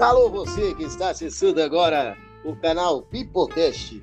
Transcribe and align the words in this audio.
Alô, 0.00 0.30
você 0.30 0.74
que 0.74 0.84
está 0.84 1.10
acessando 1.10 1.62
agora 1.62 2.16
o 2.42 2.56
canal 2.56 3.02
Pipocast. 3.02 4.00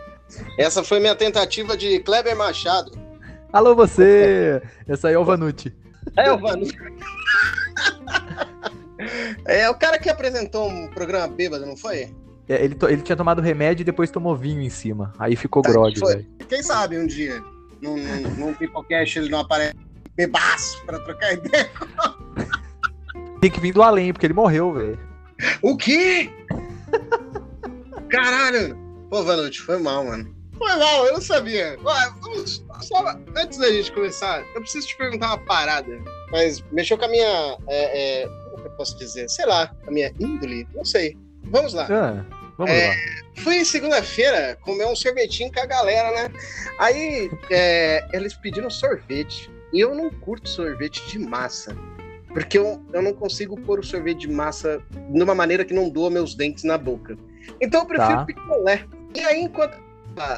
Essa 0.55 0.83
foi 0.83 0.99
minha 0.99 1.15
tentativa 1.15 1.75
de 1.75 1.99
Kleber 2.01 2.37
Machado. 2.37 2.91
Alô, 3.51 3.75
você! 3.75 4.61
Essa 4.87 5.07
aí 5.07 5.15
é 5.15 5.19
o 5.19 5.25
Vanucci. 5.25 5.75
É 6.15 6.31
o 6.31 6.37
Vanucci. 6.37 6.77
É 9.45 9.69
o 9.69 9.75
cara 9.75 9.99
que 9.99 10.09
apresentou 10.09 10.67
um 10.67 10.87
programa 10.89 11.27
bêbado, 11.27 11.65
não 11.65 11.77
foi? 11.77 12.13
É, 12.49 12.63
ele, 12.65 12.75
ele 12.89 13.01
tinha 13.03 13.15
tomado 13.15 13.41
remédio 13.41 13.83
e 13.83 13.85
depois 13.85 14.09
tomou 14.09 14.35
vinho 14.35 14.59
em 14.59 14.71
cima. 14.71 15.13
Aí 15.19 15.35
ficou 15.35 15.61
tá, 15.61 15.69
grog, 15.69 15.93
Quem 16.49 16.63
sabe 16.63 16.97
um 16.97 17.05
dia, 17.05 17.39
num, 17.79 17.95
num, 17.95 18.29
num 18.31 18.53
Pipocast, 18.55 19.19
ele 19.19 19.29
não 19.29 19.39
aparece 19.39 19.75
bebaço 20.15 20.83
pra 20.83 20.99
trocar 20.99 21.33
ideia. 21.33 21.69
Tem 23.39 23.51
que 23.51 23.59
vir 23.59 23.71
do 23.71 23.83
além, 23.83 24.11
porque 24.11 24.25
ele 24.25 24.33
morreu, 24.33 24.73
velho. 24.73 24.99
O 25.61 25.77
quê? 25.77 26.29
Caralho! 28.09 28.77
Pô, 29.09 29.23
Vanucci, 29.23 29.59
foi 29.59 29.77
mal, 29.77 30.05
mano. 30.05 30.35
Foi 30.57 30.75
mal, 30.75 31.05
eu 31.05 31.13
não 31.13 31.21
sabia. 31.21 31.77
vamos, 32.21 32.63
só, 32.81 33.15
antes 33.35 33.57
da 33.57 33.71
gente 33.71 33.91
começar, 33.91 34.43
eu 34.55 34.61
preciso 34.61 34.87
te 34.87 34.97
perguntar 34.97 35.27
uma 35.27 35.37
parada. 35.37 35.99
Mas 36.31 36.63
mexeu 36.71 36.97
com 36.97 37.05
a 37.05 37.07
minha. 37.07 37.57
É, 37.67 38.21
é, 38.23 38.27
como 38.27 38.63
que 38.63 38.67
eu 38.67 38.71
posso 38.71 38.97
dizer? 38.97 39.29
Sei 39.29 39.45
lá, 39.45 39.71
a 39.85 39.91
minha 39.91 40.11
índole? 40.19 40.67
Não 40.73 40.83
sei. 40.83 41.17
Vamos 41.45 41.73
lá. 41.73 41.87
Ah, 41.89 42.25
vamos 42.57 42.73
é, 42.73 42.87
lá. 42.87 42.95
Fui 43.43 43.63
segunda-feira 43.63 44.57
comer 44.61 44.85
um 44.87 44.95
sorvetinho 44.95 45.51
com 45.53 45.59
a 45.59 45.65
galera, 45.65 46.11
né? 46.11 46.33
Aí 46.79 47.31
é, 47.49 48.07
eles 48.11 48.33
pediram 48.33 48.69
sorvete. 48.69 49.49
E 49.71 49.79
eu 49.79 49.93
não 49.93 50.09
curto 50.09 50.49
sorvete 50.49 51.05
de 51.07 51.19
massa. 51.19 51.75
Porque 52.27 52.57
eu, 52.57 52.81
eu 52.93 53.01
não 53.01 53.13
consigo 53.13 53.59
pôr 53.61 53.79
o 53.79 53.83
sorvete 53.83 54.21
de 54.21 54.29
massa 54.29 54.81
de 55.09 55.23
uma 55.23 55.33
maneira 55.33 55.65
que 55.65 55.73
não 55.73 55.89
doa 55.89 56.09
meus 56.09 56.35
dentes 56.35 56.63
na 56.63 56.77
boca. 56.77 57.17
Então 57.61 57.81
eu 57.81 57.87
prefiro 57.87 58.17
tá. 58.17 58.25
picolé. 58.25 58.85
E 59.15 59.19
aí, 59.21 59.41
enquanto 59.41 59.77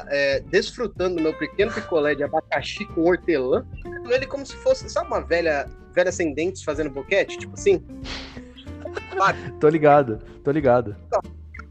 é, 0.08 0.40
desfrutando 0.40 1.16
do 1.16 1.22
meu 1.22 1.36
pequeno 1.38 1.72
picolé 1.72 2.14
de 2.14 2.22
abacaxi 2.22 2.84
com 2.86 3.02
hortelã, 3.02 3.66
ele 4.08 4.26
como 4.26 4.44
se 4.44 4.56
fosse, 4.56 4.88
sabe, 4.88 5.08
uma 5.08 5.20
velha, 5.20 5.68
velha 5.94 6.12
sem 6.12 6.34
dentes 6.34 6.62
fazendo 6.62 6.90
boquete? 6.90 7.38
Tipo 7.38 7.54
assim. 7.54 7.84
tô 9.58 9.68
ligado, 9.68 10.18
tô 10.44 10.50
ligado. 10.50 10.96
Então, 11.06 11.20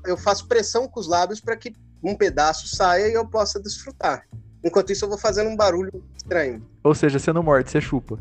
eu 0.05 0.17
faço 0.17 0.47
pressão 0.47 0.87
com 0.87 0.99
os 0.99 1.07
lábios 1.07 1.39
para 1.39 1.55
que 1.55 1.73
um 2.03 2.15
pedaço 2.15 2.67
saia 2.67 3.07
e 3.07 3.13
eu 3.13 3.25
possa 3.27 3.59
desfrutar. 3.59 4.25
Enquanto 4.63 4.91
isso, 4.91 5.05
eu 5.05 5.09
vou 5.09 5.17
fazendo 5.17 5.49
um 5.49 5.55
barulho 5.55 6.03
estranho. 6.15 6.65
Ou 6.83 6.93
seja, 6.93 7.17
você 7.17 7.31
não 7.31 7.43
morde, 7.43 7.71
você 7.71 7.79
chupa. 7.79 8.19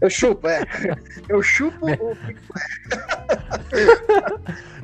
Eu 0.00 0.10
chupo, 0.10 0.48
é. 0.48 0.62
Eu 1.28 1.42
chupo 1.42 1.86
o 1.86 2.16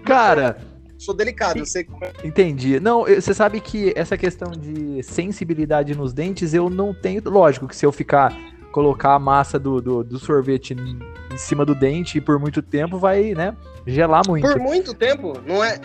Cara. 0.05 0.59
Sou 0.99 1.15
delicado, 1.15 1.61
eu 1.61 1.67
sei 1.67 1.85
como 1.85 2.05
é. 2.05 2.13
Entendi. 2.25 2.81
Não, 2.81 3.05
você 3.05 3.33
sabe 3.33 3.61
que 3.61 3.93
essa 3.95 4.17
questão 4.17 4.51
de 4.51 5.01
sensibilidade 5.05 5.95
nos 5.95 6.13
dentes 6.13 6.53
eu 6.53 6.69
não 6.69 6.93
tenho. 6.93 7.23
Lógico 7.25 7.69
que 7.69 7.77
se 7.77 7.87
eu 7.87 7.93
ficar 7.93 8.37
colocar 8.73 9.15
a 9.15 9.19
massa 9.19 9.59
do, 9.59 9.81
do, 9.81 10.05
do, 10.05 10.19
sorvete 10.19 10.75
em 10.75 11.37
cima 11.37 11.65
do 11.65 11.75
dente 11.75 12.21
por 12.21 12.39
muito 12.39 12.61
tempo 12.61 12.99
vai, 12.99 13.35
né, 13.35 13.57
gelar 13.87 14.23
muito. 14.27 14.47
Por 14.47 14.59
muito 14.59 14.93
tempo, 14.95 15.41
não 15.47 15.65
é? 15.65 15.81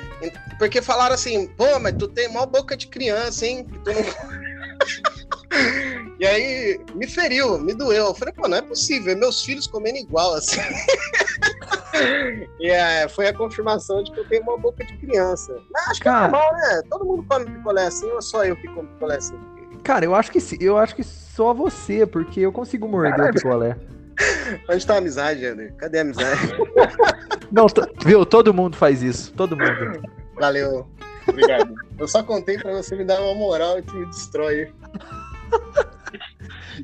Porque 0.58 0.81
falaram 0.81 1.16
assim, 1.16 1.48
pô, 1.48 1.80
mas 1.80 1.94
tu 1.94 2.08
tem 2.08 2.28
mó 2.30 2.46
boca 2.46 2.76
de 2.76 2.88
criança, 2.88 3.46
hein? 3.46 3.66
Tu 3.84 3.92
não... 3.92 4.04
E 6.19 6.25
aí 6.25 6.80
me 6.95 7.08
feriu, 7.08 7.58
me 7.58 7.73
doeu. 7.73 8.08
Eu 8.08 8.14
falei, 8.14 8.33
pô, 8.33 8.47
não 8.47 8.58
é 8.58 8.61
possível, 8.61 9.17
meus 9.17 9.44
filhos 9.44 9.67
comendo 9.67 9.97
igual, 9.97 10.36
assim. 10.36 10.61
e 12.59 12.69
é, 12.69 13.08
foi 13.08 13.28
a 13.28 13.33
confirmação 13.33 14.03
de 14.03 14.11
que 14.11 14.19
eu 14.19 14.28
tenho 14.28 14.44
uma 14.44 14.58
boca 14.58 14.84
de 14.86 14.97
criança. 14.97 15.56
Mas 15.72 15.88
acho 15.89 16.02
que 16.02 16.08
é 16.08 16.11
Cara... 16.11 16.28
é 16.28 16.31
normal, 16.31 16.53
né? 16.53 16.81
Todo 16.90 17.06
mundo 17.06 17.25
come 17.28 17.46
picolé 17.46 17.85
assim 17.85 18.09
ou 18.12 18.22
só 18.22 18.46
eu 18.46 18.56
que 18.56 18.68
como 18.68 18.88
picolé 18.90 19.18
assim? 19.18 19.40
Cara, 19.84 20.06
eu 20.06 20.16
acho 20.16 20.31
que 20.31 20.40
eu 20.63 20.78
acho 20.78 20.96
que 20.96 21.03
só 21.03 21.53
você, 21.53 22.06
porque 22.06 22.40
eu 22.40 22.51
consigo 22.51 22.88
morder 22.88 23.16
Caramba. 23.16 23.31
o 23.31 23.34
picolé. 23.34 23.78
Onde 24.69 24.85
tá 24.85 24.95
a 24.95 24.97
amizade, 24.97 25.45
André? 25.45 25.74
Cadê 25.78 26.00
a 26.00 26.01
amizade? 26.01 26.53
Não, 27.51 27.68
viu? 28.06 28.25
Todo 28.25 28.53
mundo 28.53 28.75
faz 28.75 29.01
isso. 29.01 29.34
Todo 29.34 29.57
mundo. 29.57 30.01
Valeu. 30.35 30.88
Obrigado. 31.28 31.74
Eu 31.97 32.07
só 32.07 32.24
contei 32.24 32.57
pra 32.57 32.72
você 32.74 32.95
me 32.95 33.06
dar 33.06 33.22
uma 33.22 33.35
moral 33.35 33.80
e 33.80 33.81
tu 33.81 33.94
me 33.95 34.06
destrói. 34.07 34.72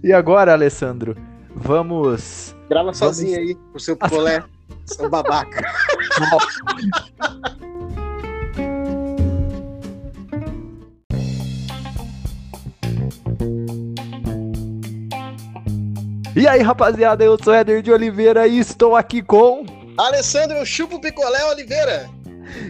E 0.03 0.13
agora, 0.13 0.53
Alessandro, 0.53 1.15
vamos. 1.55 2.55
Grava 2.69 2.93
sozinho 2.93 3.35
vamos... 3.35 3.49
aí, 3.49 3.57
o 3.73 3.79
seu 3.79 3.97
colé, 3.97 4.43
seu 4.85 5.09
babaca. 5.09 5.61
E 16.35 16.47
aí, 16.47 16.61
rapaziada, 16.61 17.23
eu 17.23 17.37
sou 17.43 17.53
Éder 17.53 17.81
de 17.81 17.91
Oliveira 17.91 18.47
e 18.47 18.59
estou 18.59 18.95
aqui 18.95 19.21
com. 19.21 19.65
Alessandro 19.97 20.65
Chupo 20.65 21.01
Picolé 21.01 21.43
Oliveira. 21.45 22.09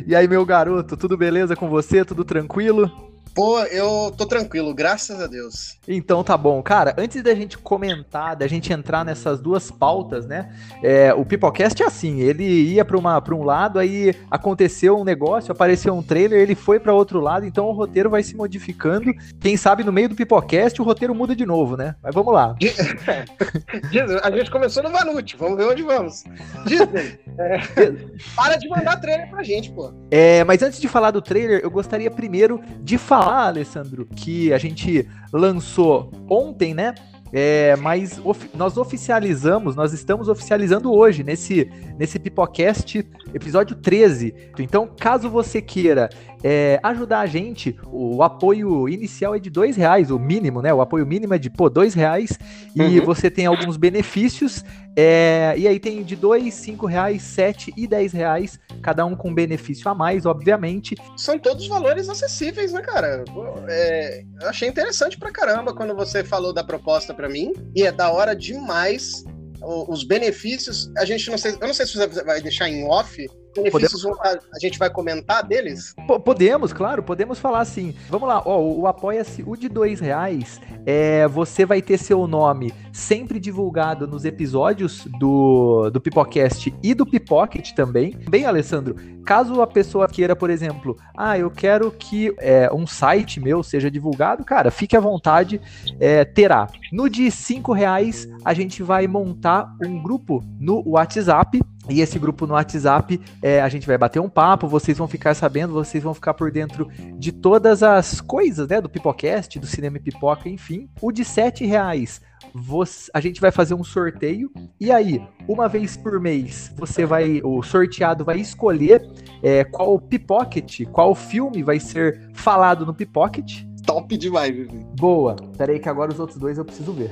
E 0.07 0.15
aí, 0.15 0.27
meu 0.27 0.45
garoto, 0.45 0.97
tudo 0.97 1.15
beleza 1.15 1.55
com 1.55 1.69
você? 1.69 2.03
Tudo 2.03 2.25
tranquilo? 2.25 3.08
Pô, 3.39 3.61
eu 3.61 4.13
tô 4.17 4.25
tranquilo, 4.25 4.73
graças 4.73 5.21
a 5.21 5.25
Deus. 5.25 5.77
Então 5.87 6.25
tá 6.25 6.35
bom. 6.35 6.61
Cara, 6.61 6.93
antes 6.97 7.23
da 7.23 7.33
gente 7.33 7.57
comentar, 7.57 8.35
da 8.35 8.45
gente 8.47 8.73
entrar 8.73 9.05
nessas 9.05 9.39
duas 9.39 9.71
pautas, 9.71 10.25
né? 10.25 10.53
É, 10.83 11.13
o 11.13 11.23
Pipocast 11.23 11.81
é 11.81 11.85
assim, 11.85 12.19
ele 12.19 12.43
ia 12.43 12.83
pra 12.83 12.97
um 12.97 13.43
lado, 13.43 13.79
aí 13.79 14.13
aconteceu 14.29 14.97
um 14.97 15.05
negócio, 15.05 15.53
apareceu 15.53 15.93
um 15.93 16.03
trailer, 16.03 16.41
ele 16.41 16.53
foi 16.53 16.81
para 16.81 16.93
outro 16.93 17.21
lado, 17.21 17.45
então 17.45 17.67
o 17.67 17.71
roteiro 17.71 18.09
vai 18.09 18.23
se 18.23 18.35
modificando. 18.35 19.13
Quem 19.39 19.55
sabe 19.55 19.85
no 19.85 19.93
meio 19.93 20.09
do 20.09 20.15
Pipocast 20.15 20.81
o 20.81 20.83
roteiro 20.83 21.15
muda 21.15 21.33
de 21.33 21.45
novo, 21.45 21.77
né? 21.77 21.95
Mas 22.03 22.13
vamos 22.13 22.33
lá. 22.33 22.57
a 24.21 24.31
gente 24.31 24.51
começou 24.51 24.83
no 24.83 24.91
Vanucci, 24.91 25.37
vamos 25.37 25.55
ver 25.55 25.63
onde 25.63 25.81
vamos. 25.81 26.25
Disney, 26.65 27.17
é, 27.37 27.57
para 28.35 28.57
de 28.57 28.67
mandar 28.67 28.97
trailer 28.97 29.29
pra 29.29 29.43
gente, 29.43 29.71
pô. 29.71 29.93
É, 30.11 30.43
mas 30.43 30.61
antes 30.61 30.81
de 30.81 30.89
falar 30.89 31.11
do 31.11 31.21
trailer, 31.21 31.61
eu 31.63 31.71
gostaria 31.71 32.11
primeiro 32.11 32.61
de 32.81 32.97
falar 32.97 33.28
falar, 33.29 33.47
Alessandro, 33.47 34.07
que 34.15 34.51
a 34.51 34.57
gente 34.57 35.07
lançou 35.31 36.11
ontem, 36.27 36.73
né? 36.73 36.95
É, 37.31 37.75
mas 37.75 38.19
of, 38.25 38.49
nós 38.55 38.75
oficializamos, 38.75 39.75
nós 39.75 39.93
estamos 39.93 40.27
oficializando 40.27 40.91
hoje, 40.91 41.23
nesse, 41.23 41.71
nesse 41.95 42.17
Pipocast, 42.17 43.05
episódio 43.33 43.75
13. 43.75 44.51
Então, 44.59 44.87
caso 44.87 45.29
você 45.29 45.61
queira 45.61 46.09
é, 46.43 46.79
ajudar 46.83 47.19
a 47.19 47.25
gente, 47.25 47.77
o 47.91 48.23
apoio 48.23 48.87
inicial 48.87 49.35
é 49.35 49.39
de 49.39 49.49
dois 49.49 49.75
reais, 49.75 50.09
o 50.09 50.17
mínimo, 50.17 50.61
né? 50.61 50.73
O 50.73 50.81
apoio 50.81 51.05
mínimo 51.05 51.33
é 51.33 51.37
de 51.37 51.49
pô, 51.49 51.69
dois 51.69 51.93
reais 51.93 52.37
e 52.75 52.99
uhum. 52.99 53.05
você 53.05 53.29
tem 53.29 53.45
alguns 53.45 53.77
benefícios. 53.77 54.63
É, 54.95 55.53
e 55.57 55.67
aí 55.67 55.79
tem 55.79 56.03
de 56.03 56.15
dois, 56.15 56.53
cinco 56.53 56.85
reais, 56.85 57.21
sete 57.21 57.73
e 57.77 57.87
dez 57.87 58.11
reais, 58.11 58.59
cada 58.81 59.05
um 59.05 59.15
com 59.15 59.33
benefício 59.33 59.89
a 59.89 59.95
mais, 59.95 60.25
obviamente. 60.25 60.95
São 61.15 61.37
todos 61.37 61.67
valores 61.67 62.09
acessíveis, 62.09 62.73
né, 62.73 62.81
cara? 62.81 63.23
É, 63.67 64.23
achei 64.43 64.67
interessante 64.67 65.17
pra 65.17 65.31
caramba 65.31 65.73
quando 65.73 65.95
você 65.95 66.23
falou 66.23 66.53
da 66.53 66.63
proposta 66.63 67.13
para 67.13 67.29
mim 67.29 67.53
e 67.75 67.83
é 67.83 67.91
da 67.91 68.11
hora 68.11 68.35
demais 68.35 69.23
os 69.61 70.03
benefícios, 70.03 70.91
a 70.97 71.05
gente 71.05 71.29
não 71.29 71.37
sei, 71.37 71.53
eu 71.53 71.67
não 71.67 71.73
sei 71.73 71.85
se 71.85 71.97
você 71.97 72.23
vai 72.23 72.41
deixar 72.41 72.69
em 72.69 72.85
off, 72.85 73.27
podemos... 73.71 74.05
a 74.05 74.59
gente 74.59 74.77
vai 74.77 74.89
comentar 74.89 75.45
deles? 75.45 75.93
P 76.07 76.19
podemos, 76.19 76.73
claro, 76.73 77.03
podemos 77.03 77.39
falar 77.39 77.59
assim. 77.61 77.95
Vamos 78.09 78.27
lá, 78.27 78.41
ó, 78.45 78.59
o, 78.59 78.81
o 78.81 78.87
Apoia-se, 78.87 79.43
o 79.45 79.55
de 79.55 79.67
dois 79.67 79.99
reais, 79.99 80.59
é, 80.85 81.27
você 81.27 81.65
vai 81.65 81.81
ter 81.81 81.97
seu 81.97 82.27
nome 82.27 82.73
sempre 82.91 83.39
divulgado 83.39 84.07
nos 84.07 84.25
episódios 84.25 85.05
do, 85.19 85.89
do 85.89 86.01
Pipocast 86.01 86.73
e 86.83 86.93
do 86.93 87.05
Pipocket 87.05 87.73
também. 87.73 88.17
Bem, 88.29 88.45
Alessandro, 88.45 88.95
caso 89.25 89.61
a 89.61 89.67
pessoa 89.67 90.07
queira, 90.07 90.35
por 90.35 90.49
exemplo, 90.49 90.97
ah, 91.15 91.37
eu 91.37 91.49
quero 91.49 91.91
que 91.91 92.33
é, 92.39 92.69
um 92.73 92.85
site 92.85 93.39
meu 93.39 93.63
seja 93.63 93.89
divulgado, 93.89 94.43
cara, 94.43 94.71
fique 94.71 94.95
à 94.95 94.99
vontade, 94.99 95.61
é, 95.99 96.25
terá. 96.25 96.67
No 96.91 97.09
de 97.09 97.29
cinco 97.31 97.73
reais, 97.73 98.27
a 98.43 98.53
gente 98.53 98.83
vai 98.83 99.07
montar 99.07 99.71
um 99.83 100.01
grupo 100.01 100.43
no 100.59 100.83
WhatsApp 100.85 101.61
e 101.87 102.01
esse 102.01 102.19
grupo 102.19 102.45
no 102.45 102.53
WhatsApp, 102.53 103.19
é, 103.41 103.61
a 103.61 103.69
gente 103.69 103.87
vai 103.87 103.97
bater 103.97 104.19
um 104.19 104.29
papo, 104.29 104.67
vocês 104.67 104.97
vão 104.97 105.07
ficar 105.07 105.33
sabendo, 105.33 105.73
vocês 105.73 106.03
vão 106.03 106.13
ficar 106.13 106.33
por 106.33 106.51
dentro 106.51 106.87
de 107.17 107.31
todas 107.31 107.81
as 107.81 108.19
coisas, 108.19 108.67
né? 108.67 108.81
Do 108.81 108.89
Pipocast, 108.89 109.57
do 109.59 109.65
Cinema 109.65 109.97
e 109.97 110.01
Pipoca, 110.01 110.49
enfim. 110.49 110.89
O 111.01 111.11
de 111.11 111.23
sete 111.23 111.65
reais, 111.65 112.21
você, 112.53 113.09
a 113.13 113.19
gente 113.19 113.39
vai 113.39 113.51
fazer 113.51 113.73
um 113.73 113.83
sorteio. 113.83 114.51
E 114.79 114.91
aí, 114.91 115.21
uma 115.47 115.67
vez 115.67 115.95
por 115.95 116.19
mês, 116.19 116.71
você 116.75 117.05
vai, 117.05 117.41
o 117.43 117.63
sorteado 117.63 118.25
vai 118.25 118.39
escolher 118.39 119.09
é, 119.41 119.63
qual 119.63 119.99
pipocket, 119.99 120.85
qual 120.91 121.15
filme 121.15 121.63
vai 121.63 121.79
ser 121.79 122.29
falado 122.33 122.85
no 122.85 122.93
pipocket. 122.93 123.63
Top 123.85 124.15
demais, 124.15 124.55
Vivi. 124.55 124.85
Boa. 124.99 125.35
Peraí 125.57 125.79
que 125.79 125.89
agora 125.89 126.11
os 126.11 126.19
outros 126.19 126.37
dois 126.37 126.57
eu 126.57 126.65
preciso 126.65 126.93
ver. 126.93 127.11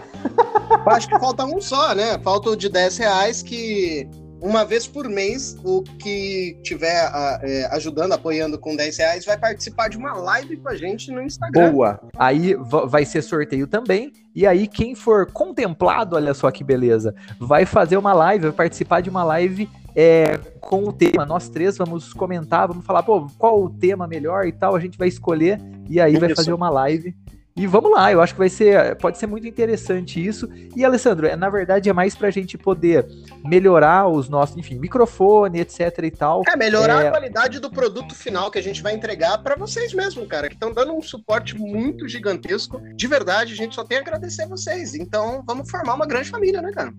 Acho 0.86 1.08
que 1.08 1.18
falta 1.18 1.44
um 1.46 1.60
só, 1.60 1.96
né? 1.96 2.20
Falta 2.20 2.52
o 2.52 2.56
de 2.56 2.70
10 2.70 2.98
reais 2.98 3.42
que 3.42 4.08
uma 4.42 4.64
vez 4.64 4.88
por 4.88 5.10
mês, 5.10 5.58
o 5.64 5.82
que 5.82 6.58
tiver 6.64 7.10
é, 7.42 7.68
ajudando, 7.72 8.14
apoiando 8.14 8.58
com 8.58 8.76
10 8.76 8.98
reais, 8.98 9.26
vai 9.26 9.38
participar 9.38 9.90
de 9.90 9.98
uma 9.98 10.14
live 10.14 10.58
com 10.58 10.70
a 10.70 10.76
gente 10.76 11.12
no 11.12 11.22
Instagram. 11.22 11.72
Boa! 11.72 12.00
Aí 12.18 12.56
vai 12.88 13.06
ser 13.06 13.22
sorteio 13.22 13.68
também. 13.68 14.12
E 14.36 14.46
aí, 14.46 14.68
quem 14.68 14.94
for 14.94 15.32
contemplado, 15.32 16.16
olha 16.16 16.34
só 16.34 16.52
que 16.52 16.64
beleza, 16.64 17.16
vai 17.40 17.66
fazer 17.66 17.98
uma 17.98 18.14
live, 18.14 18.44
vai 18.46 18.54
participar 18.54 19.02
de 19.02 19.10
uma 19.10 19.24
live 19.24 19.68
é, 19.96 20.38
com 20.62 20.84
o 20.84 20.94
tema. 20.94 21.26
Nós 21.26 21.50
três 21.50 21.76
vamos 21.76 22.14
comentar, 22.14 22.68
vamos 22.68 22.86
falar, 22.86 23.02
pô, 23.02 23.28
qual 23.38 23.64
o 23.64 23.70
tema 23.70 24.08
melhor 24.08 24.46
e 24.46 24.52
tal. 24.52 24.76
A 24.76 24.80
gente 24.80 24.98
vai 24.98 25.08
escolher 25.08 25.60
e 25.90 26.00
aí 26.00 26.12
Isso. 26.12 26.22
vai 26.22 26.36
fazer 26.36 26.54
uma 26.54 26.70
live 26.70 27.16
e 27.58 27.66
vamos 27.66 27.92
lá, 27.92 28.12
eu 28.12 28.22
acho 28.22 28.34
que 28.34 28.40
vai 28.40 28.50
ser, 28.50 28.96
pode 28.98 29.18
ser 29.18 29.26
muito 29.26 29.48
interessante 29.48 30.24
isso. 30.24 30.48
E 30.76 30.86
Alessandro, 30.86 31.26
é, 31.26 31.36
na 31.36 31.50
verdade 31.50 31.90
é 31.90 31.94
mais 31.94 32.16
para 32.16 32.28
a 32.28 32.32
gente 32.32 32.56
poder 32.56 33.08
melhorar 33.44 34.08
os 34.08 34.30
nossos, 34.30 34.56
enfim, 34.56 34.78
microfone, 34.78 35.60
etc 35.60 35.98
e 36.04 36.12
tal. 36.12 36.44
É, 36.48 36.56
melhorar 36.56 37.04
é... 37.04 37.08
a 37.08 37.12
qualidade 37.12 37.60
do 37.60 37.72
produto 37.72 38.14
final 38.14 38.52
que 38.52 38.60
a 38.60 38.64
gente 38.64 38.84
vai 38.84 38.94
entregar 38.94 39.40
para 39.40 39.56
vocês 39.56 39.92
mesmo, 39.92 40.28
cara, 40.28 40.48
que 40.48 40.54
estão 40.54 40.72
dando 40.72 40.94
um 40.94 41.02
suporte 41.02 41.58
muito 41.58 42.08
gigantesco. 42.08 42.80
De 42.96 43.08
verdade, 43.08 43.54
a 43.54 43.56
gente 43.56 43.74
só 43.74 43.84
tem 43.84 43.98
a 43.98 44.02
agradecer 44.02 44.44
a 44.44 44.48
vocês. 44.48 44.94
Então, 44.94 45.44
vamos 45.44 45.68
formar 45.70 45.96
uma 45.96 46.06
grande 46.06 46.30
família, 46.30 46.62
né, 46.62 46.72
cara? 46.72 46.94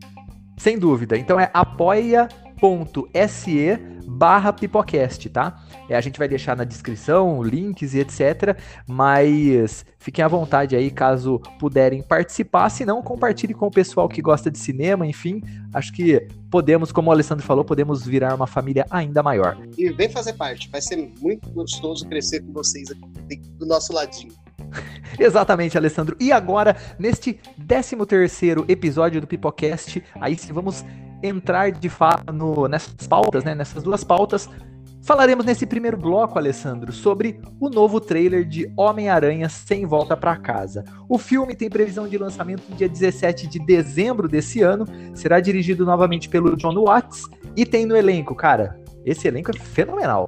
Sem 0.57 0.77
dúvida. 0.77 1.17
Então 1.17 1.39
é 1.39 1.51
apoia.se 2.59 3.79
barra 4.05 4.53
Pipocast, 4.53 5.29
tá? 5.29 5.63
É, 5.89 5.95
a 5.95 6.01
gente 6.01 6.19
vai 6.19 6.27
deixar 6.27 6.57
na 6.57 6.65
descrição 6.65 7.43
links 7.43 7.95
e 7.95 8.01
etc. 8.01 8.59
Mas 8.87 9.85
fiquem 9.99 10.25
à 10.25 10.29
vontade 10.29 10.75
aí 10.75 10.91
caso 10.91 11.41
puderem 11.61 12.03
participar. 12.03 12.69
Se 12.71 12.85
não, 12.85 13.03
compartilhe 13.03 13.55
com 13.55 13.67
o 13.67 13.71
pessoal 13.71 14.09
que 14.09 14.23
gosta 14.23 14.51
de 14.51 14.59
cinema, 14.59 15.07
enfim. 15.07 15.43
Acho 15.73 15.93
que 15.93 16.27
podemos, 16.51 16.91
como 16.91 17.11
o 17.11 17.13
Alessandro 17.13 17.45
falou, 17.45 17.65
podemos 17.65 18.05
virar 18.05 18.35
uma 18.35 18.47
família 18.47 18.87
ainda 18.91 19.23
maior. 19.23 19.57
E 19.77 19.91
vem 19.91 20.09
fazer 20.09 20.33
parte. 20.33 20.69
Vai 20.71 20.81
ser 20.81 20.97
muito 21.21 21.49
gostoso 21.51 22.09
crescer 22.09 22.41
com 22.41 22.53
vocês 22.53 22.91
aqui 22.91 23.39
do 23.59 23.67
nosso 23.67 23.93
ladinho. 23.93 24.33
Exatamente, 25.19 25.77
Alessandro. 25.77 26.17
E 26.21 26.33
agora, 26.33 26.77
neste 26.99 27.39
13 27.67 27.97
terceiro 28.07 28.65
episódio 28.69 29.21
do 29.21 29.27
Pipocast, 29.27 30.03
aí 30.21 30.37
sim 30.37 30.53
vamos 30.53 30.85
entrar 31.23 31.73
de 31.73 31.89
fato 31.89 32.33
no, 32.33 32.69
nessas 32.69 33.07
pautas, 33.07 33.45
né? 33.45 33.55
Nessas 33.55 33.83
duas 33.83 34.05
pautas. 34.05 34.49
Falaremos 35.03 35.47
nesse 35.47 35.65
primeiro 35.65 35.97
bloco, 35.97 36.39
Alessandro, 36.39 36.93
sobre 36.93 37.41
o 37.59 37.71
novo 37.71 37.99
trailer 37.99 38.45
de 38.45 38.71
Homem-Aranha 38.77 39.49
Sem 39.49 39.87
Volta 39.87 40.17
para 40.17 40.37
Casa. 40.37 40.85
O 41.09 41.17
filme 41.17 41.55
tem 41.55 41.71
previsão 41.71 42.07
de 42.07 42.19
lançamento 42.19 42.65
no 42.69 42.77
dia 42.77 42.89
17 42.89 43.47
de 43.47 43.59
dezembro 43.59 44.29
desse 44.29 44.61
ano, 44.61 44.85
será 45.15 45.41
dirigido 45.41 45.87
novamente 45.87 46.29
pelo 46.29 46.57
John 46.57 46.85
Watts 46.85 47.27
e 47.57 47.65
tem 47.65 47.87
no 47.87 47.97
elenco, 47.97 48.35
cara, 48.35 48.79
esse 49.03 49.27
elenco 49.27 49.51
é 49.51 49.55
fenomenal. 49.55 50.27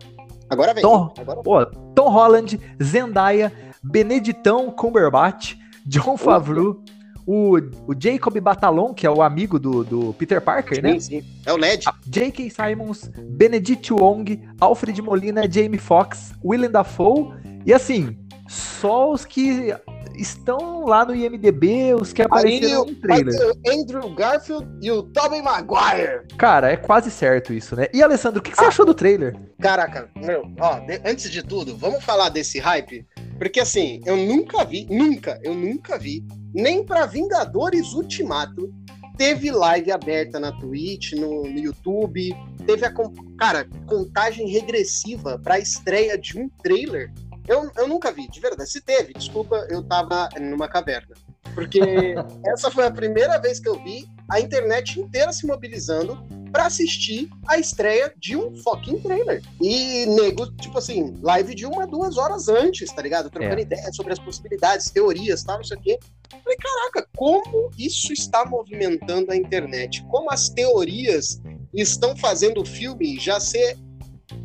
Agora 0.49 0.73
vem. 0.73 0.83
Tom, 0.83 1.13
Agora... 1.19 1.43
Pô, 1.43 1.67
Tom 1.95 2.09
Holland, 2.09 2.59
Zendaya, 2.83 3.53
Beneditão 3.83 4.71
Cumberbatch, 4.71 5.55
John 5.87 6.17
Favreau, 6.17 6.83
o, 7.27 7.57
o 7.87 7.95
Jacob 7.99 8.39
Batalon, 8.41 8.93
que 8.93 9.07
é 9.07 9.11
o 9.11 9.23
amigo 9.23 9.59
do, 9.59 9.85
do 9.85 10.13
Peter 10.15 10.41
Parker, 10.41 10.77
sim, 10.77 10.83
né? 10.83 11.01
Sim, 11.01 11.25
é 11.47 11.53
o 11.53 11.57
Ned. 11.57 11.85
J.K. 12.07 12.51
Simons, 12.51 13.11
Benedict 13.31 13.93
Wong, 13.93 14.41
Alfred 14.61 15.01
Molina, 15.01 15.51
Jamie 15.51 15.79
Foxx, 15.79 16.33
Willem 16.45 16.71
Dafoe, 16.71 17.33
e 17.65 17.73
assim, 17.73 18.19
só 18.49 19.13
os 19.13 19.25
que 19.25 19.73
estão 20.21 20.85
lá 20.85 21.05
no 21.05 21.15
IMDB, 21.15 21.95
os 21.95 22.13
que 22.13 22.23
apareceram 22.23 22.83
Aí, 22.83 22.91
no 22.91 22.95
trailer. 22.97 23.35
O 23.35 23.71
Andrew 23.71 24.15
Garfield 24.15 24.69
e 24.83 24.91
o 24.91 25.03
Tobey 25.05 25.41
Maguire. 25.41 26.27
Cara, 26.37 26.71
é 26.71 26.77
quase 26.77 27.11
certo 27.11 27.53
isso, 27.53 27.75
né? 27.75 27.87
E 27.93 28.03
Alessandro, 28.03 28.41
o 28.41 28.43
que, 28.43 28.51
que 28.51 28.57
ah, 28.59 28.65
você 28.65 28.69
achou 28.69 28.85
do 28.85 28.95
trailer? 28.95 29.37
Caraca, 29.61 30.11
meu, 30.17 30.43
ó, 30.61 30.81
antes 31.05 31.31
de 31.31 31.43
tudo, 31.43 31.77
vamos 31.77 32.05
falar 32.05 32.29
desse 32.29 32.59
hype? 32.59 33.07
Porque 33.41 33.61
assim, 33.61 34.03
eu 34.05 34.19
nunca 34.19 34.65
vi, 34.65 34.87
nunca, 34.91 35.41
eu 35.43 35.55
nunca 35.55 35.97
vi, 35.97 36.23
nem 36.53 36.85
para 36.85 37.07
Vingadores 37.07 37.95
Ultimato, 37.95 38.71
teve 39.17 39.51
live 39.51 39.91
aberta 39.91 40.39
na 40.39 40.53
Twitch, 40.53 41.15
no, 41.15 41.45
no 41.45 41.59
YouTube, 41.59 42.37
teve 42.67 42.85
a, 42.85 42.93
cara, 43.39 43.67
contagem 43.87 44.47
regressiva 44.47 45.39
para 45.39 45.55
a 45.55 45.59
estreia 45.59 46.19
de 46.19 46.39
um 46.39 46.51
trailer 46.63 47.11
eu, 47.51 47.69
eu 47.77 47.89
nunca 47.89 48.13
vi, 48.13 48.29
de 48.29 48.39
verdade. 48.39 48.71
Se 48.71 48.81
teve, 48.81 49.13
desculpa, 49.13 49.67
eu 49.69 49.83
tava 49.83 50.29
numa 50.41 50.69
caverna. 50.69 51.17
Porque 51.53 51.81
essa 52.47 52.71
foi 52.71 52.87
a 52.87 52.91
primeira 52.93 53.39
vez 53.39 53.59
que 53.59 53.69
eu 53.69 53.83
vi 53.83 54.07
a 54.31 54.39
internet 54.39 55.01
inteira 55.01 55.33
se 55.33 55.45
mobilizando 55.45 56.25
para 56.61 56.67
assistir 56.67 57.31
a 57.49 57.59
estreia 57.59 58.13
de 58.19 58.37
um 58.37 58.55
fucking 58.55 59.01
trailer. 59.01 59.43
E 59.63 60.05
nego, 60.05 60.47
tipo 60.57 60.77
assim, 60.77 61.19
live 61.23 61.55
de 61.55 61.65
uma, 61.65 61.87
duas 61.87 62.19
horas 62.19 62.49
antes, 62.51 62.93
tá 62.93 63.01
ligado? 63.01 63.31
Trocando 63.31 63.61
é. 63.61 63.63
ideias 63.63 63.97
sobre 63.97 64.13
as 64.13 64.19
possibilidades, 64.19 64.91
teorias, 64.91 65.43
tal, 65.43 65.57
não 65.57 65.65
sei 65.65 65.79
o 65.79 65.81
quê. 65.81 65.99
Falei, 66.31 66.59
caraca, 66.59 67.09
como 67.17 67.71
isso 67.79 68.13
está 68.13 68.45
movimentando 68.45 69.33
a 69.33 69.37
internet? 69.37 70.05
Como 70.11 70.31
as 70.31 70.51
teorias 70.51 71.41
estão 71.73 72.15
fazendo 72.15 72.61
o 72.61 72.67
filme 72.67 73.19
já 73.19 73.41
ser 73.41 73.79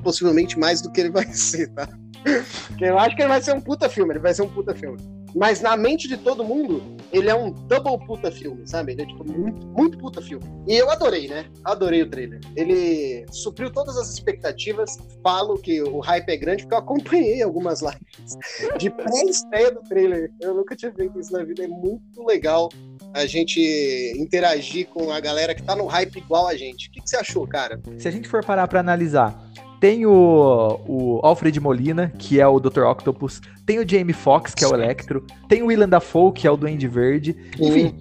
possivelmente 0.02 0.58
mais 0.58 0.82
do 0.82 0.90
que 0.94 1.02
ele 1.02 1.12
vai 1.12 1.26
ser, 1.34 1.70
tá? 1.74 1.90
eu 2.80 2.98
acho 2.98 3.14
que 3.18 3.24
ele 3.24 3.30
vai 3.30 3.42
ser 3.42 3.54
um 3.54 3.60
puta 3.60 3.90
filme, 3.90 4.14
ele 4.14 4.20
vai 4.20 4.34
ser 4.34 4.42
um 4.42 4.50
puta 4.50 4.74
filme. 4.74 4.98
Mas 5.36 5.60
na 5.60 5.76
mente 5.76 6.08
de 6.08 6.16
todo 6.16 6.46
mundo, 6.46 6.95
ele 7.12 7.30
é 7.30 7.36
um 7.36 7.52
double 7.52 8.06
puta 8.06 8.32
filme, 8.32 8.68
sabe? 8.68 8.94
Ele 8.94 9.04
é 9.04 9.06
tipo 9.06 9.24
muito, 9.30 9.66
muito 9.68 9.98
puta 9.98 10.22
filme. 10.22 10.46
E 10.68 10.76
eu 10.76 10.90
adorei, 10.90 11.28
né? 11.28 11.46
Adorei 11.64 12.02
o 12.02 12.10
trailer. 12.10 12.40
Ele 12.56 13.26
supriu 13.32 13.72
todas 13.72 13.98
as 13.98 14.14
expectativas. 14.14 14.98
Falo 15.24 15.58
que 15.58 15.82
o 15.82 16.00
hype 16.00 16.30
é 16.30 16.38
grande 16.38 16.64
porque 16.64 16.76
eu 16.76 16.80
acompanhei 16.80 17.42
algumas 17.42 17.82
lives 17.82 18.38
de 18.78 18.90
pré-estreia 18.90 19.72
do 19.72 19.82
trailer. 19.82 20.32
Eu 20.42 20.54
nunca 20.54 20.76
tinha 20.76 20.92
feito 20.94 21.20
isso 21.20 21.32
na 21.32 21.44
vida. 21.44 21.64
É 21.64 21.68
muito 21.68 22.26
legal 22.26 22.70
a 23.14 23.26
gente 23.26 24.14
interagir 24.18 24.88
com 24.88 25.12
a 25.12 25.20
galera 25.20 25.56
que 25.56 25.64
tá 25.64 25.76
no 25.76 25.86
hype 25.86 26.18
igual 26.18 26.48
a 26.48 26.56
gente. 26.56 26.90
O 26.90 26.92
que, 26.92 27.02
que 27.02 27.10
você 27.10 27.18
achou, 27.18 27.48
cara? 27.48 27.80
Se 27.98 28.08
a 28.08 28.12
gente 28.12 28.28
for 28.28 28.44
parar 28.44 28.68
pra 28.68 28.80
analisar 28.80 29.42
tem 29.86 30.04
o, 30.04 30.80
o 30.88 31.20
Alfred 31.22 31.60
Molina, 31.60 32.12
que 32.18 32.42
é 32.42 32.48
o 32.48 32.60
Dr. 32.60 32.86
Octopus. 32.86 33.40
Tem 33.68 33.78
o 33.78 33.88
Jamie 33.88 34.16
Foxx, 34.16 34.56
que 34.56 34.64
é 34.64 34.68
o 34.68 34.74
Electro. 34.74 35.24
Tem 35.48 35.62
o 35.62 35.68
Willem 35.68 35.88
Dafoe, 35.88 36.34
que 36.34 36.48
é 36.48 36.50
o 36.50 36.58
Duende 36.58 36.88
Verde. 36.88 37.38
Enfim, 37.60 37.96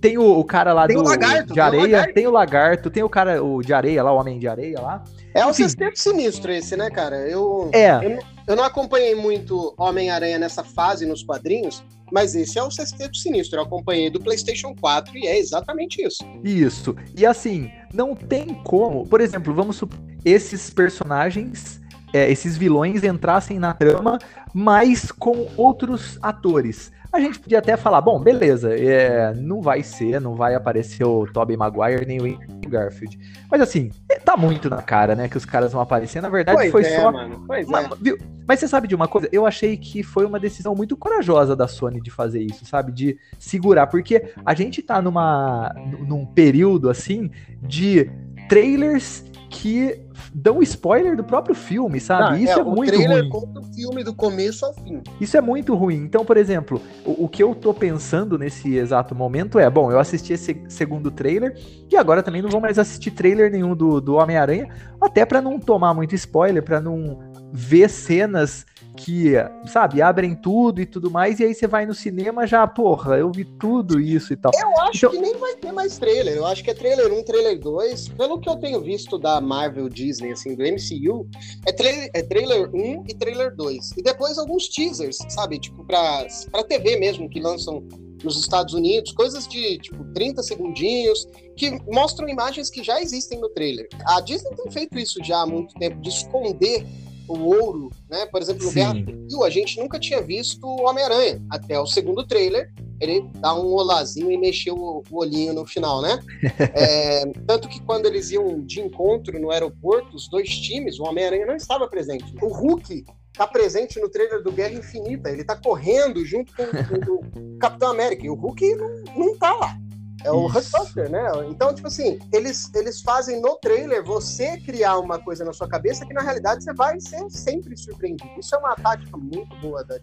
tem 0.00 0.16
o, 0.16 0.38
o, 0.38 0.44
cara 0.44 0.72
lá 0.72 0.86
tem 0.86 0.96
do, 0.96 1.02
lagarto, 1.02 1.52
de 1.52 1.58
areia, 1.58 2.02
tem 2.04 2.10
o, 2.10 2.14
tem 2.14 2.26
o, 2.28 2.30
lagarto, 2.30 2.88
tem 2.88 3.02
o 3.02 3.08
cara 3.08 3.42
o 3.42 3.60
de 3.62 3.74
areia 3.74 4.00
lá, 4.04 4.12
o 4.12 4.16
homem 4.16 4.38
de 4.38 4.46
areia 4.46 4.80
lá. 4.80 5.02
É 5.34 5.44
o 5.44 5.52
sexteto 5.52 5.98
sinistro 5.98 6.52
esse, 6.52 6.76
né, 6.76 6.88
cara? 6.88 7.16
Eu, 7.28 7.68
é. 7.72 7.96
eu, 7.96 8.18
eu 8.46 8.54
não 8.54 8.62
acompanhei 8.62 9.16
muito 9.16 9.74
Homem-Aranha 9.76 10.38
nessa 10.38 10.62
fase 10.62 11.04
nos 11.04 11.24
quadrinhos, 11.24 11.82
mas 12.12 12.34
esse 12.34 12.58
é 12.58 12.62
o 12.62 12.70
sexteto 12.70 13.16
sinistro. 13.16 13.58
Eu 13.58 13.64
acompanhei 13.64 14.10
do 14.10 14.20
PlayStation 14.20 14.74
4 14.74 15.16
e 15.16 15.26
é 15.26 15.38
exatamente 15.38 16.02
isso. 16.02 16.24
Isso. 16.42 16.94
E 17.16 17.24
assim, 17.24 17.70
não 17.92 18.14
tem 18.14 18.54
como. 18.62 19.06
Por 19.06 19.20
exemplo, 19.20 19.54
vamos 19.54 19.76
supor, 19.76 19.98
esses 20.24 20.70
personagens 20.70 21.80
é, 22.14 22.30
esses 22.30 22.56
vilões 22.56 23.02
entrassem 23.02 23.58
na 23.58 23.74
trama, 23.74 24.20
mas 24.54 25.10
com 25.10 25.48
outros 25.56 26.16
atores 26.22 26.92
a 27.14 27.20
gente 27.20 27.38
podia 27.38 27.60
até 27.60 27.76
falar, 27.76 28.00
bom, 28.00 28.18
beleza, 28.18 28.74
é, 28.76 29.32
não 29.34 29.62
vai 29.62 29.84
ser, 29.84 30.20
não 30.20 30.34
vai 30.34 30.54
aparecer 30.56 31.04
o 31.04 31.26
Tobey 31.32 31.56
Maguire 31.56 32.04
nem 32.04 32.18
o 32.20 32.68
Garfield. 32.68 33.16
Mas 33.48 33.60
assim, 33.60 33.90
é, 34.10 34.18
tá 34.18 34.36
muito 34.36 34.68
na 34.68 34.82
cara, 34.82 35.14
né, 35.14 35.28
que 35.28 35.36
os 35.36 35.44
caras 35.44 35.72
vão 35.72 35.80
aparecer. 35.80 36.20
Na 36.20 36.28
verdade, 36.28 36.58
pois 36.58 36.72
foi 36.72 36.82
é, 36.82 37.00
só. 37.00 37.12
Mano, 37.12 37.44
pois 37.46 37.68
uma, 37.68 37.80
é. 37.80 37.88
viu? 38.00 38.18
Mas 38.48 38.58
você 38.58 38.66
sabe 38.66 38.88
de 38.88 38.96
uma 38.96 39.06
coisa? 39.06 39.28
Eu 39.30 39.46
achei 39.46 39.76
que 39.76 40.02
foi 40.02 40.26
uma 40.26 40.40
decisão 40.40 40.74
muito 40.74 40.96
corajosa 40.96 41.54
da 41.54 41.68
Sony 41.68 42.00
de 42.00 42.10
fazer 42.10 42.42
isso, 42.42 42.66
sabe? 42.66 42.90
De 42.90 43.16
segurar, 43.38 43.86
porque 43.86 44.32
a 44.44 44.52
gente 44.52 44.82
tá 44.82 45.00
numa, 45.00 45.72
num 46.00 46.26
período 46.26 46.90
assim 46.90 47.30
de 47.62 48.10
trailers 48.48 49.24
que 49.48 50.03
dão 50.34 50.60
spoiler 50.62 51.16
do 51.16 51.22
próprio 51.22 51.54
filme, 51.54 52.00
sabe? 52.00 52.30
Não, 52.32 52.44
Isso 52.44 52.58
é, 52.58 52.60
é 52.60 52.64
muito 52.64 52.96
ruim. 52.96 53.04
O 53.04 53.06
trailer 53.06 53.28
conta 53.28 53.60
o 53.60 53.62
filme 53.62 54.02
do 54.02 54.12
começo 54.12 54.66
ao 54.66 54.74
fim. 54.74 55.00
Isso 55.20 55.36
é 55.36 55.40
muito 55.40 55.74
ruim. 55.74 55.96
Então, 55.96 56.24
por 56.24 56.36
exemplo, 56.36 56.82
o, 57.04 57.24
o, 57.24 57.28
que 57.28 57.40
eu 57.42 57.54
tô 57.54 57.72
pensando 57.72 58.36
nesse 58.36 58.74
exato 58.74 59.14
momento 59.14 59.60
é, 59.60 59.70
bom, 59.70 59.92
eu 59.92 59.98
assisti 60.00 60.32
esse 60.32 60.60
segundo 60.68 61.10
trailer 61.10 61.56
e 61.88 61.96
agora 61.96 62.20
também 62.20 62.42
não 62.42 62.50
vou 62.50 62.60
mais 62.60 62.80
assistir 62.80 63.12
trailer 63.12 63.52
nenhum 63.52 63.76
do, 63.76 64.00
do 64.00 64.16
Homem-Aranha, 64.16 64.68
até 65.00 65.24
para 65.24 65.40
não 65.40 65.60
tomar 65.60 65.94
muito 65.94 66.16
spoiler, 66.16 66.62
para 66.62 66.80
não 66.80 67.20
vê 67.56 67.88
cenas 67.88 68.66
que, 68.96 69.34
sabe, 69.66 70.02
abrem 70.02 70.34
tudo 70.34 70.80
e 70.80 70.86
tudo 70.86 71.08
mais, 71.08 71.38
e 71.38 71.44
aí 71.44 71.54
você 71.54 71.68
vai 71.68 71.86
no 71.86 71.94
cinema 71.94 72.48
já, 72.48 72.66
porra, 72.66 73.16
eu 73.16 73.30
vi 73.30 73.44
tudo 73.44 74.00
isso 74.00 74.32
e 74.32 74.36
tal. 74.36 74.50
Eu 74.54 74.82
acho 74.82 75.06
então... 75.06 75.10
que 75.10 75.18
nem 75.18 75.36
vai 75.36 75.54
ter 75.54 75.70
mais 75.70 75.96
trailer. 75.96 76.36
Eu 76.36 76.46
acho 76.46 76.64
que 76.64 76.70
é 76.70 76.74
trailer 76.74 77.12
1, 77.12 77.24
trailer 77.24 77.60
2. 77.60 78.08
Pelo 78.08 78.40
que 78.40 78.48
eu 78.48 78.56
tenho 78.56 78.80
visto 78.80 79.18
da 79.18 79.40
Marvel 79.40 79.88
Disney, 79.88 80.32
assim, 80.32 80.56
do 80.56 80.64
MCU, 80.64 81.28
é 81.64 81.72
trailer, 81.72 82.10
é 82.12 82.22
trailer 82.22 82.70
1 82.74 83.04
e 83.08 83.14
trailer 83.14 83.54
2. 83.54 83.92
E 83.98 84.02
depois 84.02 84.36
alguns 84.36 84.68
teasers, 84.68 85.18
sabe? 85.28 85.60
Tipo, 85.60 85.84
pra, 85.84 86.26
pra 86.50 86.64
TV 86.64 86.96
mesmo, 86.96 87.30
que 87.30 87.40
lançam 87.40 87.86
nos 88.22 88.40
Estados 88.40 88.74
Unidos, 88.74 89.12
coisas 89.12 89.46
de 89.46 89.78
tipo 89.78 90.02
30 90.12 90.42
segundinhos, 90.42 91.28
que 91.56 91.78
mostram 91.92 92.28
imagens 92.28 92.70
que 92.70 92.82
já 92.82 93.00
existem 93.00 93.38
no 93.38 93.48
trailer. 93.50 93.86
A 94.06 94.20
Disney 94.20 94.50
tem 94.56 94.70
feito 94.72 94.98
isso 94.98 95.22
já 95.22 95.42
há 95.42 95.46
muito 95.46 95.74
tempo, 95.74 96.00
de 96.00 96.08
esconder 96.08 96.84
o 97.28 97.38
ouro, 97.38 97.90
né? 98.08 98.26
Por 98.26 98.40
exemplo, 98.40 98.64
no 98.64 98.70
Sim. 98.70 98.74
Guerra 98.74 98.94
Civil, 98.94 99.44
a 99.44 99.50
gente 99.50 99.80
nunca 99.80 99.98
tinha 99.98 100.20
visto 100.20 100.66
o 100.66 100.88
Homem-Aranha. 100.88 101.42
Até 101.50 101.78
o 101.78 101.86
segundo 101.86 102.26
trailer, 102.26 102.72
ele 103.00 103.24
dá 103.36 103.54
um 103.54 103.72
olazinho 103.72 104.30
e 104.30 104.38
mexeu 104.38 104.74
o, 104.74 105.02
o 105.10 105.18
olhinho 105.18 105.52
no 105.52 105.66
final, 105.66 106.02
né? 106.02 106.18
é, 106.74 107.26
tanto 107.46 107.68
que 107.68 107.80
quando 107.80 108.06
eles 108.06 108.30
iam 108.30 108.60
de 108.60 108.80
encontro 108.80 109.38
no 109.40 109.50
aeroporto, 109.50 110.16
os 110.16 110.28
dois 110.28 110.48
times, 110.48 110.98
o 110.98 111.04
Homem-Aranha 111.04 111.46
não 111.46 111.56
estava 111.56 111.88
presente. 111.88 112.34
O 112.42 112.48
Hulk 112.48 113.04
tá 113.32 113.46
presente 113.46 113.98
no 113.98 114.08
trailer 114.08 114.42
do 114.42 114.52
Guerra 114.52 114.74
Infinita. 114.74 115.30
Ele 115.30 115.44
tá 115.44 115.56
correndo 115.56 116.24
junto 116.24 116.52
com, 116.54 116.64
com 116.64 117.54
o 117.54 117.58
Capitão 117.58 117.90
América. 117.90 118.24
E 118.24 118.30
o 118.30 118.34
Hulk 118.34 118.74
não, 118.76 119.04
não 119.16 119.38
tá 119.38 119.52
lá. 119.54 119.76
É 120.24 120.30
o 120.30 120.46
Hulkbuster, 120.46 121.10
né? 121.10 121.22
Então, 121.48 121.74
tipo 121.74 121.86
assim, 121.86 122.18
eles, 122.32 122.70
eles 122.74 123.02
fazem 123.02 123.40
no 123.40 123.56
trailer 123.56 124.02
você 124.02 124.58
criar 124.58 124.98
uma 124.98 125.18
coisa 125.18 125.44
na 125.44 125.52
sua 125.52 125.68
cabeça 125.68 126.06
que 126.06 126.14
na 126.14 126.22
realidade 126.22 126.64
você 126.64 126.72
vai 126.72 126.98
ser 126.98 127.28
sempre 127.28 127.76
surpreendido. 127.76 128.30
Isso 128.38 128.54
é 128.54 128.58
uma 128.58 128.74
tática 128.74 129.16
muito 129.16 129.54
boa 129.56 129.84
da. 129.84 129.98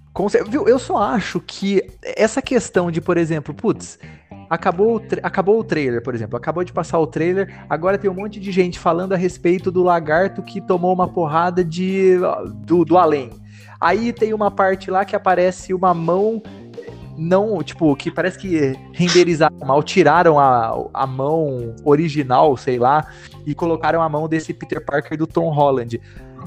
Viu? 0.48 0.68
Eu 0.68 0.78
só 0.78 0.98
acho 0.98 1.40
que 1.40 1.90
essa 2.04 2.42
questão 2.42 2.92
de, 2.92 3.02
por 3.02 3.18
exemplo, 3.18 3.54
putz, 3.54 3.98
acabou 4.48 4.98
o, 4.98 5.02
acabou 5.24 5.60
o 5.60 5.64
trailer, 5.64 6.04
por 6.04 6.14
exemplo, 6.14 6.38
acabou 6.38 6.64
de 6.64 6.72
passar 6.72 7.00
o 7.00 7.08
trailer, 7.08 7.66
agora 7.70 7.98
tem 7.98 8.10
um 8.10 8.14
monte 8.14 8.40
de 8.40 8.52
gente 8.52 8.78
falando 8.78 9.14
a 9.14 9.18
respeito 9.18 9.72
do 9.72 9.82
lagarto 9.82 10.44
que 10.44 10.62
tomou 10.62 10.94
uma 10.94 11.08
porrada 11.08 11.64
de 11.64 12.18
do, 12.66 12.86
do 12.86 12.98
além. 12.98 13.32
Aí 13.80 14.14
tem 14.14 14.34
uma 14.34 14.52
parte 14.52 14.92
lá 14.92 15.04
que 15.04 15.16
aparece 15.16 15.74
uma 15.74 15.94
mão 15.94 16.44
não, 17.18 17.62
tipo, 17.64 17.96
que 17.96 18.10
parece 18.10 18.38
que 18.38 18.74
renderizaram 18.94 19.58
mal, 19.60 19.84
tiraram 19.84 20.40
a, 20.40 20.90
a 20.94 21.08
mão 21.08 21.76
original, 21.84 22.56
sei 22.58 22.80
lá, 22.80 23.06
e 23.46 23.54
colocaram 23.54 24.02
a 24.02 24.10
mão 24.10 24.28
desse 24.28 24.54
Peter 24.54 24.84
Parker 24.84 25.18
do 25.18 25.28
Tom 25.28 25.50
Holland. 25.50 26.00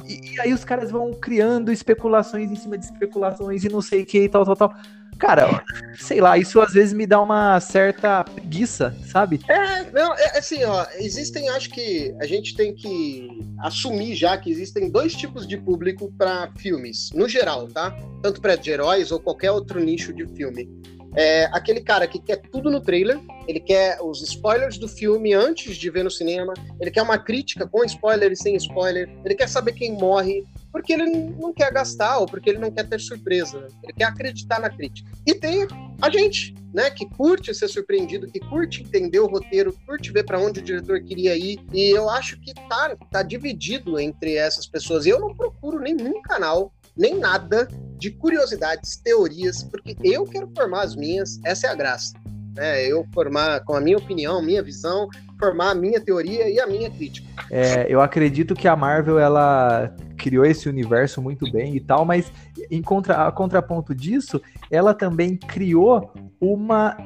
E, 0.06 0.34
e 0.34 0.40
aí 0.40 0.52
os 0.52 0.64
caras 0.64 0.90
vão 0.90 1.12
criando 1.12 1.72
especulações 1.72 2.50
em 2.50 2.56
cima 2.56 2.76
de 2.76 2.84
especulações 2.84 3.64
e 3.64 3.68
não 3.68 3.80
sei 3.80 4.02
o 4.02 4.06
que 4.06 4.24
e 4.24 4.28
tal, 4.28 4.44
tal, 4.44 4.56
tal. 4.56 4.74
Cara, 5.18 5.64
sei 5.96 6.20
lá, 6.20 6.36
isso 6.36 6.60
às 6.60 6.72
vezes 6.72 6.92
me 6.92 7.06
dá 7.06 7.20
uma 7.20 7.60
certa 7.60 8.24
preguiça, 8.24 8.94
sabe? 9.06 9.40
É, 9.48 9.90
não, 9.90 10.14
é 10.14 10.38
assim, 10.38 10.64
ó, 10.64 10.86
existem, 10.98 11.48
acho 11.50 11.70
que 11.70 12.14
a 12.20 12.26
gente 12.26 12.54
tem 12.54 12.74
que 12.74 13.28
assumir 13.60 14.14
já 14.14 14.36
que 14.36 14.50
existem 14.50 14.90
dois 14.90 15.14
tipos 15.14 15.46
de 15.46 15.56
público 15.56 16.12
para 16.18 16.50
filmes, 16.58 17.10
no 17.14 17.28
geral, 17.28 17.68
tá? 17.68 17.96
Tanto 18.22 18.40
para 18.40 18.56
de 18.56 18.70
heróis 18.70 19.10
ou 19.12 19.20
qualquer 19.20 19.50
outro 19.50 19.80
nicho 19.80 20.12
de 20.12 20.26
filme. 20.26 20.68
É 21.16 21.44
aquele 21.52 21.80
cara 21.80 22.08
que 22.08 22.18
quer 22.18 22.38
tudo 22.50 22.68
no 22.68 22.80
trailer, 22.80 23.20
ele 23.46 23.60
quer 23.60 23.98
os 24.02 24.20
spoilers 24.22 24.76
do 24.76 24.88
filme 24.88 25.32
antes 25.32 25.76
de 25.76 25.88
ver 25.88 26.02
no 26.02 26.10
cinema, 26.10 26.52
ele 26.80 26.90
quer 26.90 27.02
uma 27.02 27.18
crítica 27.18 27.68
com 27.68 27.84
spoiler 27.84 28.32
e 28.32 28.36
sem 28.36 28.56
spoiler, 28.56 29.08
ele 29.24 29.36
quer 29.36 29.48
saber 29.48 29.72
quem 29.72 29.92
morre, 29.92 30.44
porque 30.74 30.92
ele 30.92 31.06
não 31.06 31.52
quer 31.52 31.72
gastar 31.72 32.18
ou 32.18 32.26
porque 32.26 32.50
ele 32.50 32.58
não 32.58 32.68
quer 32.68 32.82
ter 32.88 32.98
surpresa, 32.98 33.68
ele 33.80 33.92
quer 33.92 34.06
acreditar 34.06 34.58
na 34.58 34.68
crítica. 34.68 35.08
E 35.24 35.32
tem 35.32 35.68
a 36.02 36.10
gente, 36.10 36.52
né, 36.74 36.90
que 36.90 37.06
curte 37.10 37.54
ser 37.54 37.68
surpreendido, 37.68 38.26
que 38.26 38.40
curte 38.40 38.82
entender 38.82 39.20
o 39.20 39.28
roteiro, 39.28 39.72
curte 39.86 40.10
ver 40.10 40.24
para 40.24 40.40
onde 40.40 40.58
o 40.58 40.62
diretor 40.64 41.00
queria 41.00 41.36
ir, 41.36 41.60
e 41.72 41.96
eu 41.96 42.10
acho 42.10 42.40
que 42.40 42.52
tá, 42.68 42.96
tá 43.08 43.22
dividido 43.22 44.00
entre 44.00 44.34
essas 44.34 44.66
pessoas. 44.66 45.06
E 45.06 45.10
eu 45.10 45.20
não 45.20 45.32
procuro 45.32 45.78
nenhum 45.78 46.20
canal 46.22 46.74
nem 46.96 47.20
nada 47.20 47.68
de 47.96 48.10
curiosidades, 48.10 48.96
teorias, 48.96 49.62
porque 49.62 49.96
eu 50.02 50.24
quero 50.24 50.50
formar 50.56 50.82
as 50.82 50.96
minhas, 50.96 51.38
essa 51.44 51.68
é 51.68 51.70
a 51.70 51.74
graça. 51.76 52.14
Né? 52.54 52.86
Eu 52.86 53.06
formar 53.12 53.60
com 53.60 53.74
a 53.74 53.80
minha 53.80 53.96
opinião, 53.96 54.42
minha 54.42 54.62
visão, 54.62 55.08
formar 55.38 55.70
a 55.70 55.74
minha 55.74 56.00
teoria 56.00 56.48
e 56.48 56.60
a 56.60 56.66
minha 56.66 56.90
crítica. 56.90 57.26
É, 57.50 57.86
eu 57.88 58.00
acredito 58.00 58.54
que 58.54 58.68
a 58.68 58.76
Marvel 58.76 59.18
ela 59.18 59.94
criou 60.16 60.44
esse 60.44 60.68
universo 60.68 61.20
muito 61.20 61.50
bem 61.50 61.76
e 61.76 61.80
tal, 61.80 62.04
mas 62.04 62.32
em 62.70 62.80
contra, 62.80 63.26
a 63.26 63.32
contraponto 63.32 63.94
disso, 63.94 64.40
ela 64.70 64.94
também 64.94 65.36
criou 65.36 66.12
uma 66.40 66.96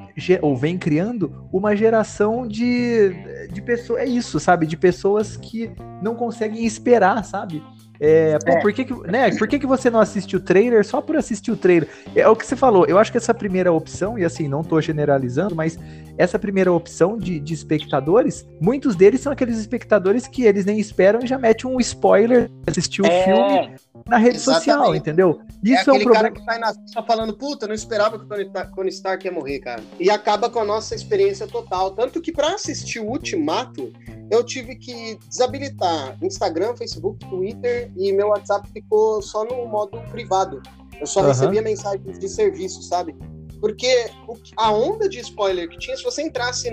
ou 0.42 0.56
vem 0.56 0.76
criando 0.78 1.48
uma 1.52 1.74
geração 1.74 2.46
de, 2.46 3.10
de 3.52 3.62
pessoas, 3.62 4.00
é 4.00 4.06
isso, 4.06 4.38
sabe, 4.38 4.66
de 4.66 4.76
pessoas 4.76 5.36
que 5.36 5.70
não 6.02 6.14
conseguem 6.14 6.64
esperar, 6.64 7.24
sabe? 7.24 7.62
É, 8.00 8.38
pô, 8.38 8.52
é. 8.52 8.60
por 8.60 8.72
que, 8.72 8.84
que, 8.84 8.94
né, 9.10 9.30
por 9.36 9.48
que, 9.48 9.58
que 9.58 9.66
você 9.66 9.90
não 9.90 10.00
assiste 10.00 10.36
o 10.36 10.40
trailer 10.40 10.86
só 10.86 11.00
por 11.00 11.16
assistir 11.16 11.50
o 11.50 11.56
trailer? 11.56 11.88
É 12.14 12.28
o 12.28 12.36
que 12.36 12.46
você 12.46 12.54
falou, 12.54 12.86
eu 12.86 12.98
acho 12.98 13.10
que 13.10 13.18
essa 13.18 13.34
primeira 13.34 13.72
opção, 13.72 14.18
e 14.18 14.24
assim, 14.24 14.46
não 14.46 14.62
tô 14.62 14.80
generalizando, 14.80 15.54
mas 15.54 15.78
essa 16.16 16.38
primeira 16.38 16.72
opção 16.72 17.16
de, 17.16 17.38
de 17.38 17.54
espectadores, 17.54 18.46
muitos 18.60 18.96
deles 18.96 19.20
são 19.20 19.32
aqueles 19.32 19.58
espectadores 19.58 20.26
que 20.26 20.44
eles 20.44 20.64
nem 20.64 20.78
esperam 20.78 21.20
e 21.22 21.26
já 21.26 21.38
metem 21.38 21.70
um 21.70 21.80
spoiler 21.80 22.50
assistir 22.66 23.02
o 23.02 23.06
é, 23.06 23.24
filme 23.24 23.76
na 24.06 24.16
rede 24.16 24.36
exatamente. 24.36 24.64
social, 24.64 24.94
entendeu? 24.94 25.40
É 25.64 25.70
Isso 25.70 25.90
é, 25.90 25.94
é 25.94 25.96
um 25.96 26.02
problema. 26.02 26.14
cara 26.14 26.30
que 26.30 26.44
sai 26.44 26.58
na 26.58 26.74
só 26.86 27.04
falando, 27.04 27.36
puta, 27.36 27.66
não 27.66 27.74
esperava 27.74 28.18
que 28.18 28.24
o 28.24 28.28
Tony, 28.28 28.50
Tony 28.74 28.88
Stark 28.88 29.24
ia 29.24 29.32
morrer, 29.32 29.60
cara. 29.60 29.82
E 29.98 30.10
acaba 30.10 30.50
com 30.50 30.58
a 30.58 30.64
nossa 30.64 30.94
experiência 30.94 31.46
total. 31.46 31.92
Tanto 31.92 32.20
que 32.20 32.32
para 32.32 32.54
assistir 32.54 33.00
o 33.00 33.06
Ultimato, 33.06 33.92
eu 34.30 34.44
tive 34.44 34.76
que 34.76 35.18
desabilitar 35.28 36.16
Instagram, 36.22 36.74
Facebook, 36.76 37.24
Twitter 37.28 37.87
e 37.96 38.12
meu 38.12 38.28
WhatsApp 38.28 38.68
ficou 38.72 39.22
só 39.22 39.44
no 39.44 39.66
modo 39.66 39.98
privado. 40.10 40.62
Eu 41.00 41.06
só 41.06 41.20
uhum. 41.20 41.28
recebia 41.28 41.62
mensagens 41.62 42.18
de 42.18 42.28
serviço, 42.28 42.82
sabe? 42.82 43.16
Porque 43.60 44.10
a 44.56 44.72
onda 44.72 45.08
de 45.08 45.18
spoiler 45.20 45.68
que 45.68 45.78
tinha, 45.78 45.96
se 45.96 46.02
você 46.02 46.22
entrasse 46.22 46.70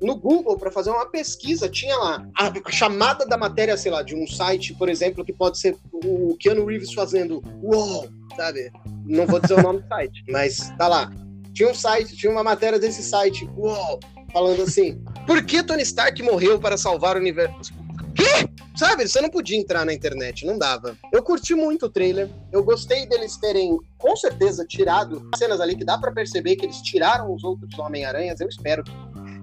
no 0.00 0.16
Google 0.16 0.56
para 0.56 0.70
fazer 0.70 0.90
uma 0.90 1.06
pesquisa, 1.06 1.68
tinha 1.68 1.96
lá 1.96 2.26
a 2.36 2.70
chamada 2.70 3.26
da 3.26 3.36
matéria, 3.36 3.76
sei 3.76 3.90
lá, 3.90 4.02
de 4.02 4.14
um 4.14 4.26
site, 4.26 4.74
por 4.74 4.88
exemplo, 4.88 5.24
que 5.24 5.32
pode 5.32 5.58
ser 5.58 5.76
o 5.92 6.36
Keanu 6.38 6.64
Reeves 6.64 6.92
fazendo 6.92 7.42
uou, 7.62 8.08
sabe? 8.36 8.70
Não 9.04 9.26
vou 9.26 9.40
dizer 9.40 9.54
o 9.54 9.62
nome 9.62 9.80
do 9.80 9.88
site, 9.88 10.24
mas 10.30 10.70
tá 10.76 10.86
lá. 10.86 11.10
Tinha 11.52 11.70
um 11.70 11.74
site, 11.74 12.16
tinha 12.16 12.30
uma 12.30 12.44
matéria 12.44 12.78
desse 12.78 13.02
site, 13.02 13.48
uou, 13.56 13.98
falando 14.32 14.62
assim: 14.62 15.02
por 15.26 15.44
que 15.44 15.62
Tony 15.62 15.82
Stark 15.82 16.22
morreu 16.22 16.60
para 16.60 16.76
salvar 16.76 17.16
o 17.16 17.20
universo? 17.20 17.72
Quê? 18.14 18.47
Sabe, 18.78 19.08
você 19.08 19.20
não 19.20 19.28
podia 19.28 19.58
entrar 19.58 19.84
na 19.84 19.92
internet, 19.92 20.46
não 20.46 20.56
dava. 20.56 20.96
Eu 21.12 21.20
curti 21.20 21.52
muito 21.52 21.86
o 21.86 21.90
trailer, 21.90 22.30
eu 22.52 22.62
gostei 22.62 23.06
deles 23.06 23.36
terem, 23.36 23.76
com 23.98 24.14
certeza, 24.14 24.64
tirado 24.64 25.28
cenas 25.36 25.60
ali 25.60 25.74
que 25.74 25.84
dá 25.84 25.98
para 25.98 26.12
perceber 26.12 26.54
que 26.54 26.64
eles 26.64 26.80
tiraram 26.80 27.34
os 27.34 27.42
outros 27.42 27.76
Homem-Aranhas, 27.76 28.40
eu 28.40 28.46
espero 28.46 28.84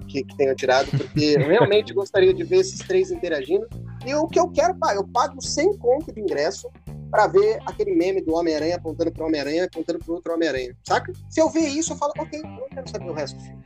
que, 0.08 0.24
que 0.24 0.38
tenham 0.38 0.56
tirado, 0.56 0.90
porque 0.90 1.36
eu 1.38 1.48
realmente 1.50 1.94
gostaria 1.94 2.34
de 2.34 2.46
ver 2.46 2.60
esses 2.60 2.80
três 2.80 3.12
interagindo. 3.12 3.68
E 4.06 4.16
o 4.16 4.26
que 4.26 4.40
eu 4.40 4.50
quero, 4.52 4.74
eu 4.94 5.06
pago 5.06 5.42
100 5.42 5.80
conto 5.80 6.14
de 6.14 6.22
ingresso 6.22 6.70
para 7.12 7.28
ver 7.28 7.60
aquele 7.66 7.94
meme 7.94 8.22
do 8.22 8.34
Homem-Aranha 8.36 8.78
apontando 8.78 9.12
para 9.12 9.24
o 9.24 9.28
Homem-Aranha, 9.28 9.66
apontando 9.66 10.00
para 10.00 10.14
outro 10.14 10.34
Homem-Aranha, 10.34 10.76
saca? 10.88 11.12
Se 11.30 11.42
eu 11.42 11.50
ver 11.50 11.68
isso, 11.68 11.92
eu 11.92 11.98
falo, 11.98 12.14
ok, 12.18 12.40
eu 12.40 12.48
não 12.48 12.70
quero 12.70 12.90
saber 12.90 13.10
o 13.10 13.14
resto 13.14 13.38
do 13.38 13.44
filme. 13.44 13.64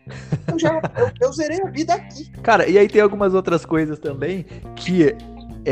Eu 0.51 0.59
já 0.59 0.81
eu, 0.97 1.27
eu 1.27 1.33
zerei 1.33 1.61
a 1.61 1.69
vida 1.69 1.93
aqui. 1.93 2.31
Cara, 2.41 2.67
e 2.67 2.77
aí 2.77 2.87
tem 2.87 3.01
algumas 3.01 3.35
outras 3.35 3.65
coisas 3.65 3.99
também 3.99 4.45
que, 4.75 5.15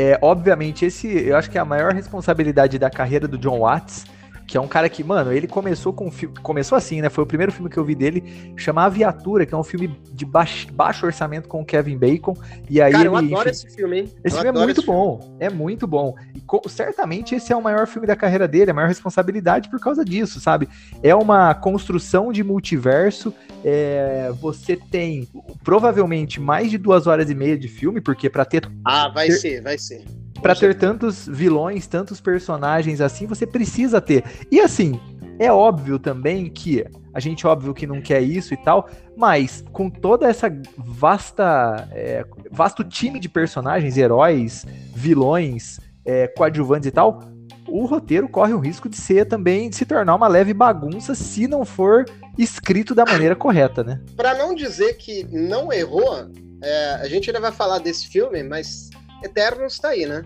é, 0.00 0.16
obviamente, 0.22 0.84
esse 0.84 1.08
eu 1.08 1.36
acho 1.36 1.50
que 1.50 1.58
é 1.58 1.60
a 1.60 1.64
maior 1.64 1.92
responsabilidade 1.92 2.78
da 2.78 2.88
carreira 2.88 3.26
do 3.26 3.36
John 3.36 3.58
Watts 3.58 4.06
que 4.48 4.56
é 4.56 4.60
um 4.60 4.66
cara 4.66 4.88
que, 4.88 5.04
mano, 5.04 5.30
ele 5.30 5.46
começou 5.46 5.92
com 5.92 6.10
começou 6.42 6.76
assim, 6.78 7.02
né? 7.02 7.10
Foi 7.10 7.22
o 7.22 7.26
primeiro 7.26 7.52
filme 7.52 7.68
que 7.68 7.76
eu 7.76 7.84
vi 7.84 7.94
dele, 7.94 8.54
chamar 8.56 8.86
A 8.86 8.88
Viatura, 8.88 9.44
que 9.44 9.52
é 9.52 9.56
um 9.56 9.62
filme 9.62 9.88
de 10.10 10.24
baixo, 10.24 10.72
baixo 10.72 11.04
orçamento 11.04 11.46
com 11.46 11.60
o 11.60 11.64
Kevin 11.66 11.98
Bacon. 11.98 12.34
E 12.68 12.80
aí 12.80 12.92
cara, 12.92 13.04
ele, 13.04 13.08
eu 13.08 13.16
adoro 13.16 13.50
esse 13.50 13.68
filme, 13.68 13.98
hein? 13.98 14.12
Esse 14.24 14.38
eu 14.38 14.42
filme 14.42 14.58
é 14.58 14.64
muito 14.64 14.82
bom, 14.82 15.20
filme. 15.20 15.36
é 15.38 15.50
muito 15.50 15.86
bom. 15.86 16.14
E 16.34 16.70
certamente 16.70 17.34
esse 17.34 17.52
é 17.52 17.56
o 17.56 17.62
maior 17.62 17.86
filme 17.86 18.06
da 18.06 18.16
carreira 18.16 18.48
dele, 18.48 18.70
a 18.70 18.74
maior 18.74 18.88
responsabilidade 18.88 19.68
por 19.68 19.78
causa 19.78 20.02
disso, 20.02 20.40
sabe? 20.40 20.66
É 21.02 21.14
uma 21.14 21.54
construção 21.54 22.32
de 22.32 22.42
multiverso. 22.42 23.34
É, 23.62 24.32
você 24.40 24.76
tem 24.76 25.28
provavelmente 25.62 26.40
mais 26.40 26.70
de 26.70 26.78
duas 26.78 27.06
horas 27.06 27.28
e 27.28 27.34
meia 27.34 27.58
de 27.58 27.68
filme, 27.68 28.00
porque 28.00 28.30
para 28.30 28.46
ter. 28.46 28.66
Ah, 28.82 29.08
vai 29.08 29.26
ter, 29.26 29.32
ser, 29.34 29.62
vai 29.62 29.76
ser 29.76 30.04
para 30.40 30.54
ter 30.54 30.76
tantos 30.76 31.26
vilões, 31.26 31.86
tantos 31.86 32.20
personagens 32.20 33.00
assim, 33.00 33.26
você 33.26 33.46
precisa 33.46 34.00
ter. 34.00 34.24
E 34.50 34.60
assim, 34.60 35.00
é 35.38 35.52
óbvio 35.52 35.98
também 35.98 36.48
que 36.50 36.84
a 37.12 37.20
gente 37.20 37.46
óbvio 37.46 37.74
que 37.74 37.86
não 37.86 38.00
quer 38.00 38.20
isso 38.20 38.54
e 38.54 38.56
tal, 38.56 38.88
mas 39.16 39.64
com 39.72 39.88
toda 39.88 40.28
essa 40.28 40.48
vasta 40.76 41.88
é, 41.92 42.24
vasto 42.50 42.84
time 42.84 43.18
de 43.18 43.28
personagens, 43.28 43.96
heróis, 43.96 44.66
vilões, 44.94 45.80
é, 46.04 46.26
coadjuvantes 46.28 46.88
e 46.88 46.90
tal, 46.90 47.20
o 47.68 47.84
roteiro 47.84 48.28
corre 48.28 48.52
o 48.52 48.58
risco 48.58 48.88
de 48.88 48.96
ser 48.96 49.26
também, 49.26 49.68
de 49.68 49.76
se 49.76 49.84
tornar 49.84 50.14
uma 50.14 50.26
leve 50.26 50.54
bagunça 50.54 51.14
se 51.14 51.46
não 51.46 51.64
for 51.64 52.06
escrito 52.36 52.94
da 52.94 53.04
maneira 53.04 53.36
correta, 53.36 53.84
né? 53.84 54.00
Para 54.16 54.34
não 54.34 54.54
dizer 54.54 54.94
que 54.94 55.24
não 55.30 55.72
errou, 55.72 56.26
é, 56.62 56.94
a 56.94 57.08
gente 57.08 57.28
ainda 57.28 57.40
vai 57.40 57.52
falar 57.52 57.78
desse 57.78 58.08
filme, 58.08 58.42
mas 58.42 58.90
Eternos 59.22 59.74
está 59.74 59.90
aí, 59.90 60.06
né? 60.06 60.24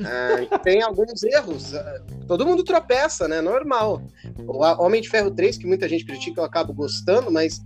É, 0.00 0.58
tem 0.58 0.82
alguns 0.82 1.22
erros. 1.22 1.74
É, 1.74 2.00
todo 2.26 2.46
mundo 2.46 2.64
tropeça, 2.64 3.28
né? 3.28 3.40
Normal. 3.40 4.02
O 4.46 4.62
Homem 4.82 5.00
de 5.00 5.08
Ferro 5.08 5.30
3, 5.30 5.58
que 5.58 5.66
muita 5.66 5.88
gente 5.88 6.04
critica, 6.04 6.40
eu 6.40 6.44
acabo 6.44 6.72
gostando, 6.72 7.30
mas 7.30 7.60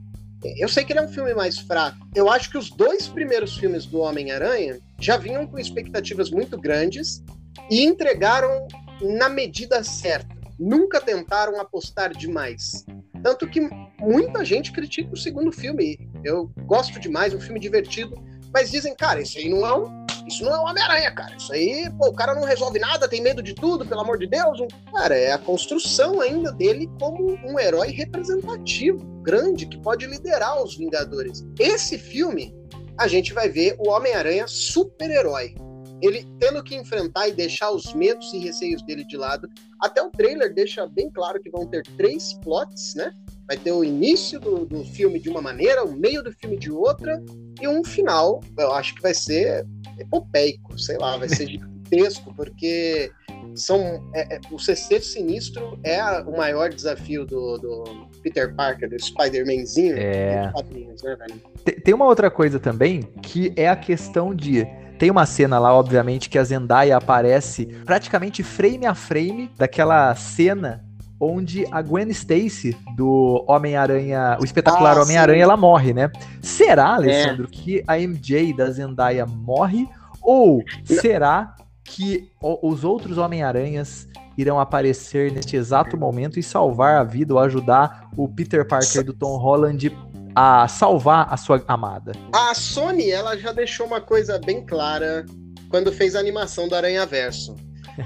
eu 0.58 0.68
sei 0.68 0.84
que 0.84 0.92
ele 0.92 1.00
é 1.00 1.02
um 1.02 1.08
filme 1.08 1.34
mais 1.34 1.58
fraco. 1.58 1.98
Eu 2.14 2.30
acho 2.30 2.50
que 2.50 2.58
os 2.58 2.70
dois 2.70 3.08
primeiros 3.08 3.56
filmes 3.56 3.87
do 3.87 4.00
Homem-Aranha 4.00 4.78
já 5.00 5.16
vinham 5.16 5.46
com 5.46 5.58
expectativas 5.58 6.30
muito 6.30 6.58
grandes 6.58 7.22
e 7.70 7.84
entregaram 7.84 8.66
na 9.00 9.28
medida 9.28 9.82
certa. 9.82 10.37
Nunca 10.58 11.00
tentaram 11.00 11.60
apostar 11.60 12.12
demais. 12.16 12.84
Tanto 13.22 13.48
que 13.48 13.68
muita 14.00 14.44
gente 14.44 14.72
critica 14.72 15.12
o 15.12 15.16
segundo 15.16 15.50
filme. 15.50 15.98
Eu 16.25 16.50
gosto 16.64 17.00
demais, 17.00 17.34
um 17.34 17.40
filme 17.40 17.58
divertido, 17.58 18.14
mas 18.52 18.70
dizem, 18.70 18.94
cara, 18.94 19.20
esse 19.20 19.38
aí 19.38 19.48
não 19.48 19.66
é 19.66 19.74
um 19.74 20.08
isso 20.28 20.44
não 20.44 20.54
é 20.54 20.58
o 20.58 20.64
Homem-Aranha, 20.64 21.10
cara. 21.12 21.34
Isso 21.34 21.50
aí, 21.52 21.90
pô, 21.96 22.08
o 22.08 22.12
cara 22.12 22.34
não 22.34 22.44
resolve 22.44 22.78
nada, 22.78 23.08
tem 23.08 23.22
medo 23.22 23.42
de 23.42 23.54
tudo, 23.54 23.86
pelo 23.86 24.02
amor 24.02 24.18
de 24.18 24.26
Deus. 24.26 24.58
Cara, 24.92 25.16
é 25.16 25.32
a 25.32 25.38
construção 25.38 26.20
ainda 26.20 26.52
dele 26.52 26.86
como 27.00 27.38
um 27.46 27.58
herói 27.58 27.88
representativo, 27.88 28.98
grande, 29.22 29.66
que 29.66 29.80
pode 29.80 30.06
liderar 30.06 30.62
os 30.62 30.76
Vingadores. 30.76 31.46
Esse 31.58 31.96
filme, 31.96 32.54
a 32.98 33.08
gente 33.08 33.32
vai 33.32 33.48
ver 33.48 33.74
o 33.78 33.88
Homem-Aranha 33.88 34.46
super-herói. 34.46 35.54
Ele 36.02 36.28
tendo 36.38 36.62
que 36.62 36.76
enfrentar 36.76 37.28
e 37.28 37.32
deixar 37.32 37.70
os 37.70 37.92
medos 37.94 38.32
e 38.34 38.38
receios 38.38 38.82
dele 38.82 39.04
de 39.06 39.16
lado. 39.16 39.48
Até 39.80 40.02
o 40.02 40.10
trailer 40.10 40.54
deixa 40.54 40.86
bem 40.86 41.10
claro 41.10 41.40
que 41.40 41.50
vão 41.50 41.66
ter 41.66 41.82
três 41.96 42.34
plots, 42.34 42.94
né? 42.94 43.12
Vai 43.48 43.56
ter 43.56 43.72
o 43.72 43.82
início 43.82 44.38
do, 44.38 44.66
do 44.66 44.84
filme 44.84 45.18
de 45.18 45.30
uma 45.30 45.40
maneira, 45.40 45.82
o 45.82 45.92
meio 45.92 46.22
do 46.22 46.30
filme 46.30 46.58
de 46.58 46.70
outra, 46.70 47.20
e 47.60 47.66
um 47.66 47.82
final, 47.82 48.40
eu 48.58 48.72
acho 48.72 48.94
que 48.94 49.00
vai 49.00 49.14
ser 49.14 49.66
epopeico, 49.98 50.78
sei 50.78 50.98
lá, 50.98 51.16
vai 51.16 51.30
ser 51.30 51.48
gigantesco, 51.88 52.34
porque 52.34 53.10
são 53.54 53.80
é, 54.14 54.36
é, 54.36 54.40
o 54.50 54.58
CC 54.58 55.00
Sinistro 55.00 55.78
é 55.82 55.98
a, 55.98 56.22
o 56.22 56.36
maior 56.36 56.70
desafio 56.70 57.24
do, 57.24 57.56
do 57.58 58.08
Peter 58.22 58.54
Parker, 58.54 58.88
do 58.88 59.02
Spider-Manzinho 59.02 59.96
é... 59.96 60.52
né, 60.52 60.52
tem, 61.64 61.74
tem 61.80 61.94
uma 61.94 62.04
outra 62.04 62.30
coisa 62.30 62.60
também, 62.60 63.02
que 63.22 63.52
é 63.56 63.68
a 63.68 63.76
questão 63.76 64.34
de 64.34 64.66
tem 64.98 65.10
uma 65.10 65.24
cena 65.26 65.60
lá, 65.60 65.72
obviamente, 65.72 66.28
que 66.28 66.36
a 66.36 66.44
Zendaya 66.44 66.96
aparece 66.96 67.66
praticamente 67.84 68.42
frame 68.42 68.84
a 68.84 68.94
frame 68.94 69.48
daquela 69.56 70.14
cena 70.16 70.84
onde 71.20 71.66
a 71.70 71.82
Gwen 71.82 72.10
Stacy 72.10 72.76
do 72.96 73.44
Homem-Aranha, 73.46 74.38
o 74.40 74.44
espetacular 74.44 74.96
ah, 74.96 75.02
Homem-Aranha, 75.02 75.42
ela 75.42 75.56
morre, 75.56 75.92
né? 75.92 76.10
Será, 76.40 76.94
Alessandro, 76.94 77.44
é. 77.44 77.48
que 77.50 77.84
a 77.87 77.98
MJ 77.98 78.52
da 78.52 78.70
Zendaya 78.70 79.26
morre 79.26 79.88
ou 80.22 80.62
será 80.84 81.54
que 81.84 82.30
os 82.42 82.84
outros 82.84 83.18
Homem-Aranhas 83.18 84.06
irão 84.37 84.60
aparecer 84.60 85.32
neste 85.32 85.56
exato 85.56 85.96
momento 85.96 86.38
e 86.38 86.42
salvar 86.42 87.00
a 87.00 87.04
vida 87.04 87.34
ou 87.34 87.40
ajudar 87.40 88.08
o 88.16 88.28
Peter 88.28 88.66
Parker 88.66 89.02
do 89.02 89.12
Tom 89.12 89.37
Holland 89.37 89.90
a 90.34 90.68
salvar 90.68 91.26
a 91.30 91.37
sua 91.37 91.64
amada? 91.66 92.12
A 92.32 92.54
Sony, 92.54 93.10
ela 93.10 93.37
já 93.37 93.52
deixou 93.52 93.87
uma 93.87 94.00
coisa 94.00 94.38
bem 94.38 94.64
clara 94.64 95.26
quando 95.68 95.90
fez 95.90 96.14
a 96.14 96.20
animação 96.20 96.68
do 96.68 96.76
Aranha 96.76 97.04
Verso 97.04 97.56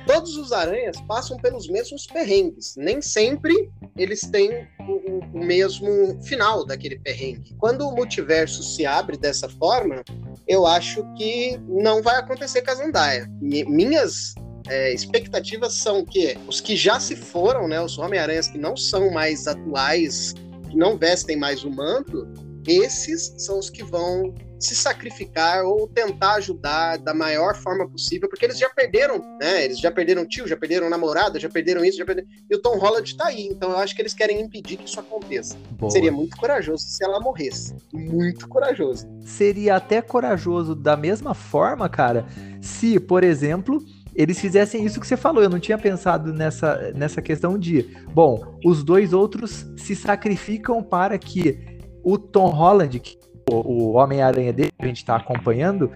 Todos 0.07 0.37
os 0.37 0.53
aranhas 0.53 1.01
passam 1.03 1.37
pelos 1.37 1.69
mesmos 1.69 2.07
perrengues. 2.07 2.75
Nem 2.77 3.03
sempre 3.03 3.71
eles 3.97 4.23
têm 4.23 4.67
o, 4.81 5.21
o, 5.35 5.45
mesmo 5.45 6.21
final 6.23 6.65
daquele 6.65 6.99
perrengue. 6.99 7.55
Quando 7.59 7.87
o 7.87 7.95
multiverso 7.95 8.63
se 8.63 8.87
abre 8.87 9.17
dessa 9.17 9.49
forma, 9.49 10.03
eu 10.47 10.67
acho 10.67 11.05
que 11.15 11.59
não 11.69 12.03
vai 12.03 12.17
acontecer 12.17 12.63
com 12.63 12.71
a 12.71 12.75
Zendaya. 12.75 13.29
Minhas 13.41 14.35
é, 14.69 14.93
expectativas 14.93 15.75
são 15.75 16.05
que 16.05 16.37
os 16.47 16.61
que 16.61 16.77
já 16.77 16.99
se 16.99 17.17
foram, 17.17 17.69
né, 17.69 17.81
os 17.81 17.99
Homem-Aranhas 17.99 18.49
que 18.49 18.59
não 18.59 18.77
são 18.77 19.11
mais 19.11 19.47
atuais, 19.47 20.35
que 20.71 20.77
não 20.77 20.97
vestem 20.97 21.37
mais 21.37 21.65
o 21.65 21.71
manto, 21.71 22.27
esses 22.67 23.35
são 23.39 23.59
os 23.59 23.69
que 23.69 23.83
vão 23.83 24.35
se 24.59 24.77
sacrificar 24.77 25.65
ou 25.65 25.89
tentar 25.89 26.35
ajudar 26.35 26.97
da 26.97 27.13
maior 27.13 27.57
forma 27.57 27.89
possível, 27.89 28.29
porque 28.29 28.45
eles 28.45 28.59
já 28.59 28.71
perderam, 28.71 29.19
né? 29.41 29.65
Eles 29.65 29.81
já 29.81 29.91
perderam 29.91 30.27
tio, 30.27 30.47
já 30.47 30.57
perderam 30.57 30.89
namorada, 30.89 31.41
já 31.41 31.49
perderam 31.49 31.85
isso, 31.85 31.99
já 31.99 32.05
perderam... 32.05 32.29
E 32.49 32.55
o 32.55 32.63
Tom 32.63 32.79
Holland 32.79 33.17
tá 33.17 33.27
aí, 33.27 33.49
então 33.49 33.73
eu 33.73 33.79
acho 33.79 33.95
que 33.95 34.01
eles 34.01 34.15
querem 34.15 34.41
impedir 34.41 34.77
que 34.77 34.89
isso 34.89 35.01
aconteça. 35.01 35.57
Boa. 35.73 35.91
Seria 35.91 36.13
muito 36.13 36.37
corajoso 36.37 36.85
se 36.85 37.05
ela 37.05 37.19
morresse. 37.19 37.75
Muito 37.93 38.49
corajoso. 38.49 39.09
Seria 39.25 39.75
até 39.77 40.01
corajoso 40.01 40.77
da 40.77 40.97
mesma 40.97 41.35
forma, 41.35 41.89
cara, 41.89 42.25
se, 42.61 43.01
por 43.01 43.25
exemplo, 43.25 43.85
eles 44.15 44.39
fizessem 44.39 44.85
isso 44.85 45.01
que 45.01 45.07
você 45.07 45.17
falou. 45.17 45.43
Eu 45.43 45.51
não 45.51 45.59
tinha 45.59 45.79
pensado 45.79 46.33
nessa, 46.33 46.93
nessa 46.95 47.23
questão 47.23 47.59
de, 47.59 47.97
bom, 48.15 48.59
os 48.65 48.85
dois 48.85 49.13
outros 49.13 49.67
se 49.77 49.97
sacrificam 49.97 50.83
para 50.83 51.19
que 51.19 51.59
o 52.03 52.19
Tom 52.19 52.49
Holland, 52.49 52.99
que 53.01 53.19
o, 53.51 53.93
Homem-Aranha 53.93 54.53
dele, 54.53 54.71
que 54.79 54.85
a 54.85 54.89
gente 54.89 55.05
tá 55.05 55.17
acompanhando, 55.17 55.91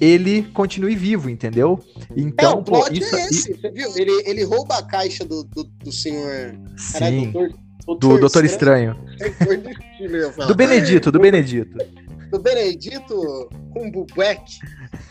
ele 0.00 0.42
continue 0.52 0.94
vivo, 0.94 1.28
entendeu? 1.28 1.80
Então, 2.16 2.52
é, 2.52 2.54
o 2.56 2.62
plot 2.62 2.88
pô, 2.88 2.94
isso, 2.94 3.16
é 3.16 3.24
esse, 3.24 3.54
você 3.54 3.70
viu? 3.70 3.96
Ele, 3.96 4.22
ele 4.26 4.44
rouba 4.44 4.78
a 4.78 4.82
caixa 4.82 5.24
do, 5.24 5.44
do, 5.44 5.64
do 5.64 5.92
senhor. 5.92 6.58
Sim, 6.76 7.30
doutor, 7.30 7.54
doutor 7.86 8.14
do 8.14 8.20
Doutor 8.20 8.44
Estranho. 8.44 8.96
Estranho. 9.20 10.46
do 10.46 10.54
Benedito, 10.54 11.12
do 11.12 11.18
Benedito. 11.18 11.76
Do 12.26 12.40
Benedito 12.40 13.48
Cumberbatch. 13.72 14.58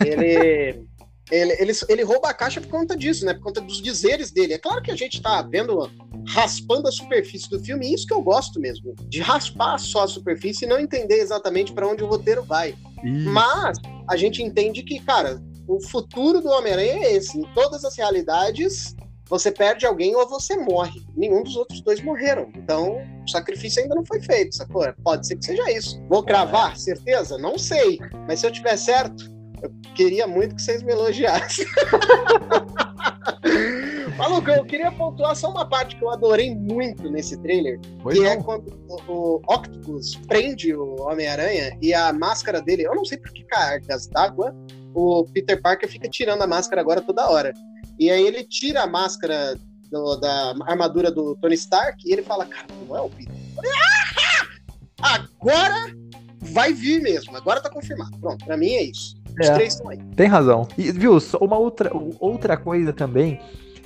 Ele. 0.06 0.86
Ele, 1.31 1.53
ele, 1.59 1.71
ele 1.89 2.03
rouba 2.03 2.29
a 2.29 2.33
caixa 2.33 2.61
por 2.61 2.69
conta 2.69 2.95
disso, 2.95 3.25
né? 3.25 3.33
Por 3.33 3.43
conta 3.43 3.61
dos 3.61 3.81
dizeres 3.81 4.31
dele. 4.31 4.53
É 4.53 4.57
claro 4.57 4.81
que 4.81 4.91
a 4.91 4.95
gente 4.95 5.21
tá 5.21 5.41
vendo, 5.41 5.89
raspando 6.27 6.88
a 6.88 6.91
superfície 6.91 7.49
do 7.49 7.59
filme, 7.59 7.88
e 7.88 7.93
isso 7.95 8.05
que 8.05 8.13
eu 8.13 8.21
gosto 8.21 8.59
mesmo, 8.59 8.93
de 9.07 9.21
raspar 9.21 9.79
só 9.79 10.03
a 10.03 10.07
superfície 10.07 10.65
e 10.65 10.67
não 10.67 10.79
entender 10.79 11.19
exatamente 11.19 11.73
para 11.73 11.88
onde 11.88 12.03
o 12.03 12.07
roteiro 12.07 12.43
vai. 12.43 12.75
Isso. 13.03 13.29
Mas 13.29 13.77
a 14.07 14.15
gente 14.15 14.43
entende 14.43 14.83
que, 14.83 14.99
cara, 14.99 15.41
o 15.67 15.81
futuro 15.81 16.41
do 16.41 16.49
Homem-Aranha 16.49 17.05
é 17.05 17.13
esse. 17.15 17.38
Em 17.38 17.53
todas 17.53 17.83
as 17.83 17.97
realidades, 17.97 18.95
você 19.27 19.51
perde 19.51 19.85
alguém 19.85 20.15
ou 20.15 20.27
você 20.29 20.55
morre. 20.55 21.01
Nenhum 21.15 21.41
dos 21.43 21.55
outros 21.55 21.81
dois 21.81 22.01
morreram. 22.01 22.51
Então, 22.55 22.97
o 23.25 23.29
sacrifício 23.29 23.81
ainda 23.81 23.95
não 23.95 24.05
foi 24.05 24.21
feito, 24.21 24.55
sacou? 24.55 24.85
Pode 25.03 25.25
ser 25.25 25.38
que 25.38 25.45
seja 25.45 25.71
isso. 25.71 25.99
Vou 26.07 26.23
cravar, 26.23 26.77
certeza? 26.77 27.38
Não 27.38 27.57
sei. 27.57 27.97
Mas 28.27 28.39
se 28.39 28.47
eu 28.47 28.51
tiver 28.51 28.77
certo, 28.77 29.35
eu 29.65 29.73
queria 29.93 30.28
muito 30.28 30.56
que 30.56 30.62
vocês 30.62 30.82
me 30.84 30.91
elogiassem. 30.91 31.65
Maluco, 34.17 34.49
eu 34.49 34.65
queria 34.65 34.91
pontuar 34.91 35.36
só 35.36 35.51
uma 35.51 35.67
parte 35.67 35.95
que 35.97 36.04
eu 36.04 36.10
adorei 36.10 36.56
muito 36.56 37.10
nesse 37.10 37.38
trailer, 37.41 37.80
pois 38.01 38.17
que 38.17 38.25
é 38.25 38.36
não. 38.36 38.41
é 38.41 38.43
quando 38.43 38.73
o, 38.88 39.12
o 39.12 39.41
Octopus 39.47 40.15
prende 40.28 40.73
o 40.73 41.01
Homem-Aranha 41.01 41.78
e 41.82 41.93
a 41.93 42.13
máscara 42.13 42.62
dele, 42.62 42.88
eu 42.88 42.95
não 42.95 43.04
sei 43.04 43.17
por 43.17 43.32
que 43.34 43.43
cargas 43.43 44.08
d'água, 44.08 44.56
o 44.93 45.25
Peter 45.25 45.62
Parker 45.62 45.89
fica 45.89 46.08
tirando 46.08 46.41
a 46.41 46.47
máscara 46.47 46.82
agora 46.82 47.01
toda 47.01 47.30
hora. 47.30 47.54
E 47.99 48.10
aí 48.10 48.25
ele 48.25 48.43
tira 48.43 48.84
a 48.84 48.88
máscara 48.88 49.60
do, 49.91 50.15
da 50.15 50.56
armadura 50.65 51.12
do 51.12 51.36
Tony 51.36 51.56
Stark 51.56 52.01
e 52.08 52.13
ele 52.13 52.23
fala, 52.23 52.45
cara, 52.45 52.67
não 52.88 52.95
é 52.95 53.01
o 53.01 53.10
Peter. 53.10 53.36
Ah! 53.65 54.06
Agora 55.01 55.93
vai 56.39 56.73
vir 56.73 57.01
mesmo, 57.01 57.36
agora 57.36 57.62
tá 57.62 57.69
confirmado. 57.69 58.17
Pronto, 58.17 58.45
pra 58.45 58.58
mim 58.58 58.71
é 58.71 58.84
isso. 58.84 59.15
Os 59.39 59.48
é, 59.48 59.54
três 59.54 59.74
estão 59.74 59.89
aí. 59.89 60.00
Tem 60.15 60.28
razão. 60.28 60.67
E, 60.78 60.91
viu, 60.91 61.17
uma 61.41 61.58
outra, 61.58 61.91
outra 62.19 62.58
coisa 62.58 62.93
também. 62.93 63.39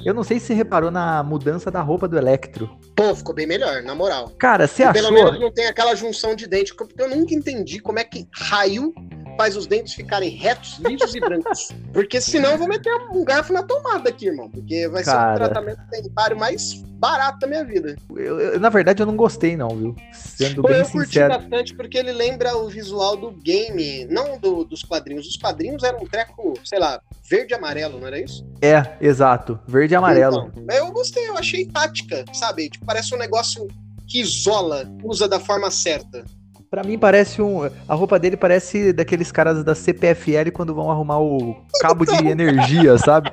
Eu 0.06 0.14
não 0.14 0.24
sei 0.24 0.40
se 0.40 0.48
você 0.48 0.54
reparou 0.54 0.90
na 0.90 1.22
mudança 1.24 1.70
da 1.70 1.82
roupa 1.82 2.08
do 2.08 2.18
Electro. 2.18 2.70
Pô, 2.96 3.14
ficou 3.14 3.36
bem 3.36 3.46
melhor, 3.46 3.84
na 3.84 3.94
moral. 3.94 4.30
Cara, 4.38 4.66
você 4.66 4.84
achou... 4.84 4.94
Pelo 5.02 5.14
menos 5.14 5.40
não 5.40 5.52
tem 5.52 5.68
aquela 5.68 5.94
junção 5.94 6.36
de 6.36 6.48
dente, 6.48 6.74
porque 6.74 7.02
eu 7.02 7.10
nunca 7.10 7.34
entendi 7.34 7.80
como 7.80 8.00
é 8.00 8.04
que 8.06 8.26
raio 8.34 8.94
faz 9.40 9.56
os 9.56 9.66
dentes 9.68 9.94
ficarem 9.94 10.32
retos, 10.32 10.78
lisos 10.80 11.16
e 11.16 11.20
brancos. 11.22 11.70
Porque 11.94 12.20
senão 12.20 12.52
eu 12.52 12.58
vou 12.58 12.68
meter 12.68 12.94
um 13.10 13.24
garfo 13.24 13.54
na 13.54 13.64
tomada 13.64 14.10
aqui, 14.10 14.28
irmão. 14.28 14.50
Porque 14.50 14.86
vai 14.90 15.02
Cara... 15.02 15.30
ser 15.30 15.34
o 15.34 15.46
tratamento 15.46 15.82
dentário 15.90 16.38
mais 16.38 16.74
barato 17.00 17.40
da 17.40 17.48
minha 17.48 17.64
vida. 17.64 17.96
Eu, 18.10 18.38
eu, 18.38 18.60
na 18.60 18.68
verdade, 18.68 19.02
eu 19.02 19.06
não 19.06 19.16
gostei, 19.16 19.56
não, 19.56 19.70
viu? 19.70 19.96
Sendo 20.12 20.62
Pô, 20.62 20.68
bem 20.68 20.80
eu 20.80 20.84
sincero. 20.84 21.32
curti 21.32 21.50
bastante 21.50 21.74
porque 21.74 21.98
ele 21.98 22.12
lembra 22.12 22.58
o 22.58 22.68
visual 22.68 23.16
do 23.16 23.32
game, 23.32 24.04
não 24.10 24.38
do, 24.38 24.66
dos 24.66 24.84
quadrinhos. 24.84 25.26
Os 25.26 25.38
quadrinhos 25.38 25.84
eram 25.84 26.00
um 26.00 26.06
treco, 26.06 26.56
sei 26.66 26.80
lá, 26.80 27.00
verde 27.24 27.54
e 27.54 27.56
amarelo, 27.56 27.98
não 27.98 28.08
era 28.08 28.20
isso? 28.20 28.46
É, 28.62 28.98
exato. 29.00 29.58
Verde 29.66 29.94
e 29.94 29.96
amarelo. 29.96 30.52
Então, 30.54 30.76
eu 30.76 30.92
gostei, 30.92 31.30
eu 31.30 31.38
achei 31.38 31.66
tática, 31.66 32.26
sabe? 32.34 32.70
Tipo, 32.70 32.86
parece 32.86 33.16
um 33.16 33.18
negócio 33.18 33.66
que 34.06 34.20
isola, 34.20 34.84
usa 35.02 35.30
da 35.30 35.40
forma 35.40 35.72
certa. 35.72 36.26
Pra 36.70 36.84
mim 36.84 37.00
parece 37.00 37.42
um. 37.42 37.62
A 37.88 37.96
roupa 37.96 38.20
dele 38.20 38.38
parece 38.38 38.94
daqueles 38.94 39.32
caras 39.32 39.64
da 39.64 39.74
CPFL 39.74 40.52
quando 40.54 40.76
vão 40.76 40.92
arrumar 40.92 41.20
o 41.20 41.56
cabo 41.82 42.06
de 42.06 42.14
energia, 42.28 42.96
sabe? 42.98 43.32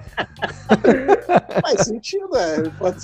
Faz 1.61 1.87
sentido, 1.87 2.35
é. 2.35 2.63
Pode. 2.79 2.99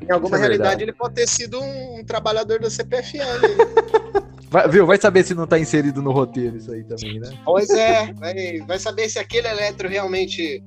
Em 0.00 0.10
alguma 0.10 0.38
é 0.38 0.40
realidade 0.40 0.82
ele 0.82 0.92
pode 0.92 1.14
ter 1.14 1.28
sido 1.28 1.60
um, 1.60 2.00
um 2.00 2.04
trabalhador 2.04 2.60
da 2.60 2.70
CPFL. 2.70 3.18
Vai, 4.50 4.66
viu? 4.68 4.86
Vai 4.86 4.98
saber 4.98 5.22
se 5.22 5.34
não 5.34 5.46
tá 5.46 5.58
inserido 5.58 6.00
no 6.00 6.10
roteiro 6.10 6.56
isso 6.56 6.72
aí 6.72 6.82
também, 6.82 7.20
né? 7.20 7.30
pois 7.44 7.68
é, 7.68 8.10
vai, 8.14 8.58
vai 8.66 8.78
saber 8.78 9.08
se 9.10 9.18
aquele 9.18 9.46
eletro 9.46 9.86
realmente 9.88 10.62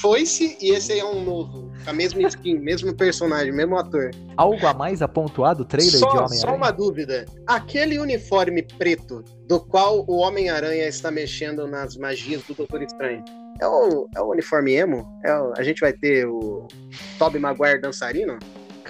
foi-se 0.00 0.56
e 0.60 0.70
esse 0.70 0.92
aí 0.92 1.00
é 1.00 1.04
um 1.04 1.24
novo. 1.24 1.70
A 1.86 1.92
mesma 1.92 2.22
skin, 2.28 2.58
mesmo 2.60 2.94
personagem, 2.94 3.52
mesmo 3.52 3.76
ator. 3.76 4.10
Algo 4.36 4.66
a 4.66 4.74
mais 4.74 5.00
a 5.02 5.08
pontuar 5.08 5.54
do 5.56 5.64
trailer 5.64 5.92
de 5.92 5.98
Só, 5.98 6.06
Homem-Aranha? 6.08 6.40
só 6.40 6.54
uma 6.54 6.70
dúvida. 6.70 7.26
Aquele 7.46 7.98
uniforme 7.98 8.62
preto 8.62 9.24
do 9.46 9.60
qual 9.60 10.04
o 10.06 10.16
Homem-Aranha 10.18 10.86
está 10.86 11.10
mexendo 11.10 11.66
nas 11.66 11.96
magias 11.96 12.42
do 12.44 12.54
Doutor 12.54 12.82
Estranho. 12.82 13.24
É 13.60 13.66
o, 13.66 14.08
é 14.16 14.20
o 14.20 14.30
uniforme 14.30 14.72
emo? 14.74 15.06
É 15.24 15.34
o- 15.34 15.52
a 15.56 15.62
gente 15.62 15.80
vai 15.80 15.92
ter 15.92 16.26
o 16.26 16.66
Tobey 17.18 17.40
Maguire 17.40 17.80
dançarino? 17.80 18.38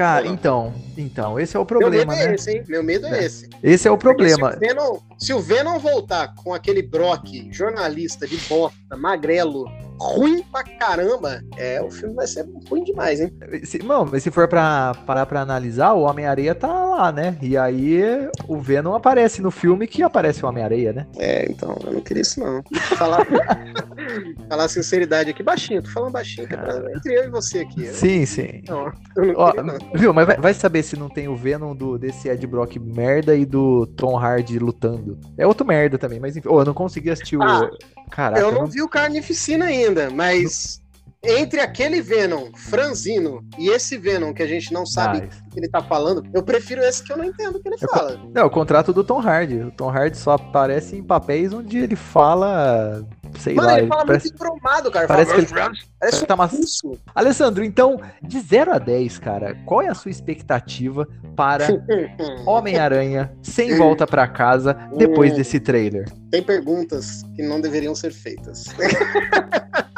Cara, 0.00 0.24
não? 0.24 0.32
então, 0.32 0.74
então, 0.96 1.38
esse 1.38 1.54
é 1.56 1.58
o 1.58 1.62
Meu 1.62 1.66
problema, 1.66 2.12
medo 2.14 2.22
é 2.24 2.28
né? 2.28 2.34
esse, 2.34 2.50
hein? 2.50 2.64
Meu 2.66 2.82
medo 2.82 3.06
é, 3.06 3.18
É. 3.20 3.24
esse. 3.24 3.50
Esse 3.62 3.86
é 3.86 3.90
o 3.90 3.98
problema. 3.98 4.50
Porque 4.52 4.66
Se 4.66 4.72
o, 4.72 4.74
Venom, 4.74 4.98
se 5.18 5.34
o 5.34 5.40
Venom 5.40 5.78
voltar 5.78 6.34
com 6.34 6.54
aquele 6.54 6.80
Brock, 6.82 7.48
jornalista 7.52 8.26
de 8.26 8.38
bosta, 8.48 8.96
magrelo, 8.96 9.66
ruim 10.00 10.42
pra 10.50 10.64
caramba, 10.64 11.42
é, 11.58 11.82
o 11.82 11.90
filme 11.90 12.14
vai 12.14 12.26
ser 12.26 12.46
ruim 12.70 12.82
demais, 12.82 13.20
hein? 13.20 13.30
Se, 13.64 13.78
não, 13.80 14.06
mas 14.06 14.22
se 14.22 14.30
for 14.30 14.48
pra 14.48 14.94
parar 15.06 15.26
pra 15.26 15.42
analisar, 15.42 15.92
o 15.92 16.00
Homem-Areia 16.02 16.54
tá 16.54 16.68
lá, 16.72 17.12
né? 17.12 17.36
E 17.42 17.56
aí 17.58 18.02
o 18.48 18.58
Venom 18.58 18.94
aparece 18.94 19.42
no 19.42 19.50
filme 19.50 19.86
que 19.86 20.02
aparece 20.02 20.42
o 20.42 20.48
Homem-Areia, 20.48 20.94
né? 20.94 21.06
É, 21.18 21.44
então, 21.50 21.76
eu 21.84 21.92
não 21.92 22.00
queria 22.00 22.22
isso 22.22 22.40
não. 22.40 22.62
Falar, 22.96 23.26
falar 24.48 24.68
sinceridade 24.68 25.30
aqui 25.30 25.42
baixinho, 25.42 25.82
tô 25.82 25.90
falando 25.90 26.12
baixinho, 26.12 26.46
que 26.48 26.54
é 26.54 26.56
pra- 26.56 26.82
entre 26.96 27.14
eu 27.14 27.24
e 27.24 27.28
você 27.28 27.60
aqui. 27.60 27.84
Eu, 27.86 27.94
Sim, 27.94 28.26
sim. 28.26 28.62
não, 28.68 28.92
eu 29.16 29.26
não 29.26 29.34
Ó, 29.36 29.52
não. 29.62 29.78
viu, 29.94 30.12
mas 30.12 30.26
vai, 30.26 30.36
vai 30.36 30.54
saber 30.54 30.82
se 30.82 30.96
não 30.96 31.08
tem 31.08 31.28
o 31.28 31.36
Venom 31.36 31.74
do, 31.74 31.98
desse 31.98 32.28
Ed 32.28 32.46
Brock 32.46 32.76
merda 32.78 33.34
e 33.36 33.44
do 33.44 33.86
Tom 33.86 34.16
Hardy 34.18 34.58
lutando. 34.58 35.18
É 35.38 35.46
outro 35.46 35.66
merda 35.66 35.98
também, 35.98 36.18
mas 36.20 36.36
enfim. 36.36 36.48
Ô, 36.48 36.60
eu 36.60 36.64
não 36.64 36.74
consegui 36.74 37.10
assistir 37.10 37.36
o. 37.36 37.42
Ah, 37.42 37.70
Caraca, 38.10 38.40
eu 38.40 38.50
não 38.52 38.66
vi 38.66 38.82
o 38.82 38.88
Carnificina 38.88 39.66
ainda, 39.66 40.10
mas 40.10 40.80
entre 41.22 41.60
aquele 41.60 42.00
Venom 42.00 42.50
franzino 42.56 43.44
e 43.58 43.68
esse 43.68 43.98
Venom 43.98 44.32
que 44.32 44.42
a 44.42 44.46
gente 44.46 44.72
não 44.72 44.86
sabe 44.86 45.18
Ah, 45.30 45.44
o 45.46 45.50
que 45.50 45.60
ele 45.60 45.68
tá 45.68 45.82
falando, 45.82 46.22
eu 46.32 46.42
prefiro 46.42 46.80
esse 46.82 47.02
que 47.04 47.12
eu 47.12 47.16
não 47.18 47.24
entendo 47.24 47.56
o 47.56 47.62
que 47.62 47.68
ele 47.68 47.76
Eu- 47.80 47.88
fala. 47.88 48.18
Não, 48.34 48.46
o 48.46 48.50
contrato 48.50 48.92
do 48.92 49.04
Tom 49.04 49.20
Hardy. 49.20 49.58
O 49.60 49.70
Tom 49.70 49.90
Hardy 49.90 50.16
só 50.16 50.32
aparece 50.32 50.96
em 50.96 51.02
papéis 51.02 51.52
onde 51.52 51.78
ele 51.78 51.94
fala. 51.96 53.04
Sei 53.38 53.54
Mano, 53.54 53.68
lá. 53.68 53.78
ele 53.78 53.86
fala 53.86 54.04
parece, 54.06 54.28
muito 54.28 54.42
embromado, 54.42 54.90
cara. 54.90 55.06
parece 55.06 55.30
fala, 55.46 55.70
que 55.72 55.80
parece 56.00 56.26
tá 56.26 56.34
um 56.34 56.36
macio. 56.38 56.58
russo. 56.58 56.98
Alessandro, 57.14 57.62
então, 57.64 58.00
de 58.22 58.40
0 58.40 58.72
a 58.72 58.78
10, 58.78 59.18
cara, 59.18 59.54
qual 59.66 59.82
é 59.82 59.88
a 59.88 59.94
sua 59.94 60.10
expectativa 60.10 61.06
para 61.36 61.66
Homem-Aranha 62.46 63.32
sem 63.42 63.76
volta 63.76 64.04
pra 64.06 64.26
casa 64.26 64.74
depois 64.96 65.32
Hum. 65.32 65.36
desse 65.36 65.60
trailer? 65.60 66.10
Tem 66.30 66.42
perguntas 66.42 67.22
que 67.36 67.42
não 67.42 67.60
deveriam 67.60 67.94
ser 67.94 68.12
feitas. 68.12 68.64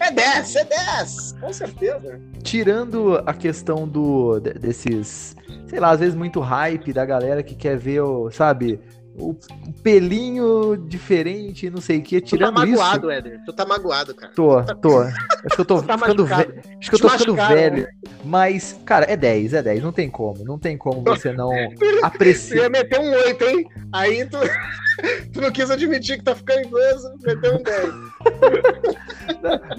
é 0.00 0.10
10, 0.10 0.56
é 0.56 0.64
10, 0.64 1.32
com 1.40 1.52
certeza. 1.52 2.20
Tirando 2.42 3.22
a 3.26 3.32
questão 3.34 3.86
do 3.86 4.40
de- 4.40 4.54
desses, 4.54 5.36
sei 5.68 5.78
lá, 5.80 5.90
às 5.90 6.00
vezes 6.00 6.14
muito 6.14 6.40
hype 6.40 6.92
da 6.92 7.04
galera 7.04 7.42
que 7.42 7.54
quer 7.54 7.76
ver 7.76 8.00
sabe, 8.32 8.80
o, 9.20 9.36
pelinho 9.82 10.76
diferente, 10.88 11.68
não 11.70 11.80
sei 11.80 11.98
o 11.98 12.02
que, 12.02 12.20
Tu 12.20 12.24
tá 12.24 12.28
tirando 12.36 12.64
isso. 12.66 12.76
magoado, 12.78 13.10
Éder. 13.10 13.40
Tu 13.44 13.52
tá 13.52 13.66
magoado, 13.66 14.14
cara. 14.14 14.32
Tô, 14.34 14.62
tô. 14.76 15.00
Acho 15.44 15.54
que 15.54 15.60
eu 15.60 15.64
tô 15.64 15.80
Tu 15.82 15.86
tá 15.86 15.98
ficando 15.98 16.24
velho. 16.26 16.54
Acho 16.78 16.90
que 16.90 16.96
eu 16.96 17.00
tô 17.00 17.08
ficando 17.10 17.34
velho. 17.34 17.88
Mas, 18.24 18.78
cara, 18.84 19.06
é 19.10 19.16
10, 19.16 19.54
é 19.54 19.62
10. 19.62 19.82
Não 19.82 19.92
tem 19.92 20.10
como. 20.10 20.44
Não 20.44 20.58
tem 20.58 20.76
como 20.76 21.02
você 21.02 21.32
não 21.32 21.48
Você 21.48 22.00
apreciar. 22.02 22.62
ia 22.62 22.68
meter 22.68 23.00
um 23.00 23.10
8, 23.12 23.44
hein? 23.44 23.66
Aí 23.92 24.26
tu, 24.26 24.38
tu 25.32 25.40
não 25.40 25.50
quis 25.50 25.70
admitir 25.70 26.18
que 26.18 26.24
tá 26.24 26.34
ficando 26.34 26.62
idoso, 26.66 27.10
meteu 27.22 27.54
um 27.54 27.62
10. 27.62 27.90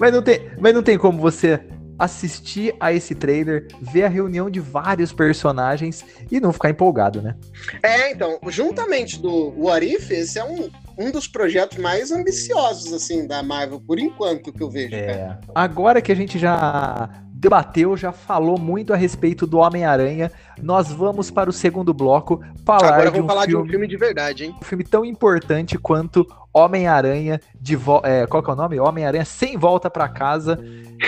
Mas 0.00 0.12
não, 0.12 0.22
tem, 0.22 0.50
mas 0.60 0.74
não 0.74 0.82
tem 0.82 0.98
como 0.98 1.20
você 1.20 1.60
assistir 2.02 2.74
a 2.80 2.92
esse 2.92 3.14
trailer, 3.14 3.68
ver 3.80 4.02
a 4.02 4.08
reunião 4.08 4.50
de 4.50 4.58
vários 4.58 5.12
personagens 5.12 6.04
e 6.30 6.40
não 6.40 6.52
ficar 6.52 6.70
empolgado, 6.70 7.22
né? 7.22 7.36
É, 7.80 8.10
então, 8.10 8.40
juntamente 8.48 9.20
do 9.20 9.54
What 9.56 9.86
If, 9.86 10.10
esse 10.10 10.36
é 10.36 10.44
um, 10.44 10.68
um 10.98 11.12
dos 11.12 11.28
projetos 11.28 11.78
mais 11.78 12.10
ambiciosos, 12.10 12.92
assim, 12.92 13.24
da 13.24 13.40
Marvel, 13.40 13.80
por 13.80 14.00
enquanto, 14.00 14.52
que 14.52 14.60
eu 14.60 14.68
vejo. 14.68 14.96
É. 14.96 15.38
Agora 15.54 16.02
que 16.02 16.10
a 16.10 16.16
gente 16.16 16.40
já 16.40 17.08
debateu, 17.42 17.96
já 17.96 18.12
falou 18.12 18.56
muito 18.56 18.92
a 18.92 18.96
respeito 18.96 19.48
do 19.48 19.58
Homem-Aranha, 19.58 20.30
nós 20.62 20.92
vamos 20.92 21.28
para 21.28 21.50
o 21.50 21.52
segundo 21.52 21.92
bloco 21.92 22.40
falar 22.64 22.94
Agora 22.94 23.10
de 23.10 23.20
um 23.20 23.26
falar 23.26 23.46
de 23.46 23.50
filme, 23.50 23.66
um 23.66 23.70
filme 23.70 23.88
de 23.88 23.96
verdade, 23.96 24.44
hein? 24.44 24.54
um 24.62 24.64
filme 24.64 24.84
tão 24.84 25.04
importante 25.04 25.76
quanto 25.76 26.24
Homem-Aranha 26.54 27.40
de 27.60 27.74
vo 27.74 28.00
é, 28.04 28.28
qual 28.28 28.44
que 28.44 28.48
é 28.48 28.52
o 28.52 28.56
nome? 28.56 28.78
Homem-Aranha 28.78 29.24
sem 29.24 29.56
volta 29.58 29.90
pra 29.90 30.08
casa. 30.08 30.56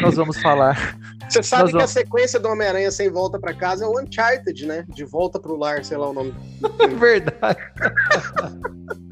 Nós 0.03 0.17
vamos 0.17 0.41
falar. 0.43 0.99
Você 1.29 1.41
sabe 1.43 1.63
Nós 1.63 1.71
que 1.71 1.77
vamos- 1.79 1.91
a 1.91 2.01
sequência 2.01 2.41
do 2.41 2.49
Homem-Aranha 2.49 2.91
sem 2.91 3.09
volta 3.11 3.39
pra 3.39 3.55
casa 3.55 3.85
é 3.85 3.87
o 3.87 4.01
Uncharted, 4.01 4.67
né? 4.67 4.85
De 4.89 5.05
volta 5.05 5.39
pro 5.39 5.57
lar, 5.57 5.85
sei 5.85 5.97
lá 5.97 6.09
o 6.11 6.13
nome. 6.13 6.35
Verdade. 6.99 7.59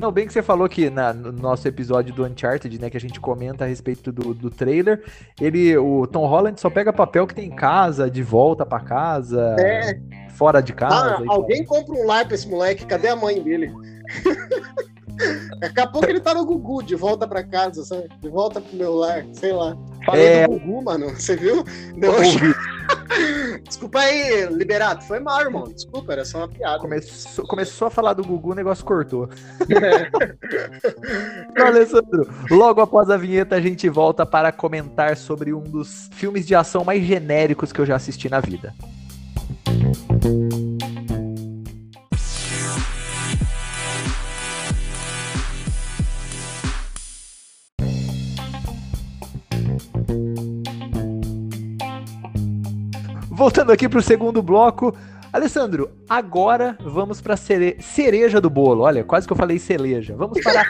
Não, 0.00 0.10
bem 0.10 0.26
que 0.26 0.32
você 0.32 0.42
falou 0.42 0.68
que 0.68 0.88
na- 0.88 1.12
no 1.12 1.30
nosso 1.30 1.68
episódio 1.68 2.14
do 2.14 2.24
Uncharted, 2.24 2.80
né, 2.80 2.88
que 2.88 2.96
a 2.96 3.00
gente 3.00 3.20
comenta 3.20 3.64
a 3.64 3.68
respeito 3.68 4.10
do, 4.10 4.32
do 4.32 4.50
trailer, 4.50 5.04
ele, 5.40 5.76
o 5.76 6.06
Tom 6.06 6.26
Holland 6.26 6.58
só 6.60 6.70
pega 6.70 6.92
papel 6.92 7.26
que 7.26 7.34
tem 7.34 7.48
em 7.48 7.54
casa, 7.54 8.10
de 8.10 8.22
volta 8.22 8.64
pra 8.64 8.80
casa, 8.80 9.54
É, 9.60 10.00
fora 10.30 10.60
de 10.62 10.72
casa. 10.72 11.16
ah, 11.18 11.22
alguém 11.28 11.64
compra 11.64 11.94
um 11.94 12.06
lar 12.06 12.24
pra 12.24 12.34
esse 12.34 12.48
moleque, 12.48 12.86
cadê 12.86 13.08
a 13.08 13.16
mãe 13.16 13.42
dele? 13.42 13.70
Daqui 15.60 15.80
a 15.80 15.86
pouco 15.86 16.08
ele 16.08 16.18
tá 16.20 16.32
no 16.32 16.46
Gugu, 16.46 16.82
de 16.82 16.94
volta 16.96 17.28
pra 17.28 17.44
casa, 17.44 17.84
sabe? 17.84 18.08
De 18.22 18.28
volta 18.30 18.58
pro 18.58 18.74
meu 18.76 18.94
lar, 18.94 19.22
sei 19.34 19.52
lá. 19.52 19.76
Falei 20.06 20.26
É. 20.26 20.48
do 20.48 20.58
Gugu, 20.58 20.82
mano, 20.82 21.10
você 21.10 21.36
viu? 21.36 21.62
Deu 21.98 22.12
tal. 22.14 22.22
Desculpa 23.66 24.00
aí, 24.00 24.46
Liberato, 24.46 25.04
foi 25.04 25.20
mal, 25.20 25.40
irmão. 25.40 25.64
Desculpa, 25.64 26.12
era 26.12 26.24
só 26.24 26.38
uma 26.38 26.48
piada. 26.48 26.78
Começou, 26.78 27.46
começou 27.46 27.88
a 27.88 27.90
falar 27.90 28.14
do 28.14 28.24
Gugu, 28.24 28.52
o 28.52 28.54
negócio 28.54 28.84
cortou. 28.84 29.28
Então, 31.50 31.66
Alessandro, 31.66 32.28
logo 32.50 32.80
após 32.80 33.10
a 33.10 33.16
vinheta 33.16 33.56
a 33.56 33.60
gente 33.60 33.88
volta 33.88 34.24
para 34.24 34.50
comentar 34.52 35.16
sobre 35.16 35.52
um 35.52 35.60
dos 35.60 36.08
filmes 36.12 36.46
de 36.46 36.54
ação 36.54 36.84
mais 36.84 37.02
genéricos 37.02 37.72
que 37.72 37.80
eu 37.80 37.86
já 37.86 37.96
assisti 37.96 38.28
na 38.28 38.40
vida. 38.40 38.74
Voltando 53.40 53.72
aqui 53.72 53.88
para 53.88 54.00
o 54.00 54.02
segundo 54.02 54.42
bloco, 54.42 54.94
Alessandro, 55.32 55.90
agora 56.06 56.76
vamos 56.78 57.22
para 57.22 57.38
cere... 57.38 57.78
cereja 57.80 58.38
do 58.38 58.50
bolo. 58.50 58.82
Olha, 58.82 59.02
quase 59.02 59.26
que 59.26 59.32
eu 59.32 59.36
falei 59.36 59.58
celeja. 59.58 60.14
Vamos 60.14 60.38
para 60.42 60.62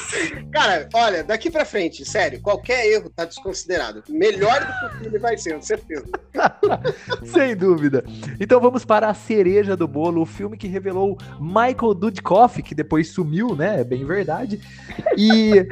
Cara, 0.50 0.88
olha, 0.94 1.22
daqui 1.22 1.50
pra 1.50 1.66
frente, 1.66 2.02
sério, 2.02 2.40
qualquer 2.40 2.86
erro 2.86 3.10
tá 3.14 3.26
desconsiderado. 3.26 4.02
Melhor 4.08 4.58
do 4.58 4.66
que 4.66 4.86
o 4.86 5.00
filme 5.02 5.18
vai 5.18 5.36
ser, 5.36 5.52
com 5.56 5.60
certeza. 5.60 6.06
Sem 7.26 7.54
dúvida. 7.54 8.02
Então 8.40 8.58
vamos 8.58 8.86
para 8.86 9.10
a 9.10 9.12
cereja 9.14 9.76
do 9.76 9.86
bolo, 9.86 10.22
o 10.22 10.26
filme 10.26 10.56
que 10.56 10.66
revelou 10.66 11.18
Michael 11.38 11.92
Dudikoff, 11.92 12.62
que 12.62 12.74
depois 12.74 13.10
sumiu, 13.10 13.54
né? 13.54 13.80
É 13.80 13.84
bem 13.84 14.02
verdade. 14.06 14.62
E 15.14 15.66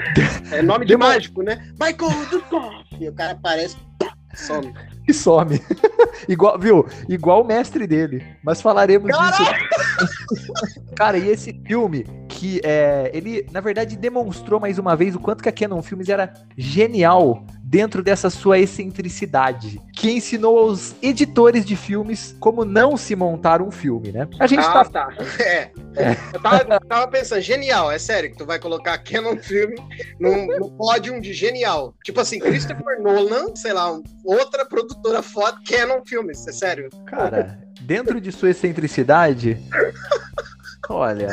É 0.51 0.61
nome 0.61 0.85
de 0.85 0.91
Demo- 0.93 1.05
mágico, 1.05 1.43
né? 1.43 1.67
Michael 1.81 2.27
Dudikoff. 2.31 2.85
E 3.01 3.09
o 3.09 3.13
cara 3.15 3.33
aparece, 3.33 3.75
some. 4.35 4.71
E 5.07 5.13
some. 5.13 5.61
igual, 6.29 6.59
viu? 6.59 6.87
Igual 7.09 7.43
o 7.43 7.47
mestre 7.47 7.87
dele. 7.87 8.25
Mas 8.43 8.61
falaremos 8.61 9.11
disso. 9.11 9.43
Cara, 10.97 11.19
e 11.19 11.29
esse 11.29 11.53
filme 11.67 12.05
que 12.43 12.61
é, 12.65 13.09
ele, 13.15 13.47
na 13.53 13.61
verdade, 13.61 13.97
demonstrou 13.97 14.59
mais 14.59 14.77
uma 14.77 14.97
vez 14.97 15.15
o 15.15 15.21
quanto 15.21 15.45
que 15.45 15.49
a 15.49 15.53
Canon 15.53 15.81
Filmes 15.81 16.09
era 16.09 16.35
genial 16.59 17.47
dentro 17.63 18.03
dessa 18.03 18.29
sua 18.29 18.59
excentricidade, 18.59 19.81
que 19.95 20.11
ensinou 20.11 20.59
aos 20.59 20.93
editores 21.01 21.65
de 21.65 21.77
filmes 21.77 22.35
como 22.41 22.65
não 22.65 22.97
se 22.97 23.15
montar 23.15 23.63
um 23.63 23.71
filme, 23.71 24.11
né? 24.11 24.29
A 24.41 24.49
gente 24.49 24.59
Ah, 24.59 24.85
tá 24.85 24.85
tá. 24.87 25.09
É. 25.39 25.71
Eu 26.33 26.41
tava, 26.41 26.75
eu 26.75 26.81
tava 26.81 27.09
pensando, 27.09 27.41
genial, 27.43 27.93
é 27.93 27.99
sério, 27.99 28.31
que 28.33 28.37
tu 28.37 28.45
vai 28.45 28.59
colocar 28.59 28.99
Canon 28.99 29.37
Film 29.37 29.75
no, 30.19 30.47
no 30.59 30.71
pódio 30.73 31.21
de 31.21 31.33
genial. 31.33 31.95
Tipo 32.03 32.23
assim, 32.23 32.41
Christopher 32.41 33.01
Nolan, 33.01 33.55
sei 33.55 33.73
lá, 33.73 34.01
outra 34.25 34.65
produtora 34.65 35.23
foda, 35.23 35.59
Canon 35.69 36.03
Filmes, 36.05 36.45
é 36.49 36.53
sério. 36.53 36.89
Cara, 37.07 37.59
dentro 37.83 38.21
de 38.21 38.33
sua 38.33 38.51
excentricidade, 38.51 39.59
Olha. 40.89 41.29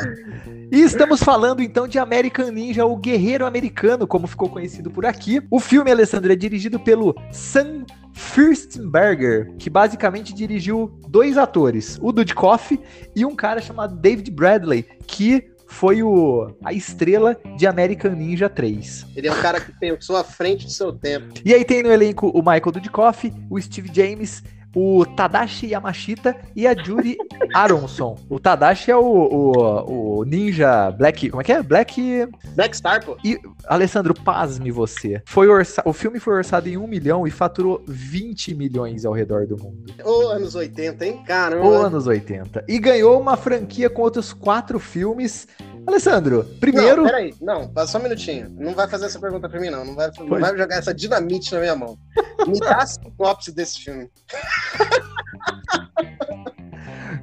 E 0.70 0.80
estamos 0.80 1.22
falando 1.22 1.60
então 1.60 1.88
de 1.88 1.98
American 1.98 2.50
Ninja, 2.50 2.86
o 2.86 2.96
guerreiro 2.96 3.44
americano, 3.44 4.06
como 4.06 4.26
ficou 4.26 4.48
conhecido 4.48 4.90
por 4.90 5.04
aqui. 5.04 5.42
O 5.50 5.58
filme, 5.58 5.90
Alessandro, 5.90 6.32
é 6.32 6.36
dirigido 6.36 6.78
pelo 6.78 7.14
Sam 7.32 7.84
Furstenberger, 8.12 9.52
que 9.58 9.70
basicamente 9.70 10.34
dirigiu 10.34 10.98
dois 11.08 11.36
atores, 11.38 11.98
o 12.00 12.12
Dudikoff 12.12 12.78
e 13.14 13.24
um 13.24 13.34
cara 13.34 13.60
chamado 13.60 13.96
David 13.96 14.30
Bradley, 14.30 14.86
que 15.06 15.50
foi 15.66 16.02
o, 16.02 16.52
a 16.64 16.72
estrela 16.72 17.36
de 17.56 17.66
American 17.66 18.12
Ninja 18.12 18.48
3. 18.48 19.06
Ele 19.16 19.28
é 19.28 19.32
um 19.32 19.40
cara 19.40 19.60
que 19.60 19.72
pensou 19.78 20.16
à 20.16 20.24
frente 20.24 20.66
do 20.66 20.72
seu 20.72 20.92
tempo. 20.92 21.32
E 21.44 21.54
aí 21.54 21.64
tem 21.64 21.82
no 21.82 21.92
elenco 21.92 22.28
o 22.28 22.38
Michael 22.38 22.72
Dudikoff, 22.72 23.32
o 23.48 23.60
Steve 23.60 23.88
James, 23.92 24.42
o 24.74 25.04
Tadashi 25.04 25.68
Yamashita 25.68 26.36
e 26.54 26.66
a 26.66 26.74
Judy 26.74 27.16
Aronson. 27.54 28.16
O 28.28 28.38
Tadashi 28.38 28.90
é 28.90 28.96
o, 28.96 29.02
o, 29.02 30.18
o, 30.18 30.24
ninja 30.24 30.90
Black. 30.92 31.30
Como 31.30 31.40
é 31.40 31.44
que 31.44 31.52
é? 31.52 31.62
Black. 31.62 32.28
Black 32.54 32.76
Star, 32.76 33.04
pô. 33.04 33.16
E, 33.24 33.38
Alessandro, 33.66 34.14
pasme 34.14 34.70
você. 34.70 35.22
Foi 35.26 35.48
orça, 35.48 35.82
o 35.84 35.92
filme 35.92 36.20
foi 36.20 36.34
orçado 36.34 36.68
em 36.68 36.76
1 36.76 36.86
milhão 36.86 37.26
e 37.26 37.30
faturou 37.30 37.82
20 37.86 38.54
milhões 38.54 39.04
ao 39.04 39.12
redor 39.12 39.46
do 39.46 39.56
mundo. 39.56 39.92
Ô, 40.04 40.28
anos 40.28 40.54
80, 40.54 41.06
hein? 41.06 41.22
Caramba. 41.26 41.66
Ô, 41.66 41.74
anos 41.74 42.06
80. 42.06 42.64
E 42.68 42.78
ganhou 42.78 43.20
uma 43.20 43.36
franquia 43.36 43.90
com 43.90 44.02
outros 44.02 44.32
quatro 44.32 44.78
filmes. 44.78 45.48
Alessandro, 45.86 46.44
primeiro. 46.60 47.02
Não, 47.02 47.04
peraí, 47.04 47.34
não, 47.40 47.86
só 47.86 47.98
um 47.98 48.02
minutinho. 48.02 48.48
Não 48.50 48.74
vai 48.74 48.88
fazer 48.88 49.06
essa 49.06 49.18
pergunta 49.18 49.48
pra 49.48 49.60
mim, 49.60 49.70
não. 49.70 49.84
Não 49.84 49.94
vai, 49.94 50.10
não 50.18 50.40
vai 50.40 50.56
jogar 50.56 50.76
essa 50.76 50.94
dinamite 50.94 51.52
na 51.52 51.60
minha 51.60 51.76
mão. 51.76 51.98
Me 52.46 52.58
dá 52.58 52.76
a 52.76 52.86
sinopse 52.86 53.52
desse 53.52 53.80
filme. 53.80 54.10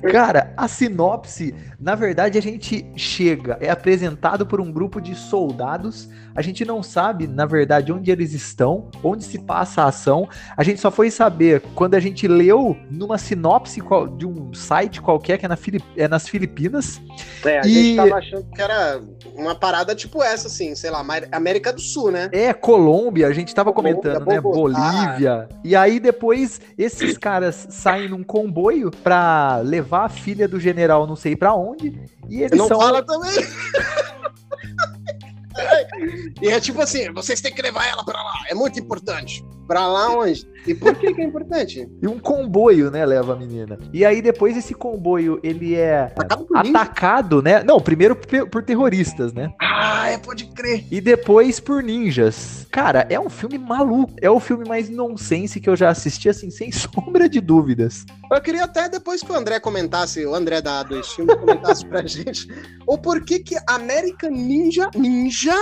Cara, 0.01 0.53
a 0.55 0.67
sinopse, 0.67 1.53
na 1.79 1.95
verdade, 1.95 2.37
a 2.37 2.41
gente 2.41 2.85
chega, 2.95 3.57
é 3.59 3.69
apresentado 3.69 4.45
por 4.45 4.61
um 4.61 4.71
grupo 4.71 5.01
de 5.01 5.15
soldados. 5.15 6.09
A 6.35 6.41
gente 6.41 6.63
não 6.63 6.83
sabe, 6.83 7.27
na 7.27 7.45
verdade, 7.45 7.91
onde 7.91 8.11
eles 8.11 8.33
estão, 8.33 8.89
onde 9.03 9.23
se 9.23 9.39
passa 9.39 9.83
a 9.83 9.87
ação. 9.87 10.29
A 10.55 10.63
gente 10.63 10.79
só 10.79 10.91
foi 10.91 11.09
saber 11.09 11.61
quando 11.73 11.95
a 11.95 11.99
gente 11.99 12.27
leu 12.27 12.77
numa 12.91 13.17
sinopse 13.17 13.81
de 14.17 14.25
um 14.25 14.53
site 14.53 15.01
qualquer 15.01 15.37
que 15.37 15.45
é, 15.45 15.49
na 15.49 15.55
Filip 15.55 15.83
é 15.95 16.07
nas 16.07 16.27
Filipinas. 16.27 17.01
É, 17.43 17.59
a 17.59 17.65
e... 17.65 17.73
gente 17.73 17.95
tava 17.95 18.15
achando 18.15 18.45
que 18.53 18.61
era 18.61 19.01
uma 19.35 19.55
parada 19.55 19.95
tipo 19.95 20.21
essa, 20.23 20.47
assim, 20.47 20.75
sei 20.75 20.91
lá, 20.91 21.03
América 21.31 21.73
do 21.73 21.81
Sul, 21.81 22.11
né? 22.11 22.29
É, 22.31 22.53
Colômbia, 22.53 23.27
a 23.27 23.33
gente 23.33 23.53
tava 23.53 23.73
Colômbia, 23.73 24.01
comentando, 24.01 24.27
né? 24.27 24.41
Bolívia. 24.41 25.49
E 25.63 25.75
aí 25.75 25.99
depois 25.99 26.61
esses 26.77 27.17
caras 27.17 27.67
saem 27.69 28.09
num 28.09 28.23
comboio 28.23 28.91
pra 28.91 29.57
levar 29.63 29.86
a 29.95 30.09
filha 30.09 30.47
do 30.47 30.59
general 30.59 31.07
não 31.07 31.15
sei 31.15 31.35
pra 31.35 31.53
onde. 31.53 31.99
E 32.29 32.41
eles 32.41 32.57
não 32.57 32.67
são... 32.67 32.79
fala 32.79 33.03
também. 33.03 33.31
e 36.41 36.49
é 36.49 36.59
tipo 36.59 36.81
assim, 36.81 37.11
vocês 37.13 37.41
têm 37.41 37.53
que 37.53 37.61
levar 37.61 37.85
ela 37.87 38.03
pra 38.03 38.21
lá, 38.21 38.43
é 38.49 38.53
muito 38.53 38.79
importante. 38.79 39.43
Pra 39.67 39.85
lá 39.87 40.09
onde? 40.17 40.47
E 40.65 40.73
por 40.73 40.95
que, 40.95 41.13
que 41.13 41.21
é 41.21 41.25
importante? 41.25 41.87
E 42.01 42.07
um 42.07 42.19
comboio, 42.19 42.91
né, 42.91 43.05
leva 43.05 43.33
a 43.33 43.35
menina. 43.35 43.77
E 43.91 44.05
aí 44.05 44.21
depois 44.21 44.55
esse 44.55 44.73
comboio, 44.73 45.39
ele 45.41 45.75
é 45.75 46.13
atacado, 46.53 47.41
né? 47.41 47.63
Não, 47.63 47.79
primeiro 47.79 48.15
por 48.15 48.63
terroristas, 48.63 49.33
né? 49.33 49.49
Ah, 49.59 50.09
é, 50.09 50.17
pode 50.17 50.45
crer. 50.53 50.85
E 50.91 51.01
depois 51.01 51.59
por 51.59 51.81
ninjas. 51.81 52.67
Cara, 52.71 53.07
é 53.09 53.19
um 53.19 53.29
filme 53.29 53.57
maluco. 53.57 54.13
É 54.21 54.29
o 54.29 54.39
filme 54.39 54.67
mais 54.67 54.89
nonsense 54.89 55.59
que 55.59 55.69
eu 55.69 55.75
já 55.75 55.89
assisti, 55.89 56.29
assim, 56.29 56.51
sem 56.51 56.69
sombra 56.71 57.27
de 57.27 57.41
dúvidas. 57.41 58.05
Eu 58.31 58.41
queria 58.41 58.65
até 58.65 58.87
depois 58.87 59.21
que 59.21 59.31
o 59.31 59.35
André 59.35 59.59
comentasse, 59.59 60.25
o 60.25 60.35
André 60.35 60.61
da 60.61 60.85
A2 60.85 61.03
Filme 61.15 61.35
comentasse 61.35 61.85
pra 61.85 62.05
gente, 62.05 62.47
o 62.85 62.97
porquê 62.97 63.39
que 63.39 63.55
American 63.67 64.31
Ninja, 64.31 64.89
Ninja 64.95 65.57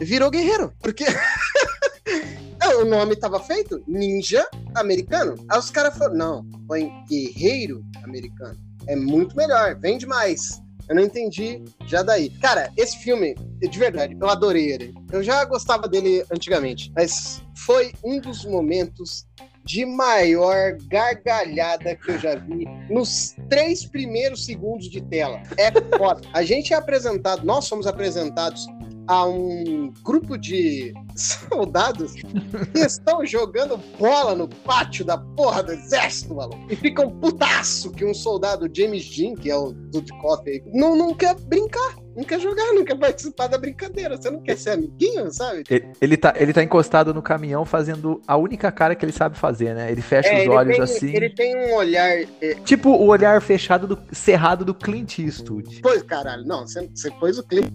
virou 0.00 0.30
guerreiro. 0.30 0.72
Porque 0.80 1.04
o 2.80 2.84
nome 2.84 3.16
tava 3.16 3.40
feito 3.40 3.82
ninja 3.86 4.46
americano. 4.74 5.34
Aí 5.48 5.58
os 5.58 5.70
caras 5.70 5.96
falaram, 5.96 6.16
não, 6.16 6.44
põe 6.66 6.90
guerreiro 7.08 7.82
americano. 8.02 8.58
É 8.86 8.96
muito 8.96 9.36
melhor, 9.36 9.78
vende 9.78 10.06
mais. 10.06 10.62
Eu 10.88 10.96
não 10.96 11.02
entendi 11.02 11.64
já 11.86 12.02
daí. 12.02 12.28
Cara, 12.40 12.70
esse 12.76 12.98
filme, 12.98 13.34
de 13.58 13.78
verdade, 13.78 14.16
eu 14.20 14.28
adorei 14.28 14.70
ele. 14.70 14.94
Eu 15.10 15.22
já 15.22 15.44
gostava 15.44 15.88
dele 15.88 16.24
antigamente, 16.30 16.92
mas 16.94 17.42
foi 17.56 17.92
um 18.04 18.20
dos 18.20 18.44
momentos 18.44 19.26
de 19.64 19.86
maior 19.86 20.76
gargalhada 20.88 21.96
que 21.96 22.10
eu 22.10 22.18
já 22.18 22.34
vi 22.34 22.66
nos 22.90 23.34
três 23.48 23.86
primeiros 23.86 24.44
segundos 24.44 24.90
de 24.90 25.00
tela. 25.00 25.42
É 25.56 25.72
foda. 25.96 26.20
A 26.34 26.42
gente 26.42 26.74
é 26.74 26.76
apresentado, 26.76 27.46
nós 27.46 27.64
somos 27.64 27.86
apresentados 27.86 28.66
a 29.06 29.26
um 29.26 29.92
grupo 30.02 30.36
de 30.38 30.92
soldados 31.14 32.14
que 32.14 32.78
estão 32.78 33.24
jogando 33.24 33.76
bola 33.98 34.34
no 34.34 34.48
pátio 34.48 35.04
da 35.04 35.18
porra 35.18 35.62
do 35.62 35.72
exército, 35.72 36.34
maluco. 36.34 36.66
E 36.70 36.76
ficam 36.76 37.10
putaço 37.10 37.90
que 37.90 38.04
um 38.04 38.14
soldado, 38.14 38.68
James 38.72 39.08
Dean, 39.14 39.34
que 39.34 39.50
é 39.50 39.56
o 39.56 39.72
Dudikoff 39.72 40.48
aí, 40.48 40.62
não, 40.72 40.96
não 40.96 41.14
quer 41.14 41.34
brincar. 41.34 42.04
Não 42.16 42.22
quer 42.22 42.38
jogar, 42.38 42.72
não 42.72 42.84
quer 42.84 42.96
participar 42.96 43.48
da 43.48 43.58
brincadeira. 43.58 44.16
Você 44.16 44.30
não 44.30 44.40
quer 44.40 44.56
ser 44.56 44.70
amiguinho, 44.70 45.30
sabe? 45.32 45.64
Ele, 45.68 45.88
ele, 46.00 46.16
tá, 46.16 46.32
ele 46.36 46.52
tá 46.52 46.62
encostado 46.62 47.12
no 47.12 47.20
caminhão 47.20 47.64
fazendo 47.64 48.20
a 48.26 48.36
única 48.36 48.70
cara 48.70 48.94
que 48.94 49.04
ele 49.04 49.10
sabe 49.10 49.36
fazer, 49.36 49.74
né? 49.74 49.90
Ele 49.90 50.00
fecha 50.00 50.28
é, 50.28 50.36
os 50.36 50.40
ele 50.42 50.48
olhos 50.50 50.76
tem, 50.76 50.84
assim. 50.84 51.12
Ele 51.12 51.30
tem 51.30 51.56
um 51.56 51.74
olhar. 51.74 52.08
É... 52.40 52.54
Tipo 52.64 52.90
o 52.90 53.06
olhar 53.06 53.42
fechado 53.42 53.88
do 53.88 53.98
cerrado 54.12 54.64
do 54.64 54.72
Clint 54.72 55.18
Eastwood. 55.18 55.80
Pois, 55.82 56.02
caralho, 56.04 56.44
não, 56.46 56.64
você, 56.64 56.88
você 56.94 57.10
pôs 57.10 57.36
o 57.36 57.42
Clint. 57.42 57.66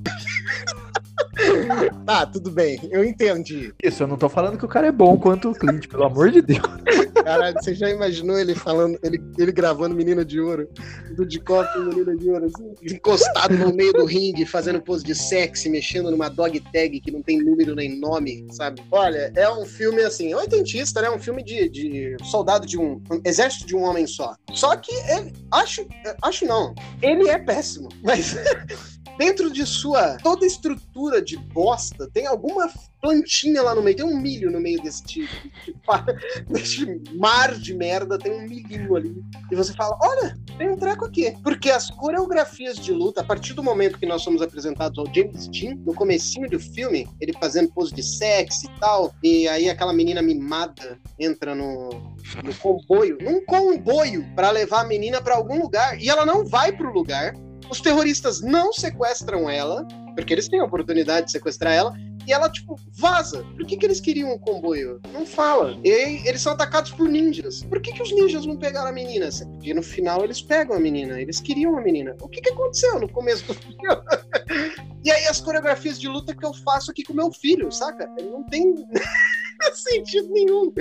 tá, 2.05 2.25
tudo 2.25 2.51
bem, 2.51 2.79
eu 2.91 3.03
entendi. 3.03 3.73
Isso, 3.83 4.03
eu 4.03 4.07
não 4.07 4.17
tô 4.17 4.29
falando 4.29 4.57
que 4.57 4.65
o 4.65 4.69
cara 4.69 4.87
é 4.87 4.91
bom 4.91 5.17
quanto 5.17 5.49
o 5.49 5.53
Clint, 5.53 5.87
pelo 5.87 6.03
amor 6.03 6.31
de 6.31 6.41
Deus. 6.41 6.61
Caralho, 7.23 7.55
você 7.61 7.73
já 7.73 7.89
imaginou 7.89 8.39
ele 8.39 8.55
falando, 8.55 8.97
ele, 9.03 9.21
ele 9.37 9.51
gravando 9.51 9.95
Menina 9.95 10.23
de 10.25 10.39
Ouro, 10.39 10.69
do 11.15 11.25
de 11.25 11.41
Menina 11.87 12.15
de 12.15 12.29
Ouro, 12.29 12.45
assim, 12.45 12.73
encostado 12.95 13.55
no 13.55 13.73
meio 13.73 13.93
do 13.93 14.05
ringue, 14.05 14.45
fazendo 14.45 14.81
pose 14.81 15.03
de 15.03 15.15
sexy, 15.15 15.69
mexendo 15.69 16.11
numa 16.11 16.29
dog 16.29 16.59
tag 16.71 16.99
que 16.99 17.11
não 17.11 17.21
tem 17.21 17.41
número 17.41 17.75
nem 17.75 17.99
nome, 17.99 18.47
sabe? 18.51 18.81
Olha, 18.91 19.31
é 19.35 19.49
um 19.51 19.65
filme 19.65 20.01
assim, 20.01 20.33
oitentista, 20.33 21.01
né? 21.01 21.09
Um 21.09 21.19
filme 21.19 21.43
de, 21.43 21.69
de 21.69 22.17
soldado 22.23 22.65
de 22.65 22.77
um, 22.77 23.01
um 23.11 23.21
exército 23.25 23.65
de 23.65 23.75
um 23.75 23.83
homem 23.83 24.07
só. 24.07 24.35
Só 24.53 24.75
que 24.75 24.93
ele, 25.11 25.33
acho, 25.51 25.85
acho 26.21 26.45
não, 26.45 26.73
ele 27.01 27.29
é 27.29 27.37
péssimo, 27.37 27.89
mas 28.03 28.35
dentro 29.19 29.51
de 29.51 29.65
sua 29.65 30.15
toda 30.23 30.45
estrutura 30.45 31.21
de 31.21 31.35
bosta, 31.35 32.09
tem 32.13 32.25
alguma 32.25 32.71
plantinha 33.01 33.61
lá 33.61 33.75
no 33.75 33.81
meio, 33.81 33.97
tem 33.97 34.05
um 34.05 34.17
milho 34.17 34.49
no 34.49 34.61
meio 34.61 34.81
desse, 34.81 35.03
tipo, 35.03 35.29
desse 36.49 36.85
mar 37.15 37.53
de 37.53 37.73
merda, 37.73 38.17
tem 38.17 38.31
um 38.31 38.47
milhinho 38.47 38.95
ali. 38.95 39.21
E 39.51 39.55
você 39.55 39.73
fala: 39.73 39.97
olha, 40.01 40.37
tem 40.57 40.69
um 40.69 40.77
treco 40.77 41.05
aqui. 41.05 41.35
Porque 41.43 41.69
as 41.69 41.91
coreografias 41.91 42.77
de 42.77 42.93
luta, 42.93 43.19
a 43.19 43.23
partir 43.23 43.53
do 43.53 43.61
momento 43.61 43.99
que 43.99 44.05
nós 44.05 44.21
somos 44.21 44.41
apresentados 44.41 44.97
ao 44.97 45.13
James 45.13 45.49
Dean, 45.49 45.75
no 45.85 45.93
comecinho 45.93 46.49
do 46.49 46.59
filme, 46.59 47.05
ele 47.19 47.33
fazendo 47.33 47.69
pose 47.73 47.93
de 47.93 48.01
sexy 48.01 48.67
e 48.67 48.79
tal, 48.79 49.13
e 49.21 49.47
aí 49.49 49.69
aquela 49.69 49.91
menina 49.91 50.21
mimada 50.21 50.97
entra 51.19 51.53
no, 51.53 51.89
no 52.41 52.55
comboio, 52.59 53.17
num 53.21 53.43
comboio, 53.43 54.25
para 54.33 54.49
levar 54.49 54.81
a 54.81 54.87
menina 54.87 55.21
para 55.21 55.35
algum 55.35 55.61
lugar, 55.61 55.99
e 55.99 56.09
ela 56.09 56.25
não 56.25 56.45
vai 56.45 56.71
pro 56.71 56.93
lugar, 56.93 57.33
os 57.69 57.81
terroristas 57.81 58.41
não 58.41 58.71
sequestram 58.73 59.49
ela, 59.49 59.85
porque 60.15 60.33
eles 60.33 60.47
têm 60.47 60.59
a 60.59 60.65
oportunidade 60.65 61.27
de 61.27 61.31
sequestrar 61.31 61.73
ela, 61.73 61.93
e 62.29 62.31
ela, 62.31 62.47
tipo, 62.47 62.79
vaza. 62.91 63.43
Por 63.57 63.65
que, 63.65 63.75
que 63.75 63.83
eles 63.83 63.99
queriam 63.99 64.31
um 64.31 64.37
comboio? 64.37 65.01
Não 65.11 65.25
fala. 65.25 65.75
E 65.83 66.27
eles 66.27 66.41
são 66.41 66.53
atacados 66.53 66.91
por 66.91 67.09
ninjas. 67.09 67.63
Por 67.63 67.81
que, 67.81 67.91
que 67.91 68.03
os 68.03 68.11
ninjas 68.11 68.45
não 68.45 68.55
pegaram 68.55 68.89
a 68.89 68.91
menina? 68.91 69.29
Porque 69.55 69.73
no 69.73 69.81
final 69.81 70.23
eles 70.23 70.39
pegam 70.39 70.75
a 70.75 70.79
menina. 70.79 71.19
Eles 71.19 71.39
queriam 71.39 71.75
a 71.75 71.81
menina. 71.81 72.15
O 72.21 72.29
que, 72.29 72.39
que 72.39 72.51
aconteceu 72.51 72.99
no 72.99 73.09
começo 73.09 73.47
do 73.47 73.55
filme? 73.55 73.79
e 75.03 75.09
aí 75.09 75.25
as 75.25 75.41
coreografias 75.41 75.99
de 75.99 76.07
luta 76.07 76.35
que 76.35 76.45
eu 76.45 76.53
faço 76.53 76.91
aqui 76.91 77.03
com 77.03 77.13
meu 77.13 77.31
filho, 77.31 77.71
saca? 77.71 78.07
Não 78.21 78.43
tem 78.43 78.75
sentido 79.73 80.29
nenhum. 80.29 80.71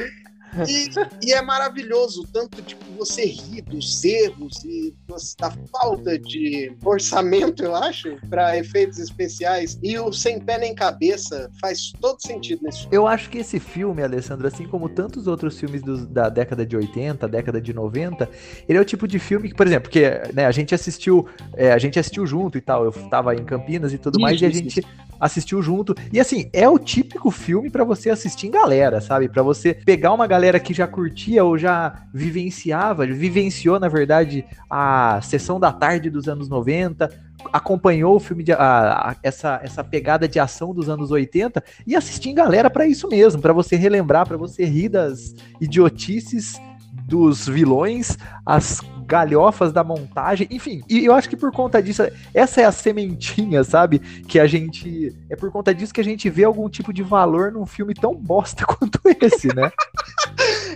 E, 0.67 1.29
e, 1.29 1.33
é 1.33 1.43
maravilhoso, 1.43 2.27
tanto 2.33 2.61
de 2.63 2.75
que 2.75 2.91
você 2.93 3.25
ri 3.27 3.61
dos 3.61 4.05
erros 4.05 4.65
e 4.65 4.95
da 5.39 5.51
falta 5.71 6.19
de 6.19 6.73
orçamento, 6.85 7.63
eu 7.63 7.75
acho, 7.75 8.17
para 8.29 8.57
efeitos 8.57 8.99
especiais. 8.99 9.79
E 9.83 9.99
o 9.99 10.13
Sem 10.13 10.41
Pé 10.41 10.59
Nem 10.59 10.75
Cabeça 10.75 11.51
faz 11.61 11.93
todo 12.01 12.21
sentido 12.21 12.63
nesse 12.63 12.81
filme. 12.81 12.97
Eu 12.97 13.07
acho 13.07 13.29
que 13.31 13.39
esse 13.39 13.61
filme, 13.61 14.03
Alessandro, 14.03 14.47
assim 14.47 14.67
como 14.67 14.89
tantos 14.89 15.27
outros 15.27 15.59
filmes 15.59 15.83
do, 15.83 16.07
da 16.07 16.29
década 16.29 16.65
de 16.65 16.77
80, 16.77 17.29
década 17.29 17.61
de 17.61 17.73
90, 17.73 18.29
ele 18.69 18.79
é 18.79 18.81
o 18.81 18.85
tipo 18.85 19.07
de 19.07 19.19
filme 19.19 19.49
que, 19.49 19.55
por 19.55 19.67
exemplo, 19.67 19.91
que 19.91 20.03
né, 20.33 20.47
a 20.47 20.53
gente 20.53 20.75
assistiu, 20.75 21.27
é, 21.55 21.73
a 21.73 21.79
gente 21.79 21.99
assistiu 21.99 22.27
junto 22.27 22.59
e 22.59 22.61
tal, 22.61 22.85
eu 22.85 22.93
tava 23.09 23.35
em 23.35 23.45
Campinas 23.45 23.93
e 23.93 23.99
tudo 23.99 24.17
isso, 24.17 24.23
mais, 24.23 24.41
e 24.41 24.47
a 24.47 24.51
gente. 24.51 24.81
Isso 24.81 25.09
assistiu 25.21 25.63
junto. 25.63 25.95
E 26.13 26.21
assim, 26.21 26.49
é 26.53 26.69
o 26.69 26.79
típico 26.79 27.31
filme 27.31 27.71
para 27.71 27.85
você 27.85 28.11
assistir 28.11 28.47
em 28.47 28.51
galera, 28.51 29.01
sabe? 29.01 29.29
Para 29.29 29.43
você 29.43 29.75
pegar 29.75 30.13
uma 30.13 30.27
galera 30.49 30.61
que 30.61 30.73
já 30.73 30.87
curtia 30.87 31.45
ou 31.45 31.59
já 31.59 32.05
vivenciava, 32.13 33.07
vivenciou, 33.07 33.79
na 33.79 33.89
verdade, 33.89 34.47
a 34.71 35.21
sessão 35.23 35.61
da 35.61 35.71
tarde 35.71 36.09
dos 36.09 36.27
anos 36.27 36.49
90, 36.49 37.11
acompanhou 37.53 38.17
o 38.17 38.21
filme 38.21 38.43
de 38.43 38.53
a, 38.53 39.11
a, 39.11 39.17
essa, 39.23 39.61
essa 39.63 39.85
pegada 39.85 40.27
de 40.27 40.41
ação 40.41 40.75
dos 40.75 40.89
anos 40.89 41.11
80 41.11 41.63
e 41.87 41.95
assistir 41.95 42.31
em 42.31 42.35
galera 42.35 42.71
para 42.71 42.87
isso 42.87 43.09
mesmo, 43.09 43.43
para 43.43 43.53
você 43.53 43.77
relembrar, 43.77 44.27
para 44.27 44.39
você 44.39 44.65
rir 44.65 44.89
das 44.89 45.35
idiotices 45.61 46.59
dos 47.07 47.47
vilões, 47.47 48.17
as 48.45 48.81
galhofas 49.09 49.73
da 49.73 49.83
montagem, 49.83 50.47
enfim. 50.51 50.83
E 50.89 51.07
eu 51.07 51.15
acho 51.15 51.29
que 51.29 51.37
por 51.37 51.51
conta 51.51 51.83
disso, 51.83 52.03
essa 52.35 52.61
é 52.61 52.65
a 52.65 52.73
sementinha, 52.73 53.65
sabe? 53.65 53.99
Que 53.99 54.39
a 54.39 54.47
gente. 54.47 55.17
É 55.31 55.35
por 55.35 55.51
conta 55.51 55.75
disso 55.75 55.95
que 55.95 56.01
a 56.01 56.05
gente 56.05 56.29
vê 56.29 56.45
algum 56.45 56.69
tipo 56.69 56.93
de 56.93 57.03
valor 57.03 57.51
num 57.51 57.65
filme 57.65 57.95
tão 57.95 58.15
bosta 58.15 58.65
quanto 58.69 59.01
esse, 59.23 59.49
né? 59.49 59.73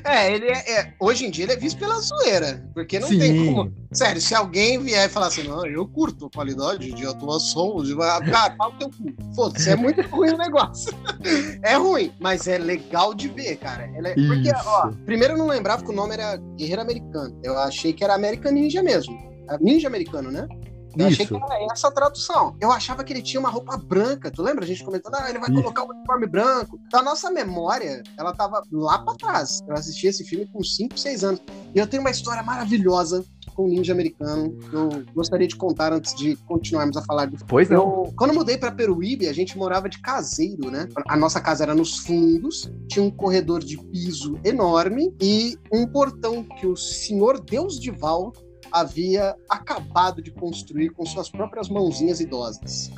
É, 0.04 0.34
ele 0.34 0.46
é, 0.46 0.80
é, 0.80 0.94
Hoje 0.98 1.26
em 1.26 1.30
dia 1.30 1.44
ele 1.44 1.52
é 1.52 1.56
visto 1.56 1.78
pela 1.78 1.98
zoeira. 2.00 2.64
Porque 2.74 2.98
não 2.98 3.08
Sim. 3.08 3.18
tem 3.18 3.54
como. 3.54 3.72
Sério, 3.92 4.20
se 4.20 4.34
alguém 4.34 4.78
vier 4.78 5.06
e 5.06 5.08
falar 5.08 5.26
assim, 5.26 5.42
não, 5.44 5.64
eu 5.66 5.86
curto 5.86 6.26
a 6.26 6.30
qualidade 6.30 6.92
de 6.92 7.06
atuação, 7.06 7.82
de... 7.82 7.94
cara, 7.96 8.54
fala 8.56 8.74
o 8.74 8.78
teu 8.78 8.90
cu. 8.90 9.34
Foda-se, 9.34 9.70
é 9.70 9.76
muito 9.76 10.00
ruim 10.08 10.30
o 10.30 10.38
negócio. 10.38 10.92
é 11.62 11.74
ruim, 11.74 12.12
mas 12.18 12.46
é 12.46 12.58
legal 12.58 13.14
de 13.14 13.28
ver, 13.28 13.56
cara. 13.56 13.84
É... 13.84 14.14
Porque, 14.14 14.50
ó, 14.64 14.90
primeiro 15.04 15.34
eu 15.34 15.38
não 15.38 15.46
lembrava 15.46 15.84
que 15.84 15.90
o 15.90 15.94
nome 15.94 16.14
era 16.14 16.36
Guerreiro 16.56 16.82
Americano. 16.82 17.38
Eu 17.42 17.58
achei 17.58 17.92
que 17.92 18.02
era 18.02 18.14
American 18.14 18.52
Ninja 18.52 18.82
mesmo. 18.82 19.16
Ninja 19.60 19.88
americano, 19.88 20.30
né? 20.30 20.46
Eu 20.96 21.08
Isso. 21.08 21.22
achei 21.22 21.26
que 21.26 21.44
era 21.44 21.72
essa 21.72 21.88
a 21.88 21.90
tradução. 21.90 22.56
Eu 22.60 22.70
achava 22.70 23.02
que 23.02 23.12
ele 23.12 23.22
tinha 23.22 23.40
uma 23.40 23.48
roupa 23.48 23.76
branca. 23.76 24.30
Tu 24.30 24.42
lembra? 24.42 24.64
A 24.64 24.66
gente 24.66 24.84
comentando, 24.84 25.14
ah, 25.14 25.28
ele 25.28 25.38
vai 25.38 25.50
Isso. 25.50 25.60
colocar 25.60 25.82
o 25.82 25.86
um 25.86 25.90
uniforme 25.90 26.26
branco. 26.26 26.78
Da 26.90 27.02
nossa 27.02 27.30
memória, 27.30 28.02
ela 28.18 28.34
tava 28.34 28.62
lá 28.70 28.98
pra 28.98 29.14
trás. 29.14 29.60
Eu 29.66 29.74
assisti 29.74 30.06
esse 30.06 30.24
filme 30.24 30.46
com 30.46 30.62
5, 30.62 30.98
6 30.98 31.24
anos. 31.24 31.42
E 31.74 31.78
eu 31.78 31.86
tenho 31.86 32.02
uma 32.02 32.10
história 32.10 32.42
maravilhosa 32.42 33.24
com 33.54 33.64
o 33.64 33.68
ninja 33.68 33.92
americano 33.92 34.56
que 34.58 34.74
eu 34.74 34.88
gostaria 35.14 35.46
de 35.46 35.56
contar 35.56 35.92
antes 35.92 36.14
de 36.14 36.36
continuarmos 36.36 36.96
a 36.96 37.02
falar 37.02 37.26
do 37.26 37.36
Pois 37.46 37.68
não. 37.68 38.04
Eu, 38.04 38.14
quando 38.16 38.30
eu 38.30 38.36
mudei 38.36 38.56
para 38.56 38.72
Peruíbe, 38.72 39.28
a 39.28 39.32
gente 39.32 39.56
morava 39.56 39.88
de 39.88 40.00
caseiro, 40.00 40.70
né? 40.70 40.88
A 41.08 41.16
nossa 41.16 41.40
casa 41.40 41.64
era 41.64 41.74
nos 41.74 41.98
fundos, 41.98 42.70
tinha 42.88 43.04
um 43.04 43.10
corredor 43.10 43.62
de 43.62 43.76
piso 43.76 44.38
enorme 44.44 45.14
e 45.20 45.58
um 45.72 45.86
portão 45.86 46.42
que 46.42 46.66
o 46.66 46.76
senhor 46.76 47.40
Deus 47.40 47.78
de 47.78 47.90
Val 47.90 48.32
havia 48.72 49.36
acabado 49.48 50.22
de 50.22 50.30
construir 50.30 50.90
com 50.90 51.04
suas 51.04 51.28
próprias 51.28 51.68
mãozinhas 51.68 52.20
idosas. 52.20 52.90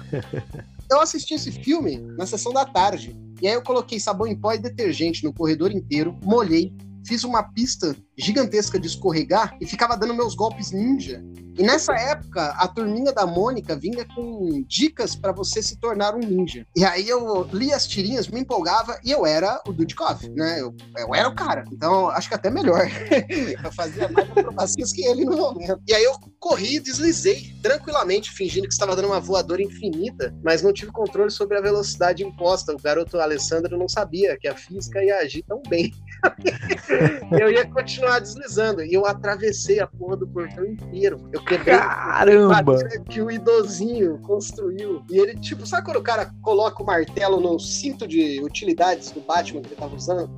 eu 0.91 1.01
assisti 1.01 1.35
esse 1.35 1.51
filme 1.51 1.99
na 2.17 2.27
sessão 2.27 2.53
da 2.53 2.65
tarde. 2.65 3.17
E 3.43 3.49
aí 3.49 3.55
eu 3.55 3.63
coloquei 3.63 3.99
sabão 3.99 4.27
em 4.27 4.37
pó 4.37 4.53
e 4.53 4.59
detergente 4.59 5.25
no 5.25 5.33
corredor 5.33 5.73
inteiro, 5.73 6.17
molhei, 6.23 6.73
fiz 7.05 7.25
uma 7.25 7.43
pista 7.43 7.95
gigantesca 8.17 8.79
de 8.79 8.87
escorregar 8.87 9.57
e 9.61 9.67
ficava 9.67 9.97
dando 9.97 10.15
meus 10.15 10.35
golpes 10.35 10.73
ninja. 10.73 11.23
E 11.57 11.63
nessa 11.63 11.95
época, 11.95 12.47
a 12.59 12.67
turminha 12.67 13.13
da 13.13 13.25
Mônica 13.25 13.77
vinha 13.77 14.05
com 14.15 14.65
dicas 14.67 15.15
para 15.15 15.31
você 15.31 15.63
se 15.63 15.79
tornar 15.79 16.15
um 16.15 16.19
ninja. 16.19 16.67
E 16.77 16.85
aí 16.85 17.09
eu 17.09 17.49
li 17.53 17.73
as 17.73 17.87
tirinhas, 17.87 18.27
me 18.27 18.41
empolgava 18.41 18.99
e 19.05 19.13
eu 19.13 19.25
era 19.25 19.63
o 19.67 19.73
Dudikoff, 19.73 20.29
né? 20.31 20.61
Eu, 20.61 20.75
eu 20.97 21.15
era 21.15 21.29
o 21.29 21.35
cara. 21.35 21.65
Então, 21.73 22.09
acho 22.11 22.29
que 22.29 22.35
até 22.35 22.51
melhor. 22.51 22.81
eu 23.65 23.73
fazia 23.73 24.09
mais 24.09 24.29
acrobacias 24.31 24.93
que 24.93 25.07
ele 25.07 25.25
no 25.25 25.37
momento. 25.37 25.81
E 25.87 25.95
aí 25.95 26.03
eu 26.03 26.19
corri 26.41 26.77
e 26.77 26.81
deslizei 26.81 27.55
tranquilamente, 27.63 28.33
fingindo 28.33 28.67
que 28.67 28.75
estava 28.75 28.97
dando 28.97 29.07
uma 29.07 29.21
voadora 29.21 29.63
infinita, 29.63 30.35
mas 30.43 30.61
não 30.61 30.73
tive 30.73 30.91
controle 30.91 31.31
sobre 31.31 31.57
a 31.57 31.61
velocidade 31.61 32.25
imposta. 32.25 32.73
O 32.73 32.83
garoto 32.83 33.21
Alessandro 33.21 33.79
não 33.79 33.89
sabia 33.89 34.37
que 34.37 34.49
a 34.49 34.57
física 34.57 35.05
ia 35.05 35.19
agir 35.19 35.45
tão 35.45 35.63
bem. 35.69 35.93
eu 37.41 37.51
ia 37.51 37.65
continuar 37.69 38.04
deslizando. 38.21 38.83
E 38.85 38.93
eu 38.93 39.07
atravessei 39.07 39.81
a 39.81 39.87
porra 39.87 40.17
do 40.17 40.27
portão 40.27 40.65
inteiro. 40.65 41.29
Eu 41.33 41.45
quebrei 41.45 41.77
Caramba! 41.77 42.77
que 43.09 43.21
o 43.21 43.31
idosinho 43.31 44.19
construiu. 44.19 45.05
E 45.11 45.19
ele, 45.19 45.39
tipo, 45.39 45.67
sabe 45.67 45.85
quando 45.85 45.99
o 45.99 46.03
cara 46.03 46.31
coloca 46.43 46.83
o 46.83 46.87
martelo 46.87 47.41
no 47.41 47.59
cinto 47.59 48.07
de 48.07 48.41
utilidades 48.43 49.11
do 49.11 49.21
Batman 49.21 49.63
que 49.63 49.69
ele 49.69 49.77
tava 49.77 49.95
usando? 49.95 50.31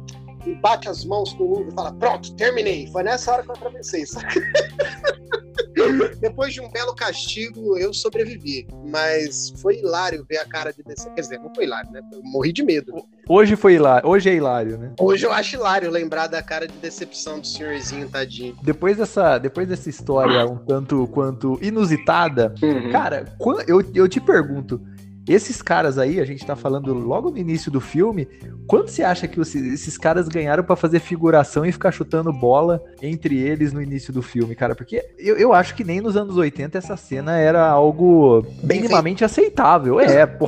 E 0.47 0.55
bate 0.55 0.89
as 0.89 1.05
mãos 1.05 1.33
com 1.33 1.45
o 1.45 1.53
Hugo 1.53 1.71
e 1.71 1.75
fala: 1.75 1.93
Pronto, 1.93 2.35
terminei. 2.37 2.87
Foi 2.93 3.03
nessa 3.03 3.33
hora 3.33 3.43
que 3.43 3.51
eu 3.51 3.55
atravessei, 3.55 4.07
sabe? 4.07 4.27
Depois 6.21 6.55
de 6.55 6.61
um 6.61 6.71
belo 6.71 6.95
castigo, 6.95 7.77
eu 7.77 7.93
sobrevivi. 7.93 8.67
Mas 8.87 9.53
foi 9.61 9.79
hilário 9.79 10.25
ver 10.29 10.39
a 10.39 10.47
cara 10.47 10.73
de 10.73 10.83
decepção. 10.83 11.15
Quer 11.15 11.21
dizer, 11.21 11.39
não 11.39 11.53
foi 11.55 11.65
hilário, 11.65 11.91
né? 11.91 12.01
Eu 12.13 12.23
morri 12.23 12.53
de 12.53 12.63
medo. 12.63 13.07
Hoje 13.29 13.57
foi 13.57 13.75
hilário. 13.75 14.09
Hoje 14.09 14.31
é 14.31 14.35
hilário, 14.35 14.79
né? 14.79 14.93
Hoje 15.01 15.27
eu 15.27 15.33
acho 15.33 15.57
hilário 15.57 15.91
lembrar 15.91 16.29
da 16.29 16.41
cara 16.41 16.69
de 16.69 16.75
decepção 16.75 17.41
do 17.41 17.47
senhorzinho, 17.47 18.09
tadinho. 18.09 18.57
Depois 18.63 18.97
dessa, 18.97 19.37
depois 19.39 19.67
dessa 19.67 19.91
história 19.91 20.47
um 20.47 20.57
tanto 20.57 21.09
quanto 21.09 21.59
inusitada, 21.61 22.55
uhum. 22.63 22.93
cara, 22.93 23.25
eu, 23.67 23.83
eu 23.93 24.09
te 24.09 24.21
pergunto. 24.21 24.81
Esses 25.29 25.61
caras 25.61 25.99
aí, 25.99 26.21
a 26.21 26.25
gente 26.25 26.47
tá 26.47 26.55
falando 26.55 26.95
logo 26.95 27.31
no 27.31 27.39
início 27.39 27.71
do 27.71 27.81
filme, 27.81 28.29
quanto 28.67 28.91
você 28.91 29.03
acha 29.03 29.27
que 29.27 29.41
esses 29.41 29.99
caras 29.99 30.29
ganharam 30.29 30.63
para 30.63 30.77
fazer 30.77 31.01
figuração 31.01 31.67
e 31.67 31.73
ficar 31.73 31.91
chutando 31.91 32.33
bola 32.33 32.83
entre 33.03 33.37
eles 33.39 33.73
no 33.73 33.83
início 33.83 34.13
do 34.13 34.23
filme, 34.23 34.55
cara? 34.55 34.77
Porque 34.77 35.05
eu, 35.19 35.37
eu 35.37 35.53
acho 35.53 35.75
que 35.75 35.83
nem 35.83 36.01
nos 36.01 36.17
anos 36.17 36.37
80 36.37 36.79
essa 36.79 36.97
cena 36.97 37.37
era 37.37 37.67
algo 37.69 38.43
Bem 38.63 38.81
minimamente 38.81 39.19
feito. 39.19 39.31
aceitável. 39.31 39.99
É, 39.99 40.25
pô. 40.27 40.47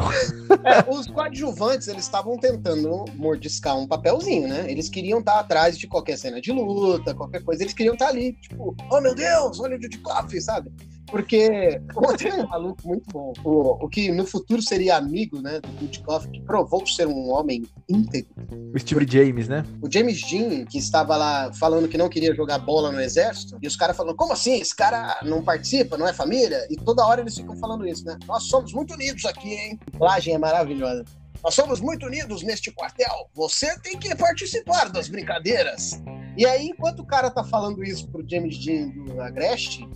É, 0.64 0.88
os 0.88 1.06
coadjuvantes, 1.08 1.88
eles 1.88 2.04
estavam 2.04 2.38
tentando 2.38 3.04
mordiscar 3.16 3.76
um 3.76 3.86
papelzinho, 3.86 4.48
né? 4.48 4.70
Eles 4.70 4.88
queriam 4.88 5.18
estar 5.18 5.34
tá 5.34 5.40
atrás 5.40 5.76
de 5.76 5.88
qualquer 5.88 6.16
cena 6.16 6.40
de 6.40 6.52
luta, 6.52 7.14
qualquer 7.14 7.42
coisa, 7.42 7.62
eles 7.62 7.74
queriam 7.74 7.94
estar 7.94 8.06
tá 8.06 8.12
ali, 8.12 8.32
tipo, 8.34 8.76
oh 8.90 9.00
meu 9.00 9.14
Deus, 9.14 9.58
olha 9.60 9.76
o 9.76 9.82
Judy 9.82 9.98
Coffee, 9.98 10.40
sabe? 10.40 10.70
Porque 11.10 11.80
tem 12.18 12.32
um 12.32 12.46
maluco 12.46 12.86
muito 12.86 13.10
bom. 13.10 13.32
O, 13.44 13.84
o 13.84 13.88
que 13.88 14.10
no 14.10 14.26
futuro 14.26 14.60
seria 14.62 14.96
amigo, 14.96 15.40
né, 15.40 15.60
do 15.60 15.68
Dudikoff, 15.68 16.28
que 16.28 16.40
provou 16.42 16.86
ser 16.86 17.06
um 17.06 17.30
homem 17.30 17.64
íntegro. 17.88 18.30
O 18.74 18.78
Steve 18.78 19.06
James, 19.10 19.48
né? 19.48 19.64
O 19.82 19.90
James 19.90 20.20
Dean, 20.28 20.64
que 20.64 20.78
estava 20.78 21.16
lá 21.16 21.52
falando 21.54 21.88
que 21.88 21.98
não 21.98 22.08
queria 22.08 22.34
jogar 22.34 22.58
bola 22.58 22.92
no 22.92 23.00
exército, 23.00 23.58
e 23.62 23.66
os 23.66 23.76
caras 23.76 23.96
falando, 23.96 24.16
como 24.16 24.32
assim? 24.32 24.60
Esse 24.60 24.74
cara 24.74 25.18
não 25.22 25.42
participa, 25.42 25.96
não 25.96 26.06
é 26.06 26.12
família? 26.12 26.66
E 26.70 26.76
toda 26.76 27.06
hora 27.06 27.20
eles 27.20 27.36
ficam 27.36 27.56
falando 27.56 27.86
isso, 27.86 28.04
né? 28.04 28.18
Nós 28.26 28.44
somos 28.44 28.72
muito 28.72 28.94
unidos 28.94 29.24
aqui, 29.24 29.52
hein? 29.52 29.78
A 29.88 29.90
dublagem 29.90 30.34
é 30.34 30.38
maravilhosa. 30.38 31.04
Nós 31.42 31.54
somos 31.54 31.80
muito 31.80 32.06
unidos 32.06 32.42
neste 32.42 32.70
quartel. 32.72 33.30
Você 33.34 33.78
tem 33.80 33.96
que 33.96 34.14
participar 34.14 34.90
das 34.90 35.08
brincadeiras. 35.08 36.02
E 36.36 36.44
aí, 36.44 36.66
enquanto 36.66 37.00
o 37.00 37.06
cara 37.06 37.30
tá 37.30 37.44
falando 37.44 37.82
isso 37.82 38.08
pro 38.10 38.24
James 38.28 38.58
Dean 38.58 38.88
do 38.88 39.20
Agreste, 39.20 39.88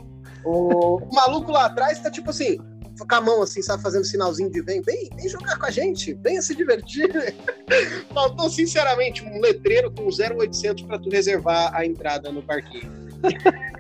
o, 0.45 0.97
o 0.97 1.15
maluco 1.15 1.51
lá 1.51 1.67
atrás 1.67 1.99
tá 2.01 2.11
tipo 2.11 2.31
assim, 2.31 2.59
com 2.99 3.15
a 3.15 3.21
mão 3.21 3.43
assim, 3.43 3.63
sabe, 3.63 3.83
fazendo 3.83 4.05
sinalzinho 4.05 4.51
de 4.51 4.61
vem, 4.63 4.81
vem, 4.83 5.09
vem 5.15 5.29
jogar 5.29 5.59
com 5.59 5.67
a 5.67 5.71
gente, 5.71 6.15
venha 6.15 6.43
se 6.43 6.55
divertir. 6.55 7.35
Faltou, 8.13 8.49
sinceramente, 8.51 9.25
um 9.25 9.41
letreiro 9.41 9.91
com 9.93 10.09
0800 10.09 10.85
para 10.85 10.99
tu 10.99 11.09
reservar 11.11 11.75
a 11.75 11.85
entrada 11.85 12.31
no 12.31 12.43
parquinho. 12.43 12.91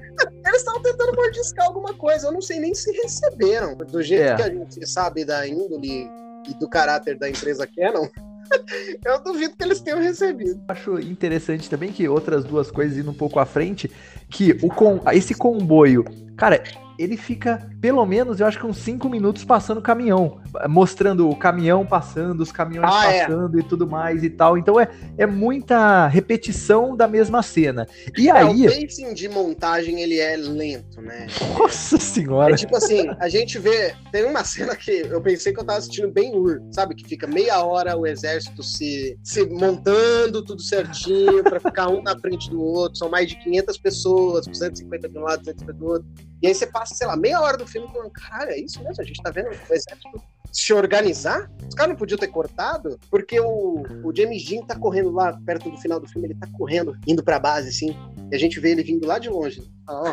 Eles 0.47 0.59
estavam 0.59 0.83
tentando 0.83 1.17
mordiscar 1.17 1.67
alguma 1.67 1.95
coisa, 1.95 2.29
eu 2.29 2.33
não 2.33 2.43
sei 2.43 2.61
nem 2.61 2.75
se 2.75 2.93
receberam. 2.93 3.75
Do 3.75 4.03
jeito 4.03 4.25
é. 4.25 4.37
que 4.37 4.43
a 4.43 4.51
gente 4.51 4.87
sabe 4.87 5.25
da 5.25 5.47
índole 5.47 6.09
e 6.49 6.55
do 6.55 6.69
caráter 6.69 7.19
da 7.19 7.29
empresa 7.29 7.67
Canon, 7.67 8.07
eu 9.05 9.23
duvido 9.23 9.57
que 9.57 9.65
eles 9.65 9.81
tenham 9.81 10.01
recebido. 10.01 10.63
Acho 10.69 10.99
interessante 10.99 11.71
também 11.71 11.93
que 11.93 12.09
outras 12.09 12.45
duas 12.45 12.71
coisas 12.71 12.99
indo 12.99 13.11
um 13.11 13.15
pouco 13.15 13.39
à 13.39 13.47
frente, 13.47 13.91
que 14.29 14.53
o 14.63 14.69
com, 14.69 15.01
esse 15.13 15.35
comboio, 15.35 16.05
cara, 16.37 16.63
ele 16.99 17.17
fica, 17.17 17.69
pelo 17.81 18.05
menos, 18.07 18.41
eu 18.41 18.47
acho 18.47 18.59
que 18.59 18.67
uns 18.67 18.79
5 18.79 19.09
minutos 19.09 19.45
passando 19.45 19.79
o 19.79 19.83
caminhão, 19.83 20.41
mostrando 20.69 21.29
o 21.29 21.37
caminhão 21.37 21.87
passando, 21.87 22.41
os 22.41 22.53
caminhões 22.53 22.91
ah, 22.93 23.13
é. 23.13 23.21
passando 23.27 23.59
é. 23.59 23.61
e 23.61 23.65
tudo 23.65 23.87
mais 23.87 24.23
e 24.23 24.31
tal. 24.31 24.57
Então 24.59 24.79
é, 24.79 24.89
é 25.19 25.27
muita 25.27 26.07
repetição 26.07 26.97
da 26.97 27.09
mesma 27.09 27.43
cena. 27.43 27.87
E 28.17 28.29
é, 28.29 28.33
aí. 28.33 28.67
O 28.67 28.81
pacing 28.81 29.15
de 29.15 29.29
montagem 29.29 30.01
ele 30.01 30.19
é 30.19 30.37
lento, 30.37 31.01
né? 31.01 31.27
Nossa 31.59 31.99
senhora! 31.99 32.53
É 32.53 32.57
tipo 32.57 32.77
assim, 32.77 33.09
a 33.19 33.29
gente 33.29 33.59
vê. 33.59 33.95
Tem 34.11 34.25
uma 34.25 34.45
cena 34.45 34.77
que 34.77 34.91
eu 34.91 35.21
pensei 35.21 35.53
que 35.53 35.61
eu 35.61 35.65
tava 35.65 35.79
assistindo 35.79 36.11
bem 36.11 36.37
Ur, 36.37 36.63
sabe? 36.71 36.95
Que 36.95 37.09
fica 37.09 37.27
meia 37.27 37.63
hora 37.63 37.97
o 37.97 38.07
exército 38.07 38.63
se, 38.63 39.19
se 39.23 39.45
montando 39.47 40.43
tudo 40.43 40.63
certinho 40.63 41.43
para 41.43 41.59
ficar 41.59 41.89
um 41.89 42.03
na 42.03 42.19
frente 42.19 42.51
do 42.51 42.63
outro. 42.63 42.99
São 42.99 43.09
mais 43.09 43.29
de 43.29 43.37
500 43.37 43.79
pessoas, 43.79 44.47
150 44.53 45.09
de 45.09 45.19
um 45.19 45.23
lado, 45.23 45.41
250 45.41 45.73
do 45.73 45.87
outro. 45.87 46.09
E 46.43 46.49
aí 46.49 46.55
você 46.55 46.67
passa, 46.67 46.95
sei 46.95 47.07
lá, 47.07 47.17
meia 47.17 47.41
hora 47.41 47.57
do 47.57 47.67
filme 47.67 47.89
falando, 47.93 48.11
cara, 48.11 48.53
é 48.53 48.61
isso 48.61 48.83
mesmo? 48.83 49.01
A 49.01 49.05
gente 49.05 49.23
tá 49.23 49.31
vendo 49.31 49.49
o 49.49 49.75
exército 49.75 50.23
se 50.53 50.73
organizar? 50.75 51.51
Os 51.67 51.75
caras 51.75 51.91
não 51.91 51.97
podiam 51.97 52.19
ter 52.19 52.27
cortado? 52.27 53.01
Porque 53.11 53.41
o, 53.41 53.83
o 54.05 54.15
James 54.15 54.45
Dean 54.45 54.63
tá 54.63 54.79
correndo 54.79 55.11
lá, 55.11 55.33
perto 55.47 55.71
do 55.71 55.79
final 55.79 55.99
do 55.99 56.07
filme, 56.07 56.29
ele 56.29 56.39
tá 56.39 56.47
correndo, 56.53 56.97
indo 57.07 57.23
pra 57.23 57.39
base, 57.39 57.71
assim, 57.71 57.97
e 58.31 58.35
a 58.35 58.39
gente 58.39 58.61
vê 58.61 58.71
ele 58.71 58.83
vindo 58.83 59.07
lá 59.07 59.19
de 59.19 59.31
longe. 59.31 59.63
Ó, 59.89 60.13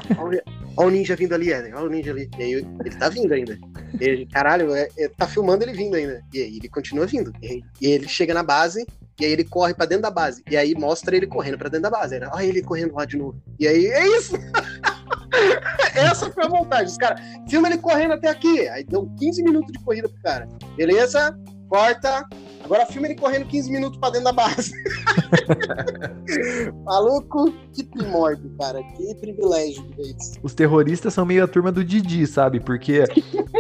ó, 0.78 0.86
o 0.86 0.90
ninja 0.90 1.16
vindo 1.16 1.34
ali, 1.34 1.52
Eren, 1.52 1.74
ó 1.74 1.84
o 1.84 1.90
ninja 1.90 2.12
ali. 2.12 2.30
E 2.40 2.44
aí 2.44 2.52
ele 2.54 2.96
tá 2.98 3.10
vindo 3.10 3.34
ainda. 3.34 3.58
Ele, 4.00 4.26
caralho, 4.26 4.74
é, 4.74 4.88
é, 4.98 5.10
tá 5.10 5.28
filmando 5.28 5.64
ele 5.64 5.74
vindo 5.74 5.96
ainda. 5.96 6.24
E 6.34 6.42
aí 6.42 6.58
ele 6.58 6.70
continua 6.70 7.06
vindo. 7.06 7.34
E, 7.42 7.48
aí, 7.48 7.64
e 7.82 7.88
ele 7.88 8.08
chega 8.08 8.34
na 8.34 8.44
base, 8.44 8.86
e 9.20 9.26
aí 9.26 9.32
ele 9.32 9.44
corre 9.44 9.74
pra 9.74 9.86
dentro 9.86 10.04
da 10.04 10.12
base. 10.12 10.42
E 10.50 10.56
aí 10.56 10.74
mostra 10.74 11.16
ele 11.16 11.28
correndo 11.28 11.58
pra 11.58 11.70
dentro 11.70 11.84
da 11.84 11.98
base. 11.98 12.18
Olha 12.32 12.46
ele 12.46 12.62
correndo 12.62 12.96
lá 12.96 13.04
de 13.04 13.18
novo. 13.18 13.42
E 13.60 13.68
aí, 13.68 13.88
é 13.88 14.08
isso! 14.18 14.36
Essa 15.96 16.32
foi 16.32 16.46
a 16.46 16.50
montagem. 16.50 16.88
Os 16.88 16.98
caras, 16.98 17.22
filma 17.50 17.68
ele 17.68 17.78
correndo 17.78 18.14
até 18.14 18.30
aqui. 18.30 18.68
Aí 18.70 18.84
deu 18.84 19.10
15 19.20 19.44
minutos 19.44 19.72
de 19.72 19.80
corrida 19.84 20.10
pro 20.10 20.22
cara. 20.22 20.48
Beleza? 20.76 21.38
Corta. 21.68 22.26
Agora 22.64 22.86
filma 22.86 23.08
ele 23.08 23.16
correndo 23.16 23.46
15 23.46 23.72
minutos 23.72 24.00
pra 24.00 24.10
dentro 24.10 24.26
da 24.26 24.32
base. 24.34 24.74
Maluco, 26.84 27.52
que 27.74 27.84
primórdio, 27.84 28.52
cara. 28.60 28.82
Que 28.96 29.16
privilégio. 29.16 29.84
Os 30.44 30.54
terroristas 30.54 31.14
são 31.14 31.26
meio 31.26 31.44
a 31.44 31.48
turma 31.48 31.72
do 31.72 31.84
Didi, 31.84 32.26
sabe? 32.28 32.60
Porque 32.60 33.04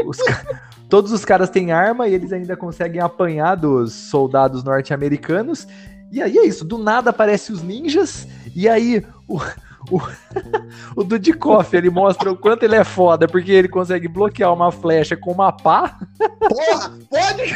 os, 0.05 0.17
todos 0.89 1.11
os 1.11 1.23
caras 1.23 1.49
têm 1.49 1.71
arma 1.71 2.07
e 2.07 2.13
eles 2.13 2.33
ainda 2.33 2.57
conseguem 2.57 2.99
apanhar 2.99 3.55
dos 3.55 3.93
soldados 3.93 4.63
norte-americanos. 4.63 5.67
E 6.11 6.21
aí 6.21 6.37
é 6.39 6.45
isso, 6.45 6.65
do 6.65 6.77
nada 6.77 7.11
aparecem 7.11 7.55
os 7.55 7.61
ninjas, 7.61 8.27
e 8.55 8.67
aí 8.67 9.05
o, 9.27 9.39
o, 9.89 9.99
o 10.95 11.03
Dudikoff, 11.03 11.75
ele 11.75 11.89
mostra 11.89 12.31
o 12.31 12.37
quanto 12.37 12.63
ele 12.63 12.75
é 12.75 12.83
foda, 12.83 13.27
porque 13.27 13.51
ele 13.51 13.67
consegue 13.67 14.07
bloquear 14.07 14.53
uma 14.53 14.71
flecha 14.71 15.15
com 15.15 15.31
uma 15.31 15.51
pá. 15.51 15.99
Porra, 16.39 16.97
pode... 17.09 17.55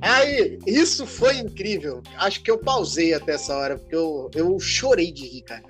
Aí, 0.00 0.58
isso 0.66 1.06
foi 1.06 1.36
incrível. 1.36 2.02
Acho 2.16 2.42
que 2.42 2.50
eu 2.50 2.58
pausei 2.58 3.12
até 3.12 3.32
essa 3.32 3.54
hora, 3.54 3.78
porque 3.78 3.94
eu, 3.94 4.30
eu 4.34 4.58
chorei 4.58 5.12
de 5.12 5.26
rir, 5.26 5.42
cara. 5.42 5.62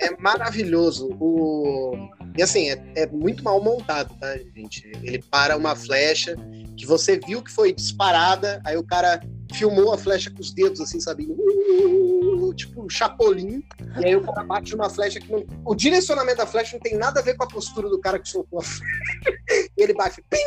É 0.00 0.16
maravilhoso. 0.20 1.08
O... 1.20 1.96
E 2.36 2.42
assim, 2.42 2.70
é, 2.70 2.82
é 2.94 3.06
muito 3.06 3.42
mal 3.42 3.62
montado, 3.62 4.14
tá, 4.18 4.36
gente? 4.54 4.90
Ele 5.02 5.22
para 5.30 5.56
uma 5.56 5.74
flecha 5.74 6.36
que 6.76 6.86
você 6.86 7.18
viu 7.18 7.42
que 7.42 7.50
foi 7.50 7.72
disparada, 7.72 8.60
aí 8.64 8.76
o 8.76 8.84
cara 8.84 9.20
filmou 9.54 9.92
a 9.92 9.98
flecha 9.98 10.30
com 10.30 10.40
os 10.40 10.52
dedos, 10.52 10.80
assim, 10.80 11.00
sabe? 11.00 11.26
Uh, 11.28 12.52
tipo, 12.54 12.84
um 12.84 12.88
chapolim. 12.88 13.62
E 14.00 14.06
aí 14.06 14.16
o 14.16 14.22
cara 14.22 14.44
bate 14.44 14.72
numa 14.72 14.90
flecha 14.90 15.18
que 15.18 15.30
não. 15.30 15.44
O 15.64 15.74
direcionamento 15.74 16.38
da 16.38 16.46
flecha 16.46 16.74
não 16.74 16.80
tem 16.80 16.96
nada 16.96 17.20
a 17.20 17.22
ver 17.22 17.36
com 17.36 17.44
a 17.44 17.48
postura 17.48 17.88
do 17.88 17.98
cara 17.98 18.18
que 18.18 18.28
soltou 18.28 18.60
a 18.60 18.62
flecha. 18.62 18.84
Ele 19.76 19.94
bate, 19.94 20.22
pim! 20.28 20.38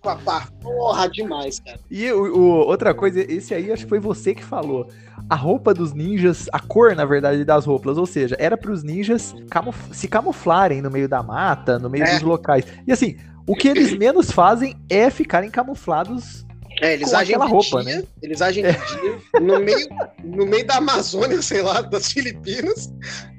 Com 0.00 0.08
a 0.08 0.16
pá. 0.16 0.48
Porra, 0.62 1.08
demais, 1.08 1.60
cara. 1.60 1.78
E 1.90 2.10
o, 2.10 2.36
o, 2.36 2.42
outra 2.66 2.94
coisa, 2.94 3.20
esse 3.20 3.54
aí 3.54 3.70
acho 3.70 3.84
que 3.84 3.88
foi 3.88 4.00
você 4.00 4.34
que 4.34 4.44
falou. 4.44 4.88
A 5.28 5.34
roupa 5.34 5.74
dos 5.74 5.92
ninjas, 5.92 6.48
a 6.52 6.58
cor, 6.58 6.96
na 6.96 7.04
verdade, 7.04 7.44
das 7.44 7.66
roupas, 7.66 7.98
ou 7.98 8.06
seja, 8.06 8.34
era 8.38 8.56
para 8.56 8.72
os 8.72 8.82
ninjas 8.82 9.34
camuf 9.50 9.78
se 9.92 10.08
camuflarem 10.08 10.80
no 10.80 10.90
meio 10.90 11.08
da 11.08 11.22
mata, 11.22 11.78
no 11.78 11.90
meio 11.90 12.04
é. 12.04 12.14
dos 12.14 12.22
locais. 12.22 12.64
E 12.86 12.92
assim, 12.92 13.16
o 13.46 13.54
que 13.54 13.68
eles 13.68 13.96
menos 13.96 14.30
fazem 14.30 14.74
é 14.88 15.10
ficarem 15.10 15.50
camuflados 15.50 16.46
é, 16.80 16.94
eles 16.94 17.12
agem 17.12 17.38
de 17.38 17.46
roupa, 17.46 17.82
dia, 17.82 17.96
né? 17.96 18.04
Eles 18.22 18.40
agem 18.40 18.64
de 18.64 18.72
dia, 18.72 19.18
no 19.40 19.60
meio, 19.60 19.88
no 20.24 20.46
meio 20.46 20.66
da 20.66 20.76
Amazônia, 20.76 21.40
sei 21.42 21.62
lá, 21.62 21.82
das 21.82 22.10
Filipinas, 22.10 22.90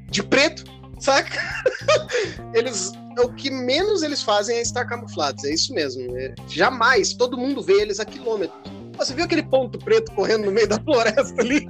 de 0.09 0.21
preto, 0.21 0.63
saca? 1.01 1.39
Eles, 2.53 2.91
o 3.23 3.33
que 3.33 3.49
menos 3.49 4.03
eles 4.03 4.21
fazem 4.21 4.57
é 4.57 4.61
estar 4.61 4.85
camuflados, 4.85 5.43
é 5.43 5.53
isso 5.53 5.73
mesmo. 5.73 6.15
É, 6.17 6.35
jamais, 6.47 7.13
todo 7.13 7.37
mundo 7.37 7.61
vê 7.61 7.81
eles 7.81 7.99
a 7.99 8.05
quilômetros. 8.05 8.59
Você 8.97 9.13
viu 9.13 9.23
aquele 9.23 9.43
ponto 9.43 9.79
preto 9.79 10.11
correndo 10.11 10.45
no 10.45 10.51
meio 10.51 10.67
da 10.67 10.79
floresta 10.79 11.41
ali? 11.41 11.65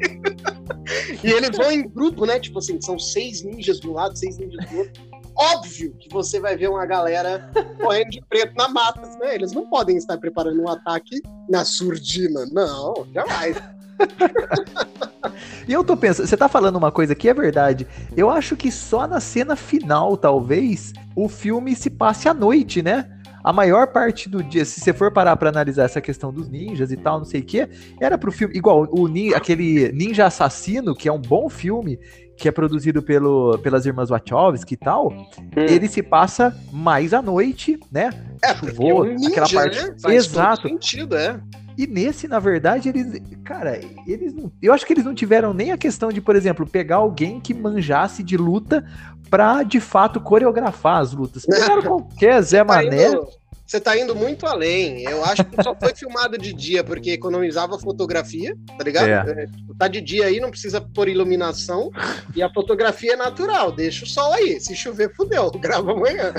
e 1.23 1.31
eles 1.31 1.55
vão 1.55 1.71
em 1.71 1.87
grupo, 1.87 2.25
né? 2.25 2.39
Tipo 2.39 2.59
assim, 2.59 2.81
são 2.81 2.97
seis 2.99 3.43
ninjas 3.43 3.79
de 3.79 3.87
um 3.87 3.93
lado, 3.93 4.17
seis 4.17 4.37
ninjas 4.37 4.65
do 4.69 4.77
outro 4.79 5.11
óbvio 5.41 5.95
que 5.99 6.09
você 6.09 6.39
vai 6.39 6.55
ver 6.55 6.69
uma 6.69 6.85
galera 6.85 7.49
correndo 7.79 8.11
de 8.11 8.21
preto 8.29 8.53
na 8.55 8.67
mata, 8.67 9.01
né? 9.19 9.35
Eles 9.35 9.51
não 9.51 9.67
podem 9.67 9.97
estar 9.97 10.17
preparando 10.17 10.61
um 10.61 10.69
ataque 10.69 11.21
na 11.49 11.65
surdina. 11.65 12.45
Não, 12.51 13.07
jamais. 13.13 13.57
E 15.67 15.73
eu 15.73 15.83
tô 15.83 15.95
pensando, 15.95 16.27
você 16.27 16.37
tá 16.37 16.47
falando 16.47 16.75
uma 16.75 16.91
coisa 16.91 17.15
que 17.15 17.29
é 17.29 17.33
verdade. 17.33 17.87
Eu 18.15 18.29
acho 18.29 18.55
que 18.55 18.71
só 18.71 19.07
na 19.07 19.19
cena 19.19 19.55
final, 19.55 20.17
talvez, 20.17 20.93
o 21.15 21.27
filme 21.29 21.75
se 21.75 21.89
passe 21.89 22.27
à 22.27 22.33
noite, 22.33 22.81
né? 22.81 23.09
A 23.43 23.51
maior 23.51 23.87
parte 23.87 24.29
do 24.29 24.43
dia, 24.43 24.63
se 24.63 24.79
você 24.79 24.93
for 24.93 25.11
parar 25.11 25.35
para 25.35 25.49
analisar 25.49 25.85
essa 25.85 25.99
questão 25.99 26.31
dos 26.31 26.47
ninjas 26.47 26.91
e 26.91 26.97
tal, 26.97 27.17
não 27.17 27.25
sei 27.25 27.41
o 27.41 27.43
que, 27.43 27.67
era 27.99 28.17
pro 28.17 28.31
filme. 28.31 28.55
Igual 28.55 28.87
o 28.91 29.07
aquele 29.35 29.91
Ninja 29.91 30.27
Assassino, 30.27 30.93
que 30.93 31.09
é 31.09 31.11
um 31.11 31.21
bom 31.21 31.49
filme, 31.49 31.99
que 32.41 32.47
é 32.47 32.51
produzido 32.51 33.03
pelo, 33.03 33.59
pelas 33.59 33.85
irmãs 33.85 34.09
Wachowski 34.09 34.73
e 34.73 34.77
tal, 34.77 35.13
hum. 35.13 35.25
ele 35.55 35.87
se 35.87 36.01
passa 36.01 36.57
mais 36.73 37.13
à 37.13 37.21
noite, 37.21 37.79
né? 37.91 38.09
É, 38.43 38.55
Chuvou, 38.55 39.05
é 39.05 39.09
um 39.11 39.13
ninja, 39.13 39.29
aquela 39.29 39.49
parte. 39.49 39.79
Né? 39.79 39.95
Faz 40.01 40.15
Exato. 40.15 40.67
sentido, 40.67 41.15
é. 41.15 41.39
E 41.77 41.85
nesse, 41.85 42.27
na 42.27 42.39
verdade, 42.39 42.89
eles. 42.89 43.21
Cara, 43.43 43.79
eles 44.07 44.33
não. 44.33 44.51
Eu 44.59 44.73
acho 44.73 44.85
que 44.85 44.91
eles 44.91 45.05
não 45.05 45.13
tiveram 45.13 45.53
nem 45.53 45.71
a 45.71 45.77
questão 45.77 46.09
de, 46.09 46.19
por 46.19 46.35
exemplo, 46.35 46.65
pegar 46.67 46.97
alguém 46.97 47.39
que 47.39 47.53
manjasse 47.53 48.23
de 48.23 48.35
luta 48.35 48.83
pra 49.29 49.61
de 49.61 49.79
fato 49.79 50.19
coreografar 50.19 50.97
as 50.97 51.13
lutas. 51.13 51.45
Pegaram 51.45 51.81
qualquer 51.83 52.41
Zé 52.41 52.57
tá 52.59 52.65
Mané. 52.65 53.07
Indo, 53.07 53.27
você 53.71 53.79
tá 53.79 53.97
indo 53.97 54.13
muito 54.13 54.45
além. 54.45 55.03
Eu 55.03 55.23
acho 55.23 55.45
que 55.45 55.63
só 55.63 55.73
foi 55.73 55.95
filmado 55.95 56.37
de 56.37 56.51
dia 56.51 56.83
porque 56.83 57.11
economizava 57.11 57.79
fotografia, 57.79 58.53
tá 58.77 58.83
ligado? 58.83 59.29
É. 59.29 59.43
é 59.43 59.47
tá 59.79 59.87
de 59.87 60.01
dia 60.01 60.25
aí, 60.25 60.41
não 60.41 60.51
precisa 60.51 60.81
pôr 60.81 61.07
iluminação. 61.07 61.89
E 62.35 62.43
a 62.43 62.51
fotografia 62.51 63.13
é 63.13 63.15
natural, 63.15 63.71
deixa 63.71 64.03
o 64.03 64.07
sol 64.07 64.33
aí. 64.33 64.59
Se 64.59 64.75
chover, 64.75 65.15
fudeu, 65.15 65.49
grava 65.55 65.93
amanhã. 65.93 66.33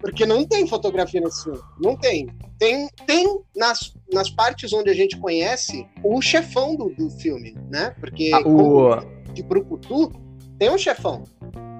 porque 0.00 0.24
não 0.24 0.46
tem 0.46 0.66
fotografia 0.66 1.20
nesse 1.20 1.44
filme. 1.44 1.60
Não 1.78 1.94
tem. 1.94 2.26
Tem, 2.58 2.88
tem 3.06 3.38
nas, 3.54 3.92
nas 4.14 4.30
partes 4.30 4.72
onde 4.72 4.88
a 4.88 4.94
gente 4.94 5.18
conhece 5.18 5.86
o 6.02 6.22
chefão 6.22 6.74
do, 6.74 6.88
do 6.88 7.10
filme, 7.10 7.54
né? 7.70 7.94
Porque 8.00 8.30
ah, 8.32 8.40
o... 8.48 8.96
de 9.34 9.42
Brucutu 9.42 10.10
tem 10.58 10.70
um 10.70 10.78
chefão 10.78 11.22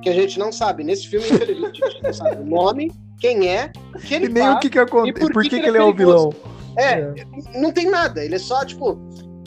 que 0.03 0.11
a 0.11 0.13
gente 0.13 0.39
não 0.39 0.53
sabe. 0.53 0.85
Nesse 0.85 1.09
filme, 1.09 1.27
infelizmente, 1.27 1.83
a 1.83 1.89
gente 1.89 2.03
não 2.03 2.13
sabe 2.13 2.43
o 2.43 2.45
nome, 2.45 2.93
quem 3.19 3.49
é, 3.49 3.73
o 3.95 3.99
que 3.99 4.15
ele 4.15 4.27
e 4.27 4.29
nem 4.29 4.43
faz, 4.43 4.57
o 4.57 4.61
que, 4.61 4.71
que 4.71 4.79
acontece, 4.79 5.21
por, 5.21 5.33
por 5.33 5.43
que, 5.43 5.51
que, 5.51 5.61
que, 5.61 5.67
ele 5.67 5.79
é, 5.79 5.81
é 5.81 5.85
o 5.85 5.95
vilão. 5.95 6.35
É, 6.77 6.93
é, 6.93 7.15
não 7.55 7.73
tem 7.73 7.89
nada, 7.89 8.25
ele 8.25 8.35
é 8.35 8.39
só, 8.39 8.65
tipo, 8.65 8.99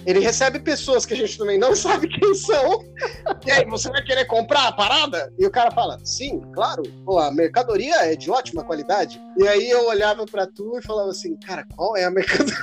ele 0.08 0.20
recebe 0.20 0.60
pessoas 0.60 1.06
que 1.06 1.14
a 1.14 1.18
gente 1.18 1.38
também 1.38 1.60
não 1.60 1.76
sabe 1.76 2.08
quem 2.08 2.34
são. 2.34 2.82
E 3.46 3.52
aí, 3.52 3.66
você 3.66 3.90
vai 3.90 4.02
querer 4.02 4.24
comprar 4.26 4.68
a 4.68 4.72
parada? 4.72 5.34
E 5.38 5.46
o 5.46 5.52
cara 5.52 5.70
fala, 5.70 6.00
sim, 6.04 6.40
claro. 6.54 6.84
Pô, 7.04 7.20
a 7.20 7.30
mercadoria 7.30 7.94
é 8.06 8.16
de 8.16 8.32
ótima 8.32 8.64
qualidade. 8.64 9.22
E 9.38 9.46
aí 9.46 9.70
eu 9.70 9.86
olhava 9.88 10.26
para 10.26 10.48
tu 10.48 10.78
e 10.78 10.82
falava 10.82 11.10
assim, 11.10 11.36
cara, 11.36 11.66
qual 11.76 11.98
é 11.98 12.06
a 12.06 12.12
mercadoria? 12.12 12.56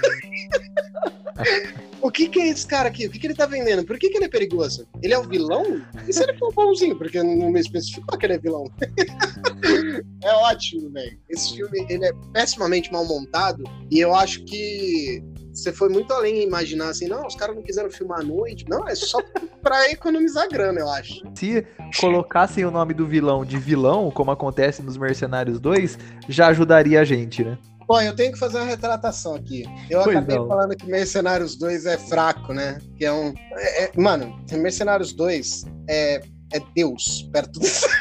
o 2.04 2.10
que, 2.10 2.28
que 2.28 2.38
é 2.38 2.48
esse 2.48 2.66
cara 2.66 2.90
aqui? 2.90 3.06
O 3.06 3.10
que, 3.10 3.18
que 3.18 3.26
ele 3.26 3.34
tá 3.34 3.46
vendendo? 3.46 3.82
Por 3.82 3.98
que, 3.98 4.10
que 4.10 4.18
ele 4.18 4.26
é 4.26 4.28
perigoso? 4.28 4.86
Ele 5.02 5.14
é 5.14 5.18
o 5.18 5.26
vilão? 5.26 5.82
E 6.06 6.12
se 6.12 6.22
ele 6.22 6.36
for 6.36 6.52
bonzinho? 6.52 6.98
Porque 6.98 7.22
não 7.22 7.50
me 7.50 7.58
especificou 7.58 8.18
que 8.18 8.26
ele 8.26 8.34
é 8.34 8.38
vilão. 8.38 8.70
é 10.22 10.32
ótimo, 10.34 10.90
velho. 10.90 11.18
Esse 11.30 11.56
filme 11.56 11.86
ele 11.88 12.04
é 12.04 12.12
pessimamente 12.30 12.92
mal 12.92 13.06
montado 13.06 13.64
e 13.90 14.00
eu 14.00 14.14
acho 14.14 14.44
que 14.44 15.24
você 15.50 15.72
foi 15.72 15.88
muito 15.88 16.12
além 16.12 16.40
em 16.40 16.42
imaginar 16.42 16.88
assim, 16.88 17.06
não, 17.06 17.26
os 17.26 17.36
caras 17.36 17.56
não 17.56 17.62
quiseram 17.62 17.90
filmar 17.90 18.20
à 18.20 18.22
noite. 18.22 18.66
Não, 18.68 18.86
é 18.86 18.94
só 18.94 19.18
pra 19.62 19.90
economizar 19.90 20.46
grana, 20.50 20.80
eu 20.80 20.90
acho. 20.90 21.22
Se 21.34 21.66
colocassem 21.98 22.66
o 22.66 22.70
nome 22.70 22.92
do 22.92 23.06
vilão 23.06 23.46
de 23.46 23.56
vilão, 23.56 24.10
como 24.10 24.30
acontece 24.30 24.82
nos 24.82 24.98
Mercenários 24.98 25.58
2, 25.58 25.98
já 26.28 26.48
ajudaria 26.48 27.00
a 27.00 27.04
gente, 27.04 27.42
né? 27.42 27.56
Pô, 27.86 28.00
eu 28.00 28.14
tenho 28.14 28.32
que 28.32 28.38
fazer 28.38 28.58
uma 28.58 28.66
retratação 28.66 29.34
aqui. 29.34 29.64
Eu 29.90 30.02
pois 30.02 30.16
acabei 30.16 30.36
não. 30.36 30.48
falando 30.48 30.76
que 30.76 30.86
Mercenários 30.86 31.54
2 31.56 31.86
é 31.86 31.98
fraco, 31.98 32.52
né? 32.52 32.78
Que 32.96 33.04
é 33.04 33.12
um. 33.12 33.34
É, 33.52 33.84
é, 33.84 33.92
mano, 33.96 34.34
Mercenários 34.52 35.12
2 35.12 35.64
é, 35.88 36.20
é 36.52 36.60
Deus 36.74 37.28
perto 37.32 37.60
disso. 37.60 37.86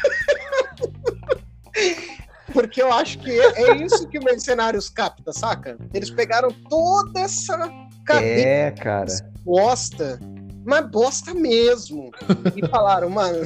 Porque 2.53 2.81
eu 2.81 2.93
acho 2.93 3.19
que 3.19 3.31
é, 3.31 3.61
é 3.63 3.75
isso 3.77 4.07
que 4.07 4.19
o 4.19 4.23
Mercenários 4.23 4.89
capta, 4.89 5.33
saca? 5.33 5.77
Eles 5.93 6.11
pegaram 6.11 6.49
toda 6.69 7.21
essa 7.21 7.57
cadeia 8.05 8.67
é, 8.67 8.71
cara. 8.71 9.11
bosta, 9.43 10.19
mas 10.63 10.89
bosta 10.89 11.33
mesmo. 11.33 12.11
e 12.55 12.67
falaram, 12.69 13.09
mano, 13.09 13.39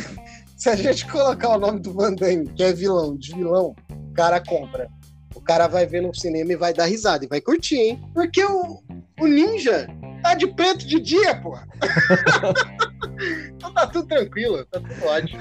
se 0.57 0.69
a 0.69 0.75
gente 0.75 1.07
colocar 1.07 1.49
o 1.49 1.59
nome 1.59 1.79
do 1.79 1.93
Van 1.93 2.13
Damme, 2.13 2.47
que 2.49 2.63
é 2.63 2.73
vilão, 2.73 3.15
de 3.15 3.33
vilão, 3.33 3.75
o 3.89 4.13
cara 4.13 4.41
compra. 4.41 4.89
O 5.38 5.41
cara 5.41 5.67
vai 5.67 5.85
ver 5.85 6.01
no 6.01 6.13
cinema 6.15 6.51
e 6.51 6.55
vai 6.55 6.73
dar 6.73 6.85
risada 6.85 7.23
e 7.23 7.27
vai 7.27 7.39
curtir, 7.39 7.75
hein? 7.75 8.01
Porque 8.11 8.43
o, 8.43 8.81
o 9.19 9.27
ninja 9.27 9.88
tá 10.23 10.33
de 10.33 10.47
preto 10.47 10.85
de 10.88 10.99
dia, 10.99 11.35
porra. 11.35 11.67
então 13.55 13.71
tá 13.71 13.85
tudo 13.85 14.07
tranquilo, 14.07 14.65
tá 14.65 14.79
tudo 14.79 15.05
ótimo. 15.05 15.39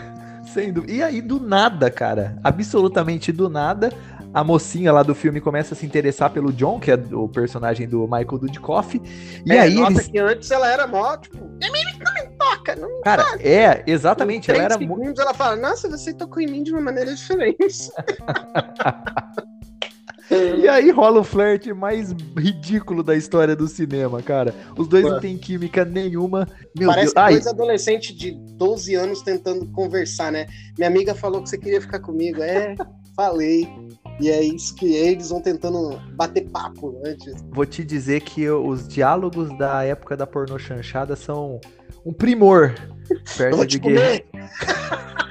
Sendo. 0.53 0.85
E 0.89 1.03
aí, 1.03 1.23
do 1.23 1.41
nada, 1.41 1.91
cara, 1.91 2.39
absolutamente 2.45 3.33
do 3.33 3.49
nada, 3.49 3.91
a 4.35 4.45
mocinha 4.45 4.93
lá 4.93 5.03
do 5.03 5.15
filme 5.15 5.41
começa 5.41 5.73
a 5.73 5.77
se 5.77 5.87
interessar 5.87 6.29
pelo 6.29 6.53
John, 6.53 6.79
que 6.79 6.91
é 6.91 6.95
o 6.95 7.27
personagem 7.27 7.89
do 7.89 8.03
Michael 8.03 8.39
Dudikoff. 8.39 9.01
E 9.47 9.51
é, 9.51 9.61
aí 9.61 9.77
nota 9.77 9.93
eles... 9.93 10.09
que 10.09 10.19
antes 10.19 10.51
ela 10.51 10.71
era 10.71 10.87
mó, 10.87 11.17
tipo, 11.17 11.39
não 11.39 11.73
me 11.73 12.37
toca. 12.39 12.77
Não 12.77 13.01
Cara, 13.01 13.25
é, 13.41 13.83
exatamente. 13.87 14.51
Ela 14.51 14.59
três 14.59 14.75
era 14.75 14.87
muito. 14.87 15.21
ela 15.23 15.33
fala, 15.33 15.57
nossa, 15.57 15.89
você 15.89 16.13
tocou 16.13 16.43
em 16.43 16.47
mim 16.47 16.63
de 16.63 16.71
uma 16.71 16.83
maneira 16.83 17.15
diferente. 17.15 17.91
E 20.57 20.69
aí 20.69 20.91
rola 20.91 21.21
o 21.21 21.25
flerte 21.25 21.73
mais 21.73 22.15
ridículo 22.37 23.03
da 23.03 23.15
história 23.17 23.55
do 23.55 23.69
cinema, 23.69 24.23
cara. 24.23 24.55
Os 24.77 24.89
dois 24.89 25.05
não 25.05 25.21
têm 25.21 25.37
química 25.37 25.85
nenhuma. 25.85 26.49
Meu 26.77 26.89
Parece 26.89 27.15
Deus. 27.15 27.31
Dois 27.31 27.47
adolescentes 27.47 28.15
de 28.15 28.33
12 28.33 28.95
anos 28.95 29.23
tentando 29.23 29.67
conversar, 29.67 30.33
né? 30.33 30.47
Minha 30.77 30.89
amiga 30.89 31.15
falou 31.15 31.43
que 31.43 31.49
você 31.49 31.59
queria 31.59 31.81
ficar 31.81 32.01
comigo. 32.01 32.43
É, 32.43 32.75
falei. 33.15 33.69
E 34.21 34.31
é 34.31 34.43
isso 34.43 34.75
que 34.75 34.95
eles 34.95 35.29
vão 35.29 35.41
tentando 35.41 36.01
bater 36.15 36.49
papo 36.49 37.01
antes. 37.05 37.35
vou 37.51 37.67
te 37.67 37.85
dizer 37.85 38.23
que 38.23 38.49
os 38.49 38.89
diálogos 38.89 39.57
da 39.59 39.85
época 39.85 40.17
da 40.17 40.27
pornô 40.27 40.59
chanchada 40.59 41.15
são 41.15 41.61
um 42.05 42.13
primor. 42.13 42.75
Perto 43.37 43.67
de 43.67 43.79
comer! 43.79 44.27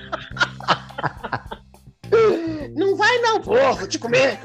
não 2.70 2.95
vai 2.95 3.18
não, 3.20 3.41
porra, 3.41 3.74
vou 3.74 3.88
te 3.88 3.99
comer! 3.99 4.39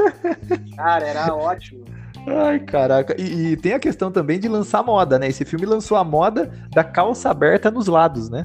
Cara, 0.76 1.06
era 1.06 1.34
ótimo. 1.34 1.84
Ai, 2.26 2.60
caraca. 2.60 3.14
E, 3.18 3.52
e 3.52 3.56
tem 3.56 3.72
a 3.72 3.78
questão 3.78 4.10
também 4.12 4.38
de 4.38 4.48
lançar 4.48 4.82
moda, 4.82 5.18
né? 5.18 5.28
Esse 5.28 5.44
filme 5.44 5.64
lançou 5.66 5.96
a 5.96 6.04
moda 6.04 6.52
da 6.72 6.84
calça 6.84 7.30
aberta 7.30 7.70
nos 7.70 7.86
lados, 7.86 8.28
né? 8.28 8.44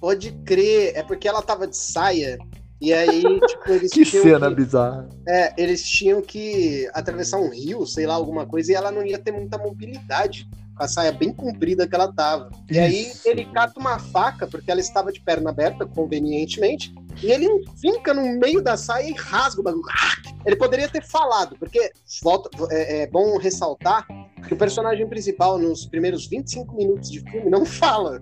Pode 0.00 0.32
crer, 0.44 0.92
é 0.94 1.02
porque 1.02 1.26
ela 1.28 1.42
tava 1.42 1.66
de 1.66 1.76
saia. 1.76 2.38
E 2.80 2.92
aí, 2.92 3.22
tipo, 3.46 3.70
eles 3.70 3.90
Que 3.92 4.04
tinham 4.04 4.22
cena 4.22 4.48
que- 4.48 4.54
bizarra. 4.54 5.08
É, 5.26 5.52
eles 5.60 5.82
tinham 5.88 6.20
que 6.22 6.88
atravessar 6.94 7.38
um 7.38 7.50
rio, 7.50 7.86
sei 7.86 8.06
lá, 8.06 8.14
alguma 8.14 8.46
coisa, 8.46 8.70
e 8.70 8.74
ela 8.74 8.90
não 8.92 9.04
ia 9.04 9.18
ter 9.18 9.32
muita 9.32 9.58
mobilidade 9.58 10.46
com 10.76 10.82
a 10.82 10.88
saia 10.88 11.10
bem 11.10 11.32
comprida 11.32 11.88
que 11.88 11.94
ela 11.94 12.12
tava. 12.12 12.50
E 12.70 12.78
aí 12.78 13.12
ele 13.24 13.46
cata 13.46 13.80
uma 13.80 13.98
faca, 13.98 14.46
porque 14.46 14.70
ela 14.70 14.80
estava 14.80 15.10
de 15.10 15.20
perna 15.20 15.50
aberta, 15.50 15.86
convenientemente, 15.86 16.94
e 17.22 17.32
ele 17.32 17.48
finca 17.80 18.12
no 18.12 18.38
meio 18.38 18.62
da 18.62 18.76
saia 18.76 19.08
e 19.08 19.14
rasga 19.14 19.60
o 19.60 19.64
bagulho. 19.64 19.84
Ah! 19.90 20.16
Ele 20.44 20.54
poderia 20.54 20.88
ter 20.88 21.02
falado, 21.02 21.56
porque 21.58 21.92
volta, 22.22 22.50
é, 22.70 23.02
é 23.02 23.06
bom 23.06 23.36
ressaltar 23.38 24.06
que 24.46 24.54
o 24.54 24.56
personagem 24.56 25.08
principal, 25.08 25.58
nos 25.58 25.86
primeiros 25.86 26.28
25 26.28 26.76
minutos 26.76 27.10
de 27.10 27.20
filme, 27.20 27.50
não 27.50 27.64
fala. 27.64 28.20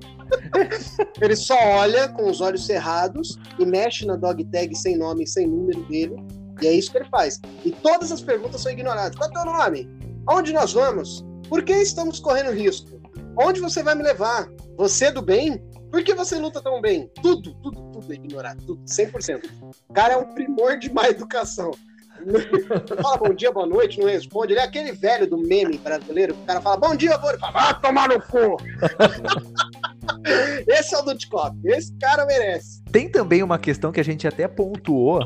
ele 1.21 1.37
só 1.37 1.55
olha 1.55 2.09
com 2.09 2.31
os 2.31 2.41
olhos 2.41 2.65
cerrados 2.65 3.39
e 3.59 3.67
mexe 3.67 4.07
na 4.07 4.17
dog 4.17 4.43
tag 4.47 4.75
sem 4.75 4.97
nome 4.97 5.25
e 5.25 5.27
sem 5.27 5.47
número 5.47 5.83
dele. 5.87 6.17
E 6.63 6.67
é 6.67 6.73
isso 6.73 6.91
que 6.91 6.99
ele 6.99 7.09
faz. 7.11 7.41
E 7.65 7.71
todas 7.71 8.11
as 8.11 8.23
perguntas 8.23 8.63
são 8.63 8.73
ignoradas. 8.73 9.17
Qual 9.17 9.29
é 9.29 9.33
o 9.33 9.35
teu 9.35 9.53
nome? 9.53 9.89
Aonde 10.27 10.53
nós 10.53 10.73
vamos? 10.73 11.23
Por 11.49 11.63
que 11.63 11.73
estamos 11.73 12.21
correndo 12.21 12.51
risco? 12.51 13.01
Onde 13.39 13.61
você 13.61 13.83
vai 13.83 13.95
me 13.95 14.03
levar? 14.03 14.49
Você 14.77 15.07
é 15.07 15.13
do 15.13 15.23
bem? 15.23 15.59
Por 15.91 16.03
que 16.03 16.15
você 16.15 16.37
luta 16.39 16.61
tão 16.61 16.81
bem? 16.81 17.09
Tudo, 17.23 17.55
tudo, 17.63 17.81
tudo 17.93 18.13
é 18.13 18.17
ignorado. 18.17 18.61
Tudo, 18.67 18.83
100%. 18.85 19.45
O 19.89 19.93
cara 19.93 20.15
é 20.15 20.17
um 20.17 20.35
primor 20.35 20.79
de 20.79 20.93
má 20.93 21.09
educação. 21.09 21.71
fala 23.01 23.17
bom 23.17 23.35
dia, 23.35 23.53
boa 23.53 23.67
noite, 23.67 24.01
não 24.01 24.09
responde. 24.09 24.53
Ele 24.53 24.61
é 24.61 24.65
aquele 24.65 24.93
velho 24.93 25.29
do 25.29 25.39
meme 25.39 25.79
brasileiro. 25.79 26.35
O 26.35 26.47
cara 26.47 26.61
fala 26.61 26.77
bom 26.77 26.97
dia. 26.97 27.13
Ele 27.13 27.39
fala, 27.39 27.53
vai 27.53 27.81
tomar 27.81 28.09
no 28.09 28.21
cu. 28.21 28.57
Esse 30.67 30.95
é 30.95 30.99
o 30.99 31.03
Dutchkop. 31.03 31.57
Esse 31.65 31.93
cara 31.99 32.27
merece. 32.27 32.83
Tem 32.91 33.09
também 33.09 33.43
uma 33.43 33.59
questão 33.59 33.93
que 33.93 34.01
a 34.01 34.05
gente 34.05 34.27
até 34.27 34.49
pontuou. 34.49 35.21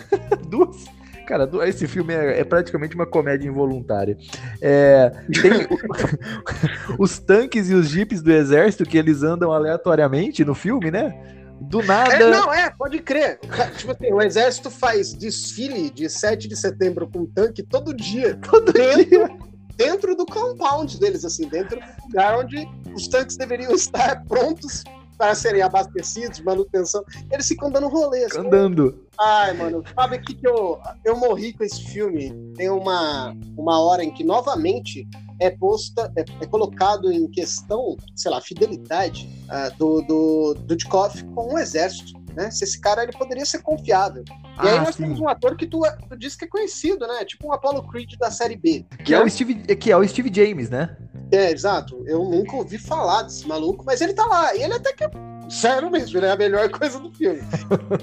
Duas. 0.48 0.84
Cara, 1.30 1.48
esse 1.68 1.86
filme 1.86 2.12
é, 2.12 2.40
é 2.40 2.44
praticamente 2.44 2.96
uma 2.96 3.06
comédia 3.06 3.46
involuntária. 3.46 4.18
É, 4.60 5.10
tem 5.40 5.52
os 6.98 7.20
tanques 7.20 7.70
e 7.70 7.74
os 7.74 7.88
jipes 7.88 8.20
do 8.20 8.32
exército 8.32 8.84
que 8.84 8.98
eles 8.98 9.22
andam 9.22 9.52
aleatoriamente 9.52 10.44
no 10.44 10.56
filme, 10.56 10.90
né? 10.90 11.14
Do 11.60 11.84
nada. 11.84 12.14
É, 12.14 12.28
não, 12.28 12.52
é, 12.52 12.68
pode 12.76 12.98
crer. 12.98 13.38
Tipo 13.76 13.92
assim, 13.92 14.12
o 14.12 14.20
exército 14.20 14.72
faz 14.72 15.14
desfile 15.14 15.88
de 15.88 16.10
7 16.10 16.48
de 16.48 16.56
setembro 16.56 17.08
com 17.08 17.24
tanque 17.26 17.62
todo 17.62 17.94
dia. 17.94 18.36
Todo 18.42 18.72
dentro, 18.72 19.38
dentro 19.76 20.16
do 20.16 20.26
compound 20.26 20.98
deles, 20.98 21.24
assim, 21.24 21.46
dentro 21.46 21.78
do 21.78 22.06
lugar 22.08 22.40
onde 22.40 22.68
os 22.92 23.06
tanques 23.06 23.36
deveriam 23.36 23.72
estar 23.72 24.24
prontos 24.24 24.82
para 25.20 25.34
serem 25.34 25.60
abastecidos, 25.60 26.40
manutenção. 26.40 27.04
Eles 27.30 27.46
ficam 27.46 27.70
dando 27.70 27.88
rolê, 27.88 28.24
assim. 28.24 28.38
andando. 28.38 29.06
Ai, 29.20 29.52
mano, 29.52 29.84
sabe 29.94 30.16
o 30.16 30.22
que, 30.22 30.34
que 30.34 30.48
eu, 30.48 30.80
eu 31.04 31.14
morri 31.14 31.52
com 31.52 31.62
esse 31.62 31.84
filme? 31.84 32.32
Tem 32.56 32.70
uma, 32.70 33.36
uma 33.54 33.78
hora 33.78 34.02
em 34.02 34.10
que 34.10 34.24
novamente 34.24 35.06
é 35.38 35.50
posta, 35.50 36.10
é, 36.16 36.24
é 36.42 36.46
colocado 36.46 37.12
em 37.12 37.26
questão, 37.30 37.98
sei 38.16 38.30
lá, 38.30 38.38
a 38.38 38.40
fidelidade 38.40 39.28
ah, 39.50 39.68
do, 39.76 40.00
do, 40.00 40.54
do 40.54 40.62
Dudikoff 40.62 41.22
com 41.34 41.52
o 41.52 41.58
exército. 41.58 42.18
Né? 42.36 42.50
Se 42.50 42.64
esse 42.64 42.80
cara 42.80 43.02
ele 43.02 43.12
poderia 43.12 43.44
ser 43.44 43.60
confiável. 43.62 44.22
E 44.62 44.68
aí 44.68 44.78
Ah, 44.78 44.82
nós 44.82 44.94
sim. 44.94 45.02
temos 45.04 45.18
um 45.20 45.28
ator 45.28 45.56
que 45.56 45.66
tu, 45.66 45.80
tu 46.08 46.16
disse 46.16 46.36
que 46.38 46.44
é 46.44 46.48
conhecido, 46.48 47.06
né? 47.06 47.24
Tipo 47.24 47.48
um 47.48 47.52
Apollo 47.52 47.86
Creed 47.88 48.14
da 48.18 48.30
série 48.30 48.56
B. 48.56 48.86
Que 49.04 49.14
é, 49.14 49.22
o 49.22 49.28
Steve, 49.28 49.54
que 49.76 49.90
é 49.90 49.96
o 49.96 50.06
Steve 50.06 50.30
James, 50.32 50.70
né? 50.70 50.96
É, 51.32 51.50
exato. 51.52 52.02
Eu 52.06 52.24
nunca 52.24 52.56
ouvi 52.56 52.78
falar 52.78 53.22
desse 53.22 53.46
maluco, 53.46 53.84
mas 53.84 54.00
ele 54.00 54.12
tá 54.14 54.24
lá. 54.26 54.54
E 54.54 54.62
ele 54.62 54.74
até 54.74 54.92
que. 54.92 55.04
Sério 55.48 55.90
mesmo, 55.90 56.16
ele 56.18 56.26
é 56.26 56.30
a 56.30 56.36
melhor 56.36 56.68
coisa 56.70 56.98
do 57.00 57.12
filme. 57.12 57.40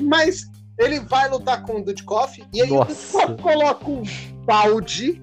mas 0.02 0.44
ele 0.78 1.00
vai 1.00 1.30
lutar 1.30 1.64
com 1.64 1.80
o 1.80 1.84
Dudkoff 1.84 2.44
e 2.54 2.62
aí 2.62 2.70
Nossa. 2.70 3.18
Dudkoff 3.28 3.42
coloca 3.42 3.90
um 3.90 4.04
balde, 4.46 5.22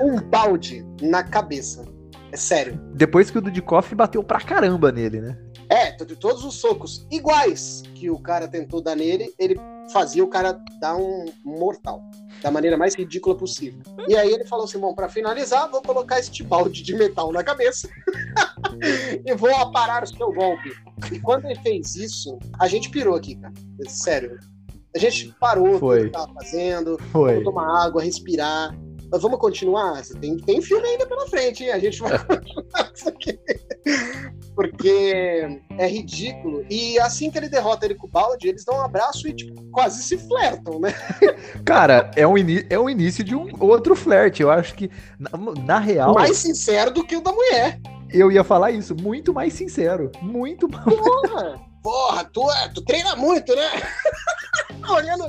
um 0.00 0.20
balde 0.20 0.84
na 1.02 1.22
cabeça. 1.22 1.84
É 2.32 2.36
sério. 2.36 2.80
Depois 2.94 3.30
que 3.30 3.38
o 3.38 3.40
Dudikoff 3.40 3.94
bateu 3.94 4.22
pra 4.22 4.40
caramba 4.40 4.90
nele, 4.90 5.20
né? 5.20 5.38
É, 5.74 5.90
t- 5.90 6.04
t- 6.04 6.14
todos 6.14 6.44
os 6.44 6.54
socos 6.54 7.04
iguais 7.10 7.82
que 7.96 8.08
o 8.08 8.16
cara 8.16 8.46
tentou 8.46 8.80
dar 8.80 8.94
nele, 8.94 9.34
ele 9.36 9.56
fazia 9.92 10.22
o 10.22 10.28
cara 10.28 10.52
dar 10.80 10.94
um 10.96 11.24
mortal. 11.44 12.00
Da 12.40 12.48
maneira 12.50 12.76
mais 12.76 12.94
ridícula 12.94 13.34
possível. 13.34 13.80
E 14.06 14.14
aí 14.16 14.30
ele 14.30 14.44
falou 14.44 14.66
assim: 14.66 14.78
bom, 14.78 14.94
pra 14.94 15.08
finalizar, 15.08 15.68
vou 15.68 15.82
colocar 15.82 16.20
este 16.20 16.44
balde 16.44 16.80
de 16.82 16.94
metal 16.94 17.32
na 17.32 17.42
cabeça 17.42 17.88
e 19.26 19.34
vou 19.34 19.52
aparar 19.56 20.04
o 20.04 20.06
seu 20.06 20.32
golpe. 20.32 20.70
E 21.10 21.18
quando 21.18 21.46
ele 21.46 21.58
fez 21.60 21.96
isso, 21.96 22.38
a 22.60 22.68
gente 22.68 22.88
pirou 22.90 23.16
aqui, 23.16 23.34
cara. 23.34 23.52
Sério. 23.88 24.38
A 24.94 24.98
gente 24.98 25.34
parou 25.40 25.76
Foi. 25.80 25.96
tudo 25.96 26.06
que 26.06 26.12
tava 26.12 26.32
fazendo, 26.34 26.98
Foi. 27.10 27.30
vamos 27.32 27.44
tomar 27.44 27.84
água, 27.84 28.00
respirar. 28.00 28.76
Mas 29.10 29.22
vamos 29.22 29.40
continuar? 29.40 30.02
Tem, 30.20 30.36
tem 30.36 30.62
filme 30.62 30.86
ainda 30.86 31.06
pela 31.06 31.26
frente, 31.26 31.64
hein? 31.64 31.72
A 31.72 31.78
gente 31.80 32.00
vai 32.00 32.16
continuar 32.24 32.92
isso 32.94 33.08
aqui. 33.08 33.38
Porque 34.54 35.60
é 35.78 35.86
ridículo. 35.88 36.64
E 36.70 36.98
assim 37.00 37.30
que 37.30 37.38
ele 37.38 37.48
derrota 37.48 37.84
ele 37.86 37.94
com 37.94 38.06
o 38.06 38.10
balde, 38.10 38.48
eles 38.48 38.64
dão 38.64 38.76
um 38.76 38.82
abraço 38.82 39.26
e, 39.26 39.34
tipo, 39.34 39.62
quase 39.70 40.02
se 40.02 40.16
flertam, 40.16 40.78
né? 40.80 40.94
Cara, 41.64 42.10
é 42.16 42.26
o, 42.26 42.38
ini- 42.38 42.64
é 42.70 42.78
o 42.78 42.88
início 42.88 43.24
de 43.24 43.34
um 43.34 43.48
outro 43.60 43.96
flerte. 43.96 44.42
Eu 44.42 44.50
acho 44.50 44.74
que, 44.74 44.90
na, 45.18 45.30
na 45.64 45.78
real, 45.78 46.14
Mais 46.14 46.36
sincero 46.36 46.90
do 46.92 47.04
que 47.04 47.16
o 47.16 47.20
da 47.20 47.32
mulher. 47.32 47.80
eu 48.10 48.30
ia 48.30 48.44
falar 48.44 48.70
isso. 48.70 48.94
Muito 48.94 49.34
mais 49.34 49.52
sincero. 49.54 50.10
Muito 50.22 50.68
mais. 50.68 50.84
Porra! 50.84 51.60
Porra, 51.84 52.24
tu, 52.32 52.50
é- 52.50 52.68
tu 52.68 52.82
treina 52.82 53.14
muito, 53.14 53.54
né? 53.54 53.68
olhando, 54.88 55.24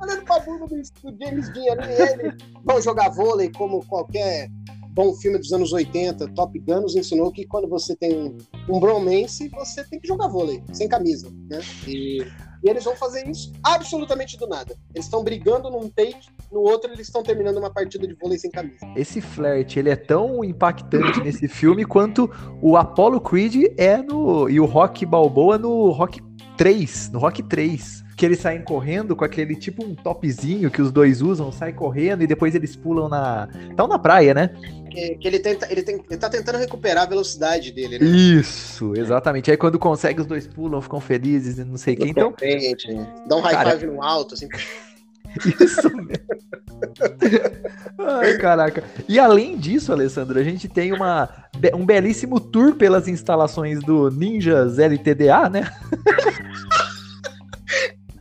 olhando 0.00 0.24
pra 0.24 0.40
bunda 0.40 0.66
do, 0.66 0.74
do 0.76 1.24
James 1.24 1.48
Dean 1.52 1.72
ali, 1.72 1.92
ele. 1.92 2.36
Vão 2.64 2.80
jogar 2.82 3.10
vôlei 3.10 3.50
como 3.52 3.84
qualquer 3.86 4.48
bom 5.00 5.14
filme 5.14 5.38
dos 5.38 5.50
anos 5.50 5.72
80. 5.72 6.28
Top 6.34 6.58
Gun 6.58 6.82
nos 6.82 6.94
ensinou 6.94 7.32
que 7.32 7.46
quando 7.46 7.66
você 7.66 7.96
tem 7.96 8.36
um, 8.68 8.78
bromance, 8.78 9.48
você 9.48 9.82
tem 9.84 9.98
que 9.98 10.06
jogar 10.06 10.28
vôlei, 10.28 10.62
sem 10.74 10.86
camisa, 10.86 11.30
né? 11.48 11.58
E, 11.88 12.18
e 12.62 12.68
eles 12.68 12.84
vão 12.84 12.94
fazer 12.94 13.26
isso 13.26 13.50
absolutamente 13.62 14.36
do 14.36 14.46
nada. 14.46 14.76
Eles 14.94 15.06
estão 15.06 15.24
brigando 15.24 15.70
num 15.70 15.88
take, 15.88 16.28
no 16.52 16.60
outro 16.60 16.92
eles 16.92 17.06
estão 17.06 17.22
terminando 17.22 17.56
uma 17.56 17.72
partida 17.72 18.06
de 18.06 18.14
vôlei 18.14 18.38
sem 18.38 18.50
camisa. 18.50 18.86
Esse 18.94 19.22
flerte, 19.22 19.78
ele 19.78 19.88
é 19.88 19.96
tão 19.96 20.44
impactante 20.44 21.20
nesse 21.24 21.48
filme 21.48 21.86
quanto 21.86 22.30
o 22.60 22.76
Apollo 22.76 23.22
Creed 23.22 23.72
é 23.78 24.02
no. 24.02 24.50
E 24.50 24.60
o 24.60 24.66
Rock 24.66 25.06
Balboa 25.06 25.56
no 25.56 25.90
Rock 25.92 26.20
3. 26.58 27.10
No 27.12 27.20
Rock 27.20 27.42
3. 27.42 28.04
Que 28.20 28.26
eles 28.26 28.40
saem 28.40 28.60
correndo 28.60 29.16
com 29.16 29.24
aquele 29.24 29.56
tipo 29.56 29.82
um 29.82 29.94
topzinho 29.94 30.70
que 30.70 30.82
os 30.82 30.92
dois 30.92 31.22
usam, 31.22 31.50
saem 31.50 31.72
correndo 31.74 32.22
e 32.22 32.26
depois 32.26 32.54
eles 32.54 32.76
pulam 32.76 33.08
na. 33.08 33.48
Estão 33.70 33.88
na 33.88 33.98
praia, 33.98 34.34
né? 34.34 34.50
Que, 34.90 35.16
que 35.16 35.26
ele, 35.26 35.38
tenta, 35.38 35.66
ele, 35.72 35.82
tem, 35.82 35.94
ele 36.10 36.20
tá 36.20 36.28
tentando 36.28 36.58
recuperar 36.58 37.04
a 37.04 37.06
velocidade 37.06 37.72
dele, 37.72 37.98
né? 37.98 38.04
Isso, 38.04 38.92
exatamente. 38.94 39.50
Aí 39.50 39.56
quando 39.56 39.78
consegue, 39.78 40.20
os 40.20 40.26
dois 40.26 40.46
pulam, 40.46 40.82
ficam 40.82 41.00
felizes 41.00 41.56
e 41.56 41.64
não 41.64 41.78
sei 41.78 41.94
o 41.94 41.96
que. 41.96 42.08
Então, 42.08 42.28
Repente, 42.38 42.94
Dá 43.26 43.36
um 43.36 43.40
high 43.40 43.54
Cara- 43.54 43.70
five 43.70 43.86
no 43.86 44.02
alto, 44.02 44.34
assim. 44.34 44.48
Isso 45.58 45.88
mesmo. 45.96 46.26
Ai, 47.98 48.36
caraca. 48.36 48.84
E 49.08 49.18
além 49.18 49.56
disso, 49.56 49.92
Alessandro, 49.92 50.38
a 50.38 50.42
gente 50.44 50.68
tem 50.68 50.92
uma, 50.92 51.26
um 51.74 51.86
belíssimo 51.86 52.38
tour 52.38 52.74
pelas 52.74 53.08
instalações 53.08 53.80
do 53.80 54.10
Ninjas 54.10 54.78
LTDA, 54.78 55.48
né? 55.48 55.72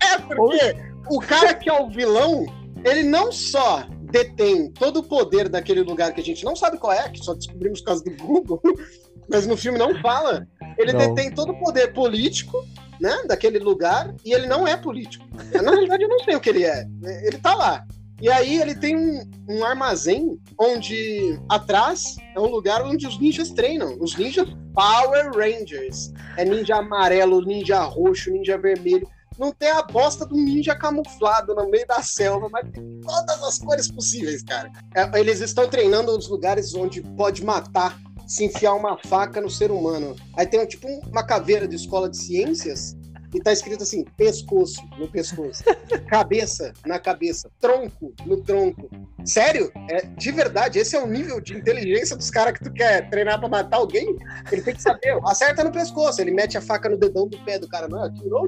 É, 0.18 0.18
porque 0.36 0.76
o 1.10 1.20
cara 1.20 1.54
que 1.54 1.70
é 1.70 1.74
o 1.74 1.90
vilão, 1.90 2.46
ele 2.84 3.04
não 3.04 3.32
só 3.32 3.88
detém 4.12 4.72
todo 4.72 4.98
o 5.00 5.04
poder 5.04 5.50
daquele 5.50 5.82
lugar 5.82 6.14
que 6.14 6.22
a 6.22 6.24
gente 6.24 6.44
não 6.44 6.56
sabe 6.56 6.78
qual 6.78 6.94
é, 6.94 7.10
que 7.10 7.24
só 7.24 7.34
descobrimos 7.34 7.80
por 7.82 7.88
causa 7.88 8.04
do 8.04 8.12
Google, 8.24 8.62
mas 9.30 9.46
no 9.46 9.56
filme 9.56 9.78
não 9.78 10.00
fala. 10.02 10.48
Ele 10.78 10.94
não. 10.94 11.00
detém 11.00 11.32
todo 11.32 11.52
o 11.52 11.60
poder 11.60 11.94
político, 11.94 12.66
né, 13.00 13.24
daquele 13.28 13.60
lugar, 13.60 14.14
e 14.26 14.34
ele 14.34 14.48
não 14.48 14.68
é 14.68 14.76
político. 14.76 15.26
Na 15.54 15.72
realidade, 15.72 16.04
eu 16.04 16.10
não 16.10 16.20
sei 16.20 16.36
o 16.36 16.40
que 16.40 16.50
ele 16.50 16.66
é. 16.66 16.86
Ele 17.24 17.38
tá 17.38 17.56
lá. 17.56 17.86
E 18.22 18.30
aí 18.30 18.60
ele 18.62 18.76
tem 18.76 18.98
um, 18.98 19.22
um, 19.48 19.64
armazém 19.64 20.38
onde 20.60 21.40
atrás 21.48 22.18
é 22.36 22.40
um 22.40 22.48
lugar 22.48 22.84
onde 22.84 23.08
os 23.08 23.18
ninjas 23.18 23.52
treinam. 23.52 23.98
Os 24.00 24.18
ninjas 24.18 24.50
Power 24.74 25.32
Rangers. 25.34 26.12
É 26.36 26.44
ninja 26.44 26.76
amarelo, 26.76 27.42
ninja 27.42 27.80
roxo, 27.80 28.30
ninja 28.30 28.58
vermelho. 28.58 29.08
Não 29.40 29.54
tem 29.54 29.72
a 29.72 29.82
bosta 29.82 30.26
do 30.26 30.36
ninja 30.36 30.76
camuflado 30.76 31.56
no 31.56 31.70
meio 31.70 31.88
da 31.88 32.04
selva, 32.04 32.50
mas 32.52 32.70
tem 32.72 33.00
todas 33.00 33.42
as 33.42 33.58
cores 33.58 33.90
possíveis, 33.90 34.44
cara. 34.44 34.70
É, 34.94 35.18
eles 35.18 35.40
estão 35.40 35.66
treinando 35.70 36.14
nos 36.14 36.28
lugares 36.28 36.76
onde 36.76 37.02
pode 37.02 37.46
matar, 37.46 37.98
se 38.28 38.44
enfiar 38.44 38.74
uma 38.74 38.98
faca 38.98 39.40
no 39.40 39.50
ser 39.50 39.72
humano. 39.72 40.14
Aí 40.36 40.46
tem 40.46 40.64
tipo 40.66 40.88
uma 41.08 41.24
caveira 41.24 41.66
de 41.66 41.78
escola 41.78 42.10
de 42.10 42.18
ciências 42.18 42.98
e 43.34 43.40
tá 43.40 43.54
escrito 43.54 43.84
assim: 43.84 44.04
pescoço 44.18 44.82
no 44.98 45.08
pescoço, 45.08 45.64
cabeça 46.10 46.74
na 46.86 47.00
cabeça, 47.00 47.50
tronco 47.62 48.14
no 48.26 48.44
tronco. 48.44 48.90
Sério? 49.26 49.72
É, 49.90 50.06
de 50.06 50.32
verdade, 50.32 50.80
esse 50.80 50.96
é 50.96 51.04
o 51.04 51.08
nível 51.08 51.40
de 51.40 51.56
inteligência 51.56 52.16
dos 52.16 52.30
caras 52.30 52.58
que 52.58 52.64
tu 52.64 52.72
quer 52.72 53.10
treinar 53.10 53.40
pra 53.40 53.50
matar 53.50 53.78
alguém? 53.78 54.16
Ele 54.52 54.62
tem 54.62 54.74
que 54.74 54.82
saber, 54.82 55.20
acerta 55.26 55.64
no 55.64 55.72
pescoço, 55.72 56.22
ele 56.22 56.32
mete 56.32 56.58
a 56.58 56.62
faca 56.62 56.90
no 56.90 56.98
dedão 56.98 57.28
do 57.28 57.38
pé 57.40 57.60
do 57.60 57.68
cara. 57.68 57.88
Não, 57.88 58.10
desculpa. 58.10 58.40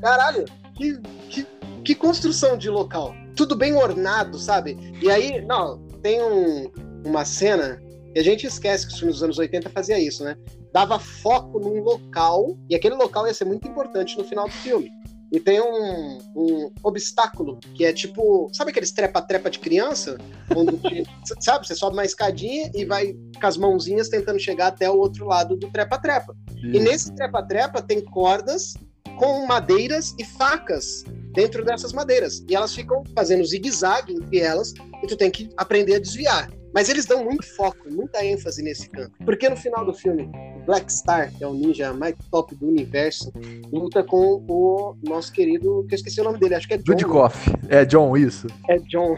Caralho, 0.00 0.44
que, 0.74 1.00
que, 1.28 1.46
que 1.84 1.94
construção 1.94 2.56
de 2.56 2.68
local. 2.68 3.14
Tudo 3.34 3.56
bem 3.56 3.74
ornado, 3.74 4.38
sabe? 4.38 4.76
E 5.00 5.10
aí, 5.10 5.44
não, 5.46 5.78
tem 6.02 6.22
um, 6.22 6.70
uma 7.04 7.24
cena 7.24 7.80
e 8.14 8.20
a 8.20 8.22
gente 8.22 8.46
esquece 8.46 8.86
que 8.86 8.98
filmes 8.98 9.16
dos 9.16 9.22
anos 9.22 9.38
80 9.38 9.70
fazia 9.70 9.98
isso, 9.98 10.22
né? 10.22 10.36
Dava 10.72 10.98
foco 10.98 11.58
num 11.58 11.82
local, 11.82 12.58
e 12.68 12.74
aquele 12.74 12.94
local 12.94 13.26
ia 13.26 13.34
ser 13.34 13.44
muito 13.44 13.66
importante 13.66 14.16
no 14.18 14.24
final 14.24 14.46
do 14.46 14.52
filme. 14.52 14.90
E 15.32 15.40
tem 15.40 15.58
um, 15.62 16.18
um 16.36 16.70
obstáculo, 16.82 17.58
que 17.74 17.86
é 17.86 17.92
tipo. 17.92 18.50
Sabe 18.52 18.70
aqueles 18.70 18.92
trepa-trepa 18.92 19.48
de 19.48 19.58
criança? 19.58 20.18
Onde, 20.54 20.78
sabe, 21.40 21.66
você 21.66 21.74
sobe 21.74 21.96
uma 21.96 22.04
escadinha 22.04 22.70
e 22.74 22.84
vai 22.84 23.16
com 23.40 23.46
as 23.46 23.56
mãozinhas 23.56 24.10
tentando 24.10 24.38
chegar 24.38 24.66
até 24.66 24.90
o 24.90 24.98
outro 24.98 25.26
lado 25.26 25.56
do 25.56 25.70
trepa-trepa. 25.70 26.36
E 26.62 26.78
nesse 26.78 27.14
trepa-trepa 27.14 27.80
tem 27.80 28.02
cordas 28.02 28.74
com 29.16 29.46
madeiras 29.46 30.14
e 30.18 30.24
facas 30.24 31.02
dentro 31.32 31.64
dessas 31.64 31.94
madeiras. 31.94 32.44
E 32.46 32.54
elas 32.54 32.74
ficam 32.74 33.02
fazendo 33.14 33.42
zigue-zague 33.42 34.12
entre 34.12 34.38
elas, 34.38 34.74
e 35.02 35.06
tu 35.06 35.16
tem 35.16 35.30
que 35.30 35.48
aprender 35.56 35.94
a 35.94 35.98
desviar. 35.98 36.50
Mas 36.74 36.88
eles 36.88 37.04
dão 37.04 37.24
muito 37.24 37.44
foco, 37.54 37.90
muita 37.90 38.24
ênfase 38.24 38.62
nesse 38.62 38.88
canto. 38.88 39.12
Porque 39.24 39.48
no 39.48 39.56
final 39.56 39.84
do 39.84 39.92
filme, 39.92 40.30
Black 40.64 40.92
Star, 40.92 41.32
que 41.32 41.44
é 41.44 41.46
o 41.46 41.54
ninja 41.54 41.92
mais 41.92 42.14
top 42.30 42.54
do 42.54 42.68
universo, 42.68 43.32
luta 43.70 44.02
com 44.02 44.42
o 44.48 44.96
nosso 45.02 45.32
querido, 45.32 45.84
que 45.88 45.94
eu 45.94 45.96
esqueci 45.96 46.20
o 46.20 46.24
nome 46.24 46.38
dele, 46.38 46.54
acho 46.54 46.66
que 46.66 46.74
é 46.74 46.78
John. 46.78 46.84
Dudikoff. 46.84 47.50
É 47.68 47.84
John, 47.84 48.16
isso. 48.16 48.46
É 48.68 48.78
John. 48.78 49.16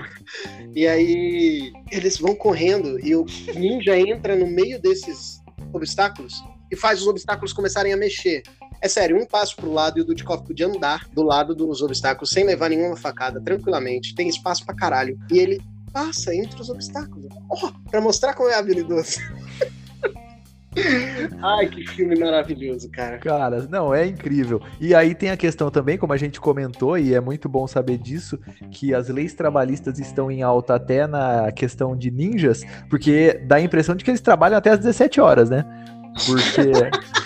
E 0.75 0.87
aí 0.87 1.73
eles 1.91 2.19
vão 2.19 2.35
correndo 2.35 2.99
e 3.05 3.15
o 3.15 3.25
ninja 3.55 3.99
entra 3.99 4.35
no 4.35 4.47
meio 4.47 4.81
desses 4.81 5.41
obstáculos 5.73 6.35
e 6.71 6.77
faz 6.77 7.01
os 7.01 7.07
obstáculos 7.07 7.53
começarem 7.53 7.93
a 7.93 7.97
mexer. 7.97 8.43
É 8.81 8.89
sério, 8.89 9.17
um 9.17 9.25
passo 9.25 9.57
pro 9.57 9.73
lado 9.73 9.99
e 9.99 10.03
o 10.03 10.05
Dudikoff 10.05 10.45
podia 10.45 10.67
andar 10.67 11.09
do 11.09 11.23
lado 11.23 11.55
dos 11.55 11.81
obstáculos 11.81 12.31
sem 12.31 12.45
levar 12.45 12.69
nenhuma 12.69 12.97
facada, 12.97 13.41
tranquilamente. 13.41 14.15
Tem 14.15 14.29
espaço 14.29 14.65
pra 14.67 14.75
caralho. 14.75 15.19
E 15.33 15.39
ele 15.39 15.59
passa 15.95 16.35
entre 16.35 16.61
os 16.61 16.69
obstáculos. 16.69 17.29
Oh, 17.49 17.71
pra 17.89 18.01
mostrar 18.01 18.35
como 18.35 18.51
é 18.51 18.59
habilidoso. 18.59 19.21
Ai, 21.41 21.69
que 21.69 21.87
filme 21.87 22.19
maravilhoso, 22.19 22.91
cara. 22.91 23.19
Cara, 23.19 23.63
não, 23.71 23.95
é 23.95 24.05
incrível. 24.05 24.61
E 24.81 24.93
aí 24.93 25.15
tem 25.15 25.31
a 25.31 25.37
questão 25.37 25.71
também, 25.71 25.97
como 25.97 26.13
a 26.13 26.17
gente 26.17 26.41
comentou, 26.41 26.99
e 26.99 27.15
é 27.15 27.21
muito 27.21 27.49
bom 27.49 27.65
saber 27.69 27.97
disso, 27.97 28.37
que 28.73 28.93
as 28.93 29.09
leis 29.09 29.35
trabalhistas 29.35 30.01
estão 30.01 30.29
em 30.33 30.43
alta 30.43 30.75
até 30.75 31.07
na 31.07 31.53
questão 31.53 31.97
de 31.97 32.11
ninjas, 32.11 32.65
porque 32.91 33.41
dá 33.47 33.55
a 33.57 33.61
impressão 33.61 33.95
de 33.95 34.03
que 34.03 34.11
eles 34.11 34.21
trabalham 34.21 34.59
até 34.59 34.71
as 34.71 34.81
17 34.81 35.21
horas, 35.21 35.49
né? 35.49 35.65
Porque 36.27 36.73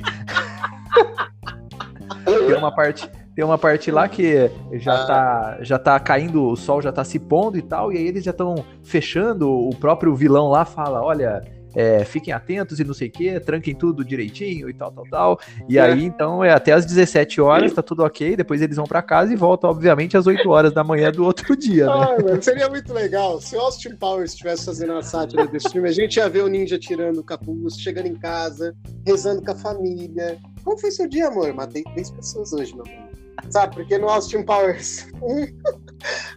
tem 2.48 2.58
uma 2.58 2.76
parte 2.76 3.10
tem 3.36 3.44
uma 3.44 3.58
parte 3.58 3.92
lá 3.92 4.08
que 4.08 4.50
já, 4.74 4.94
ah. 4.94 5.06
tá, 5.06 5.58
já 5.62 5.78
tá 5.78 6.00
caindo, 6.00 6.48
o 6.48 6.56
sol 6.56 6.82
já 6.82 6.92
tá 6.92 7.04
se 7.04 7.20
pondo 7.20 7.58
e 7.58 7.62
tal, 7.62 7.92
e 7.92 7.98
aí 7.98 8.08
eles 8.08 8.24
já 8.24 8.32
estão 8.32 8.64
fechando, 8.82 9.52
o 9.52 9.76
próprio 9.76 10.16
vilão 10.16 10.48
lá 10.48 10.64
fala, 10.64 11.02
olha, 11.04 11.44
é, 11.76 12.06
fiquem 12.06 12.34
atentos 12.34 12.80
e 12.80 12.86
não 12.86 12.94
sei 12.94 13.10
o 13.10 13.12
que, 13.12 13.40
tranquem 13.42 13.76
tudo 13.76 14.06
direitinho 14.06 14.70
e 14.70 14.74
tal, 14.74 14.92
tal, 14.92 15.04
tal. 15.12 15.40
E 15.68 15.78
é. 15.78 15.82
aí, 15.82 16.06
então, 16.06 16.42
é 16.42 16.52
até 16.52 16.72
as 16.72 16.86
17 16.86 17.42
horas, 17.42 17.74
tá 17.74 17.82
tudo 17.82 18.04
ok, 18.04 18.38
depois 18.38 18.62
eles 18.62 18.78
vão 18.78 18.86
para 18.86 19.02
casa 19.02 19.34
e 19.34 19.36
voltam, 19.36 19.70
obviamente, 19.70 20.16
às 20.16 20.26
8 20.26 20.50
horas 20.50 20.72
da 20.72 20.84
manhã 20.84 21.12
do 21.12 21.26
outro 21.26 21.54
dia, 21.58 21.86
né? 21.88 21.92
Ai, 21.94 22.24
mano, 22.24 22.42
seria 22.42 22.70
muito 22.70 22.94
legal. 22.94 23.42
Se 23.42 23.58
o 23.58 23.60
Austin 23.60 23.96
Powers 23.98 24.32
estivesse 24.32 24.66
fazendo 24.66 24.94
a 24.94 25.04
sátira 25.04 25.46
desse 25.46 25.70
filme, 25.70 25.90
a 25.90 25.92
gente 25.92 26.16
ia 26.16 26.30
ver 26.30 26.44
o 26.44 26.48
ninja 26.48 26.80
tirando 26.80 27.18
o 27.18 27.24
capuz, 27.24 27.78
chegando 27.78 28.08
em 28.08 28.16
casa, 28.16 28.74
rezando 29.06 29.44
com 29.44 29.52
a 29.52 29.56
família. 29.56 30.38
Como 30.64 30.78
foi 30.80 30.92
seu 30.92 31.10
dia, 31.10 31.28
amor? 31.28 31.54
Matei 31.54 31.84
três 31.84 32.10
pessoas 32.10 32.54
hoje, 32.54 32.74
meu 32.74 32.86
amor. 32.86 33.15
Sabe? 33.50 33.76
Porque 33.76 33.98
no 33.98 34.10
Austin 34.10 34.44
Powers 34.44 35.08
1 35.22 35.48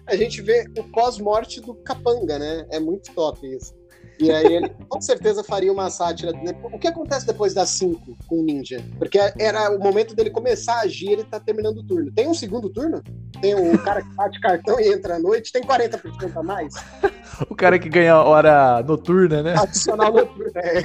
a 0.07 0.17
gente 0.17 0.41
vê 0.43 0.67
o 0.79 0.85
pós-morte 0.85 1.61
do 1.61 1.75
Capanga, 1.75 2.39
né? 2.39 2.67
É 2.71 2.81
muito 2.81 3.13
top 3.13 3.47
isso. 3.47 3.79
E 4.21 4.33
aí 4.33 4.53
ele 4.53 4.69
com 4.89 5.01
certeza 5.01 5.45
faria 5.45 5.73
uma 5.73 5.89
sátira. 5.91 6.33
O 6.73 6.79
que 6.79 6.89
acontece 6.89 7.25
depois 7.25 7.55
das 7.55 7.69
5 7.71 8.17
com 8.27 8.41
o 8.41 8.43
Ninja? 8.43 8.83
Porque 8.99 9.19
era 9.39 9.71
o 9.71 9.79
momento 9.79 10.15
dele 10.15 10.31
começar 10.31 10.75
a 10.75 10.81
agir, 10.81 11.11
ele 11.11 11.25
tá 11.25 11.39
terminando 11.39 11.79
o 11.79 11.85
turno. 11.85 12.11
Tem 12.13 12.27
um 12.27 12.35
segundo 12.35 12.69
turno? 12.69 13.01
Tem 13.41 13.55
um 13.55 13.77
cara 13.77 14.03
que 14.03 14.13
bate 14.15 14.41
cartão 14.41 14.81
e 14.81 14.93
entra 14.93 15.17
à 15.17 15.19
noite, 15.21 15.53
tem 15.53 15.63
40% 15.63 16.37
a 16.37 16.43
mais? 16.43 16.75
o 17.49 17.55
cara 17.55 17.79
que 17.79 17.89
ganha 17.89 18.21
hora 18.21 18.83
noturna, 18.83 19.43
né? 19.43 19.55
Adicional 19.57 20.13
noturna, 20.13 20.61
é. 20.63 20.83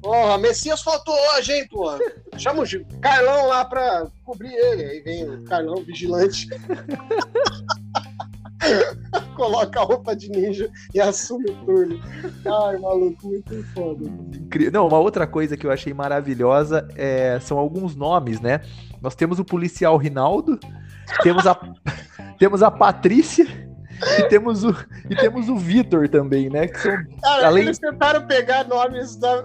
Porra, 0.00 0.38
Messias 0.38 0.82
faltou 0.82 1.14
hoje, 1.36 1.52
hein, 1.52 1.68
porra. 1.68 1.98
Chama 2.36 2.62
o 2.62 2.66
Carlão 3.00 3.46
lá 3.46 3.64
pra 3.64 4.06
cobrir 4.24 4.52
ele. 4.52 4.84
Aí 4.84 5.00
vem 5.00 5.28
o 5.28 5.44
Carlão 5.44 5.82
vigilante. 5.84 6.48
Coloca 9.36 9.80
a 9.80 9.84
roupa 9.84 10.16
de 10.16 10.30
ninja 10.30 10.70
e 10.94 11.00
assume 11.00 11.50
o 11.50 11.64
turno. 11.64 12.00
Ai, 12.46 12.78
maluco, 12.78 13.28
muito 13.28 13.62
foda. 13.74 14.10
Não, 14.72 14.86
uma 14.86 14.98
outra 14.98 15.26
coisa 15.26 15.56
que 15.56 15.66
eu 15.66 15.70
achei 15.70 15.92
maravilhosa 15.92 16.88
é, 16.96 17.38
são 17.40 17.58
alguns 17.58 17.94
nomes, 17.94 18.40
né? 18.40 18.62
Nós 19.02 19.14
temos 19.14 19.38
o 19.38 19.44
policial 19.44 19.96
Rinaldo, 19.96 20.58
temos 21.22 21.46
a, 21.46 21.58
temos 22.38 22.62
a 22.62 22.70
Patrícia 22.70 23.46
e 24.18 24.28
temos 24.28 24.64
o, 24.64 24.74
e 25.08 25.16
temos 25.16 25.48
o 25.48 25.56
Vitor 25.56 26.08
também, 26.08 26.48
né? 26.50 26.68
Que 26.68 26.80
são, 26.80 26.96
Cara, 27.22 27.46
além... 27.46 27.64
eles 27.64 27.78
tentaram 27.78 28.26
pegar 28.26 28.64
nomes 28.64 29.16
da. 29.16 29.44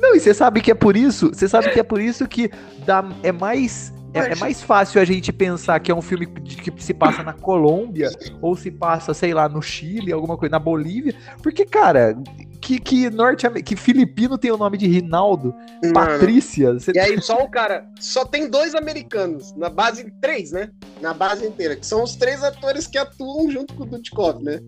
Não, 0.00 0.14
e 0.14 0.20
você 0.20 0.34
sabe 0.34 0.60
que 0.60 0.70
é 0.70 0.74
por 0.74 0.96
isso, 0.96 1.28
você 1.28 1.48
sabe 1.48 1.70
que 1.70 1.80
é 1.80 1.82
por 1.82 2.00
isso 2.00 2.26
que 2.26 2.50
dá, 2.84 3.04
é 3.22 3.32
mais 3.32 3.92
é, 4.14 4.32
é, 4.32 4.34
mais 4.34 4.62
fácil 4.62 5.00
a 5.00 5.04
gente 5.04 5.32
pensar 5.32 5.80
que 5.80 5.90
é 5.90 5.94
um 5.94 6.02
filme 6.02 6.26
que 6.26 6.72
se 6.82 6.92
passa 6.92 7.22
na 7.22 7.32
Colômbia 7.32 8.10
ou 8.42 8.54
se 8.54 8.70
passa, 8.70 9.14
sei 9.14 9.32
lá, 9.32 9.48
no 9.48 9.62
Chile, 9.62 10.12
alguma 10.12 10.36
coisa, 10.36 10.52
na 10.52 10.58
Bolívia, 10.58 11.14
porque, 11.42 11.64
cara, 11.64 12.16
que, 12.62 12.78
que 12.78 13.10
norte 13.10 13.50
que 13.62 13.74
filipino 13.74 14.38
tem 14.38 14.52
o 14.52 14.56
nome 14.56 14.78
de 14.78 14.86
Rinaldo, 14.86 15.52
Mano. 15.82 15.92
Patrícia. 15.92 16.72
Você... 16.74 16.92
E 16.94 16.98
aí 16.98 17.20
só 17.20 17.42
o 17.42 17.50
cara, 17.50 17.84
só 18.00 18.24
tem 18.24 18.48
dois 18.48 18.74
americanos, 18.76 19.52
na 19.56 19.68
base, 19.68 20.08
três, 20.20 20.52
né? 20.52 20.70
Na 21.00 21.12
base 21.12 21.44
inteira, 21.44 21.74
que 21.74 21.84
são 21.84 22.04
os 22.04 22.14
três 22.14 22.44
atores 22.44 22.86
que 22.86 22.96
atuam 22.96 23.50
junto 23.50 23.74
com 23.74 23.82
o 23.82 23.86
Dudkov, 23.86 24.40
né? 24.42 24.60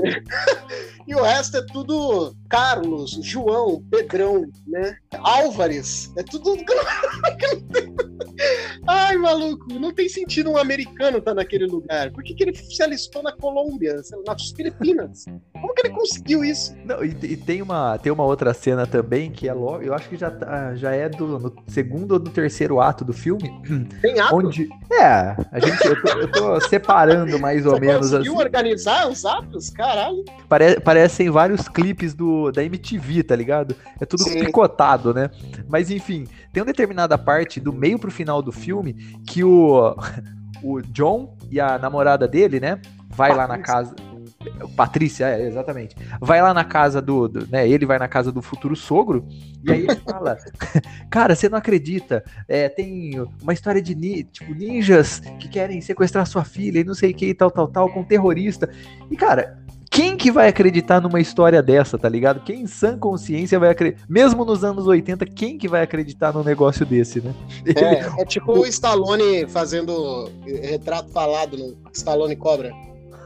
e 1.06 1.14
o 1.14 1.22
resto 1.22 1.58
é 1.58 1.66
tudo 1.66 2.34
Carlos, 2.48 3.18
João, 3.22 3.84
Pedrão, 3.90 4.46
né? 4.66 4.96
Álvares, 5.18 6.10
é 6.16 6.22
tudo 6.22 6.56
Ai, 8.88 9.16
maluco, 9.18 9.74
não 9.74 9.92
tem 9.92 10.08
sentido 10.08 10.50
um 10.50 10.56
americano 10.56 11.18
estar 11.18 11.32
tá 11.32 11.34
naquele 11.34 11.66
lugar. 11.66 12.10
Por 12.12 12.24
que, 12.24 12.34
que 12.34 12.44
ele 12.44 12.56
se 12.56 12.82
alistou 12.82 13.22
na 13.22 13.32
Colômbia, 13.32 14.00
nas 14.26 14.50
Filipinas? 14.52 15.26
Como 15.60 15.74
que 15.74 15.86
ele 15.86 15.94
conseguiu 15.94 16.44
isso? 16.44 16.74
Não, 16.84 17.04
e, 17.04 17.08
e, 17.22 17.36
tem, 17.36 17.60
uma, 17.60 17.98
tem 17.98 18.10
uma 18.10 18.24
outra 18.24 18.54
cena 18.54 18.86
também 18.86 19.30
que 19.30 19.48
é 19.48 19.52
logo. 19.52 19.82
Eu 19.82 19.94
acho 19.94 20.08
que 20.08 20.16
já, 20.16 20.30
tá, 20.30 20.74
já 20.74 20.92
é 20.92 21.08
do 21.08 21.38
no 21.38 21.54
segundo 21.66 22.12
ou 22.12 22.18
do 22.18 22.30
terceiro 22.30 22.80
ato 22.80 23.04
do 23.04 23.12
filme. 23.12 23.50
Tem 24.00 24.18
ato? 24.18 24.34
Onde. 24.34 24.68
É, 24.90 25.36
a 25.52 25.58
gente, 25.58 25.84
eu, 25.86 26.02
tô, 26.02 26.08
eu 26.08 26.32
tô 26.32 26.60
separando 26.68 27.38
mais 27.38 27.66
ou 27.66 27.72
Você 27.72 27.80
menos. 27.80 28.10
Conseguiu 28.10 28.32
assim. 28.34 28.42
organizar 28.42 29.08
os 29.08 29.24
atos? 29.24 29.70
Caralho. 29.70 30.24
Pare, 30.48 30.80
parecem 30.80 31.30
vários 31.30 31.68
clipes 31.68 32.14
do, 32.14 32.50
da 32.50 32.64
MTV, 32.64 33.22
tá 33.22 33.36
ligado? 33.36 33.76
É 34.00 34.06
tudo 34.06 34.24
Sim. 34.24 34.44
picotado, 34.44 35.12
né? 35.12 35.30
Mas 35.68 35.90
enfim, 35.90 36.26
tem 36.52 36.62
uma 36.62 36.66
determinada 36.66 37.18
parte 37.18 37.60
do 37.60 37.72
meio 37.72 37.98
pro 37.98 38.10
final 38.10 38.40
do 38.40 38.50
filme 38.50 38.94
que 39.26 39.44
o, 39.44 39.94
o 40.62 40.80
John 40.80 41.36
e 41.50 41.60
a 41.60 41.78
namorada 41.78 42.26
dele, 42.26 42.58
né? 42.60 42.80
Vai 43.08 43.34
lá 43.34 43.46
na 43.46 43.58
casa 43.58 43.94
Patrícia, 44.74 45.26
é, 45.26 45.46
exatamente. 45.46 45.94
Vai 46.18 46.40
lá 46.40 46.54
na 46.54 46.64
casa 46.64 47.02
do, 47.02 47.28
do, 47.28 47.46
né? 47.48 47.68
Ele 47.68 47.84
vai 47.84 47.98
na 47.98 48.08
casa 48.08 48.32
do 48.32 48.40
futuro 48.40 48.74
sogro 48.74 49.26
e 49.62 49.70
aí 49.70 49.82
ele 49.82 49.96
fala, 49.96 50.38
cara, 51.10 51.34
você 51.34 51.46
não 51.46 51.58
acredita? 51.58 52.24
É, 52.48 52.66
tem 52.68 53.22
uma 53.42 53.52
história 53.52 53.82
de 53.82 53.94
ni, 53.94 54.24
tipo 54.24 54.54
ninjas 54.54 55.20
que 55.38 55.46
querem 55.46 55.82
sequestrar 55.82 56.26
sua 56.26 56.42
filha 56.42 56.80
e 56.80 56.84
não 56.84 56.94
sei 56.94 57.10
o 57.10 57.14
que 57.14 57.26
e 57.26 57.34
tal, 57.34 57.50
tal, 57.50 57.68
tal, 57.68 57.92
com 57.92 58.02
terrorista. 58.02 58.70
E 59.10 59.16
cara, 59.16 59.58
quem 59.90 60.16
que 60.16 60.30
vai 60.30 60.48
acreditar 60.48 61.02
numa 61.02 61.20
história 61.20 61.62
dessa, 61.62 61.98
tá 61.98 62.08
ligado? 62.08 62.40
Quem 62.40 62.62
em 62.62 62.66
sã 62.66 62.96
consciência 62.96 63.58
vai 63.58 63.68
acreditar? 63.68 64.06
Mesmo 64.08 64.44
nos 64.44 64.64
anos 64.64 64.86
80, 64.86 65.26
quem 65.26 65.58
que 65.58 65.68
vai 65.68 65.82
acreditar 65.82 66.32
num 66.32 66.44
negócio 66.44 66.86
desse, 66.86 67.20
né? 67.20 67.34
É, 67.76 68.22
é 68.22 68.24
tipo 68.24 68.52
o 68.52 68.66
Stallone 68.66 69.46
fazendo 69.48 70.30
retrato 70.46 71.10
falado 71.10 71.58
no 71.58 71.76
Stallone 71.92 72.36
Cobra. 72.36 72.72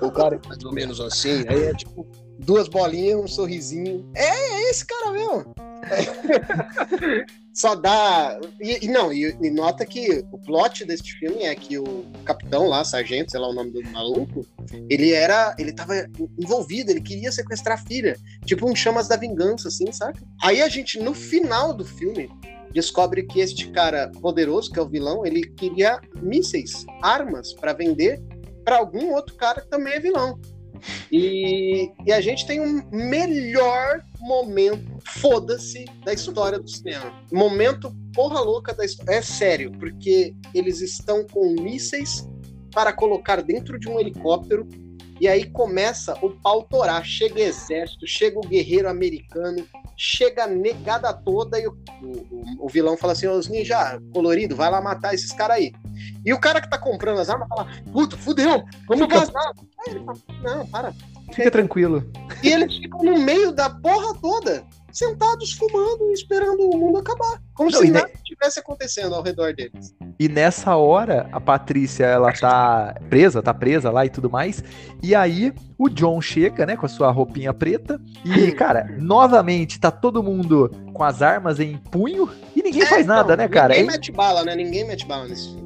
O 0.01 0.11
cara 0.11 0.40
mais 0.47 0.64
ou 0.64 0.72
menos 0.72 1.01
assim, 1.01 1.45
aí 1.49 1.64
é 1.64 1.74
tipo 1.74 2.07
duas 2.38 2.68
bolinhas, 2.68 3.18
um 3.18 3.28
sorrisinho. 3.28 4.11
É, 4.14 4.28
é 4.28 4.70
esse 4.70 4.84
cara 4.86 5.12
mesmo. 5.12 5.55
Só 7.53 7.76
dá. 7.76 8.40
E, 8.61 8.84
e 8.86 8.88
não, 8.88 9.12
e, 9.12 9.36
e, 9.40 9.51
nota 9.51 9.86
que 9.86 10.24
o 10.32 10.38
plot 10.38 10.84
deste 10.84 11.12
filme 11.14 11.45
é 11.45 11.55
que 11.55 11.78
o 11.78 12.05
capitão 12.24 12.66
lá, 12.66 12.84
sargento, 12.84 13.30
sei 13.30 13.38
lá 13.38 13.49
o 13.49 13.53
nome 13.53 13.70
do 13.70 13.82
maluco, 13.90 14.45
ele 14.90 15.12
era. 15.12 15.55
Ele 15.59 15.72
tava 15.72 15.95
envolvido, 16.38 16.90
ele 16.90 17.01
queria 17.01 17.30
sequestrar 17.30 17.78
a 17.78 17.86
filha. 17.86 18.18
Tipo 18.45 18.68
um 18.68 18.74
chamas 18.74 19.07
da 19.07 19.16
vingança, 19.16 19.68
assim, 19.68 19.92
sabe? 19.92 20.18
Aí 20.42 20.61
a 20.62 20.68
gente, 20.68 20.99
no 20.99 21.14
final 21.14 21.72
do 21.72 21.84
filme, 21.84 22.28
descobre 22.72 23.22
que 23.22 23.38
este 23.38 23.70
cara 23.70 24.11
poderoso, 24.20 24.72
que 24.72 24.78
é 24.80 24.82
o 24.82 24.88
vilão, 24.88 25.24
ele 25.24 25.42
queria 25.42 26.01
mísseis, 26.20 26.84
armas 27.01 27.53
para 27.53 27.72
vender 27.72 28.20
para 28.65 28.79
algum 28.79 29.12
outro 29.12 29.35
cara 29.35 29.61
que 29.61 29.69
também 29.69 29.95
é 29.95 30.01
vilão. 30.01 30.41
E, 31.11 31.91
e 32.05 32.12
a 32.12 32.21
gente 32.21 32.47
tem 32.47 32.61
um 32.61 32.83
melhor 32.91 34.05
momento, 34.21 34.99
foda-se, 35.05 35.85
da 36.05 36.12
história 36.12 36.59
do 36.59 36.69
cinema. 36.69 37.12
Momento 37.33 37.95
porra 38.12 38.41
louca 38.41 38.75
da 38.75 38.85
história. 38.85 39.19
É 39.19 39.23
sério, 39.23 39.73
porque 39.79 40.35
eles 40.55 40.81
estão 40.81 41.27
com 41.27 41.55
mísseis 41.61 42.29
para 42.73 42.93
colocar 42.93 43.43
dentro 43.43 43.79
de 43.79 43.89
um 43.89 44.01
helicóptero 44.01 44.69
e 45.21 45.29
aí 45.29 45.49
começa 45.51 46.15
o 46.23 46.31
pau 46.31 46.65
torar. 46.65 47.05
Chega 47.05 47.41
exército, 47.41 48.07
chega 48.07 48.39
o 48.39 48.47
guerreiro 48.47 48.89
americano, 48.89 49.65
chega 49.97 50.47
negada 50.47 51.12
toda 51.12 51.59
e 51.59 51.66
o, 51.66 51.76
o, 52.03 52.66
o 52.66 52.68
vilão 52.68 52.97
fala 52.97 53.12
assim: 53.12 53.26
os 53.26 53.49
ninja 53.49 54.01
colorido, 54.12 54.57
vai 54.57 54.70
lá 54.70 54.80
matar 54.80 55.14
esses 55.14 55.32
caras 55.32 55.57
aí. 55.57 55.72
E 56.24 56.32
o 56.32 56.40
cara 56.40 56.61
que 56.61 56.68
tá 56.68 56.78
comprando 56.78 57.20
as 57.20 57.28
armas 57.28 57.49
fala: 57.49 57.68
puta, 57.92 58.16
fudeu, 58.16 58.64
vamos 58.88 59.05
Fica... 59.05 59.20
vazar. 59.20 59.53
Aí 59.86 59.95
ele 59.95 60.05
fala: 60.05 60.18
não, 60.42 60.66
para. 60.66 60.95
Fica 61.32 61.51
tranquilo. 61.51 62.05
E 62.42 62.49
eles 62.49 62.76
ficam 62.76 63.03
no 63.03 63.18
meio 63.18 63.53
da 63.53 63.70
porra 63.70 64.14
toda 64.20 64.64
sentados 64.95 65.53
fumando 65.53 66.11
e 66.11 66.12
esperando 66.12 66.61
o 66.70 66.78
mundo 66.78 66.99
acabar. 66.99 67.40
Como 67.55 67.70
Não, 67.70 67.80
se 67.80 67.90
nada 67.90 68.11
estivesse 68.14 68.61
acontecendo 68.61 69.14
ao 69.14 69.22
redor 69.22 69.53
deles. 69.55 69.95
E 70.18 70.28
nessa 70.28 70.76
hora, 70.76 71.28
a 71.32 71.40
Patrícia, 71.40 72.05
ela 72.05 72.32
tá 72.32 72.95
presa, 73.11 73.42
tá 73.42 73.53
presa 73.53 73.90
lá 73.90 74.07
e 74.07 74.11
tudo 74.11 74.30
mais. 74.30 74.62
E 75.03 75.14
aí, 75.14 75.53
o 75.76 75.88
John 75.88 76.20
chega, 76.20 76.64
né, 76.64 76.76
com 76.76 76.86
a 76.86 76.88
sua 76.88 77.11
roupinha 77.11 77.53
preta. 77.53 78.01
E, 78.24 78.53
cara, 78.53 78.97
novamente, 78.99 79.80
tá 79.80 79.90
todo 79.90 80.22
mundo 80.22 80.70
com 80.92 81.03
as 81.03 81.20
armas 81.22 81.59
em 81.59 81.76
punho. 81.76 82.30
E 82.55 82.62
ninguém 82.62 82.82
é, 82.82 82.86
faz 82.86 83.07
nada, 83.07 83.36
não, 83.36 83.45
né, 83.45 83.49
cara? 83.49 83.74
Ninguém 83.74 83.86
mete 83.86 84.12
bala, 84.12 84.45
né? 84.45 84.55
Ninguém 84.55 84.86
mete 84.86 85.07
bala 85.07 85.26
nesse 85.26 85.49
filme. 85.49 85.64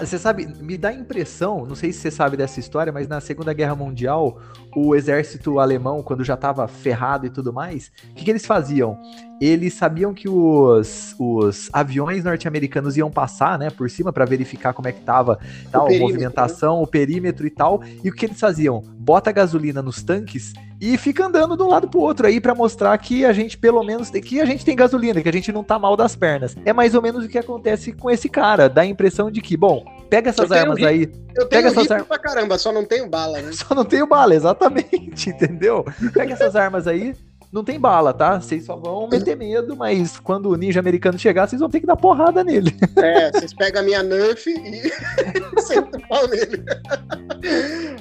Você 0.00 0.18
sabe, 0.18 0.46
me 0.60 0.76
dá 0.76 0.90
a 0.90 0.92
impressão, 0.92 1.64
não 1.64 1.74
sei 1.74 1.92
se 1.92 2.00
você 2.00 2.10
sabe 2.10 2.36
dessa 2.36 2.60
história, 2.60 2.92
mas 2.92 3.08
na 3.08 3.20
Segunda 3.20 3.54
Guerra 3.54 3.74
Mundial, 3.74 4.38
o 4.86 4.94
exército 4.94 5.58
alemão, 5.58 6.02
quando 6.02 6.24
já 6.24 6.34
estava 6.34 6.66
ferrado 6.68 7.26
e 7.26 7.30
tudo 7.30 7.52
mais, 7.52 7.90
o 8.10 8.14
que, 8.14 8.24
que, 8.24 8.30
eles 8.30 8.46
faziam? 8.46 8.98
Eles 9.40 9.74
sabiam 9.74 10.12
que 10.12 10.28
os, 10.28 11.14
os 11.18 11.70
aviões 11.72 12.24
norte-americanos 12.24 12.96
iam 12.96 13.10
passar, 13.10 13.58
né, 13.58 13.70
por 13.70 13.88
cima 13.88 14.12
para 14.12 14.24
verificar 14.24 14.72
como 14.72 14.88
é 14.88 14.92
que 14.92 15.00
tava 15.00 15.38
tal, 15.70 15.86
a 15.86 15.98
movimentação, 15.98 16.78
né? 16.78 16.82
o 16.82 16.86
perímetro 16.86 17.46
e 17.46 17.50
tal. 17.50 17.82
E 18.02 18.08
o 18.08 18.12
que 18.12 18.26
eles 18.26 18.40
faziam? 18.40 18.82
Bota 18.98 19.32
gasolina 19.32 19.80
nos 19.80 20.02
tanques 20.02 20.52
e 20.80 20.96
fica 20.96 21.26
andando 21.26 21.56
de 21.56 21.62
um 21.62 21.68
lado 21.68 21.88
pro 21.88 22.00
outro 22.00 22.26
aí 22.26 22.40
para 22.40 22.54
mostrar 22.54 22.96
que 22.98 23.24
a 23.24 23.32
gente 23.32 23.58
pelo 23.58 23.82
menos 23.82 24.10
que 24.10 24.40
a 24.40 24.44
gente 24.44 24.64
tem 24.64 24.76
gasolina, 24.76 25.20
que 25.20 25.28
a 25.28 25.32
gente 25.32 25.52
não 25.52 25.64
tá 25.64 25.78
mal 25.78 25.96
das 25.96 26.14
pernas. 26.14 26.56
É 26.64 26.72
mais 26.72 26.94
ou 26.94 27.02
menos 27.02 27.24
o 27.24 27.28
que 27.28 27.38
acontece 27.38 27.92
com 27.92 28.10
esse 28.10 28.28
cara, 28.28 28.68
dá 28.68 28.82
a 28.82 28.86
impressão 28.86 29.30
de 29.30 29.40
que, 29.40 29.56
bom, 29.56 29.84
pega 30.08 30.30
essas 30.30 30.50
armas 30.50 30.82
aí. 30.82 31.02
Eu 31.34 31.46
tenho 31.46 31.48
pega 31.48 31.68
essas 31.68 31.90
armas 31.90 32.06
pra 32.06 32.18
caramba, 32.18 32.58
só 32.58 32.72
não 32.72 32.84
tenho 32.84 33.08
bala, 33.08 33.40
né? 33.40 33.52
Só 33.58 33.74
não 33.74 33.84
tenho 33.84 34.06
bala, 34.06 34.34
exatamente, 34.34 35.30
entendeu? 35.30 35.84
Pega 36.12 36.32
essas 36.32 36.56
armas 36.56 36.86
aí, 36.86 37.14
não 37.52 37.64
tem 37.64 37.80
bala, 37.80 38.12
tá? 38.12 38.40
Vocês 38.40 38.64
só 38.64 38.76
vão 38.76 39.08
meter 39.08 39.36
medo, 39.36 39.74
mas 39.74 40.18
quando 40.18 40.50
o 40.50 40.56
ninja 40.56 40.80
americano 40.80 41.18
chegar, 41.18 41.48
vocês 41.48 41.60
vão 41.60 41.70
ter 41.70 41.80
que 41.80 41.86
dar 41.86 41.96
porrada 41.96 42.44
nele. 42.44 42.76
É, 42.98 43.30
vocês 43.30 43.54
pegam 43.54 43.80
a 43.80 43.84
minha 43.84 44.02
Nerf 44.02 44.50
e 44.50 45.60
sentam 45.62 46.00
o 46.00 46.08
pau 46.08 46.26
nele. 46.26 46.64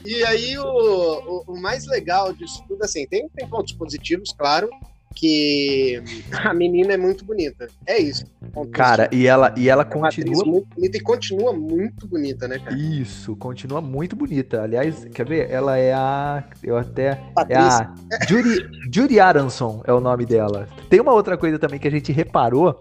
e 0.03 0.23
aí, 0.25 0.57
o, 0.57 0.63
o, 0.65 1.43
o, 1.53 1.61
mais 1.61 1.85
legal 1.85 2.33
disso 2.33 2.63
tudo, 2.67 2.83
assim, 2.83 3.05
tem, 3.07 3.29
tem 3.29 3.47
pontos 3.47 3.73
positivos, 3.73 4.33
claro, 4.37 4.69
que 5.17 6.01
a 6.31 6.53
menina 6.53 6.93
é 6.93 6.97
muito 6.97 7.25
bonita. 7.25 7.67
É 7.85 7.97
isso. 7.97 8.25
Cara, 8.71 9.09
e 9.11 9.25
ela, 9.25 9.53
e 9.57 9.67
ela 9.67 9.83
continua. 9.83 10.45
Muito 10.45 10.67
bonita 10.75 10.97
e 10.97 11.01
continua 11.01 11.53
muito 11.53 12.07
bonita, 12.07 12.47
né, 12.47 12.59
cara? 12.59 12.77
Isso, 12.77 13.35
continua 13.35 13.81
muito 13.81 14.15
bonita. 14.15 14.61
Aliás, 14.61 15.05
quer 15.05 15.25
ver? 15.25 15.49
Ela 15.49 15.77
é 15.77 15.93
a. 15.93 16.43
Eu 16.63 16.77
até. 16.77 17.15
Patrícia. 17.33 17.89
É 18.11 18.23
a 18.23 18.27
Judy, 18.27 18.69
Judy 18.93 19.19
Aronson 19.19 19.81
é 19.85 19.93
o 19.93 19.99
nome 19.99 20.25
dela. 20.25 20.67
Tem 20.89 21.01
uma 21.01 21.13
outra 21.13 21.35
coisa 21.35 21.57
também 21.57 21.79
que 21.79 21.87
a 21.87 21.91
gente 21.91 22.11
reparou 22.11 22.79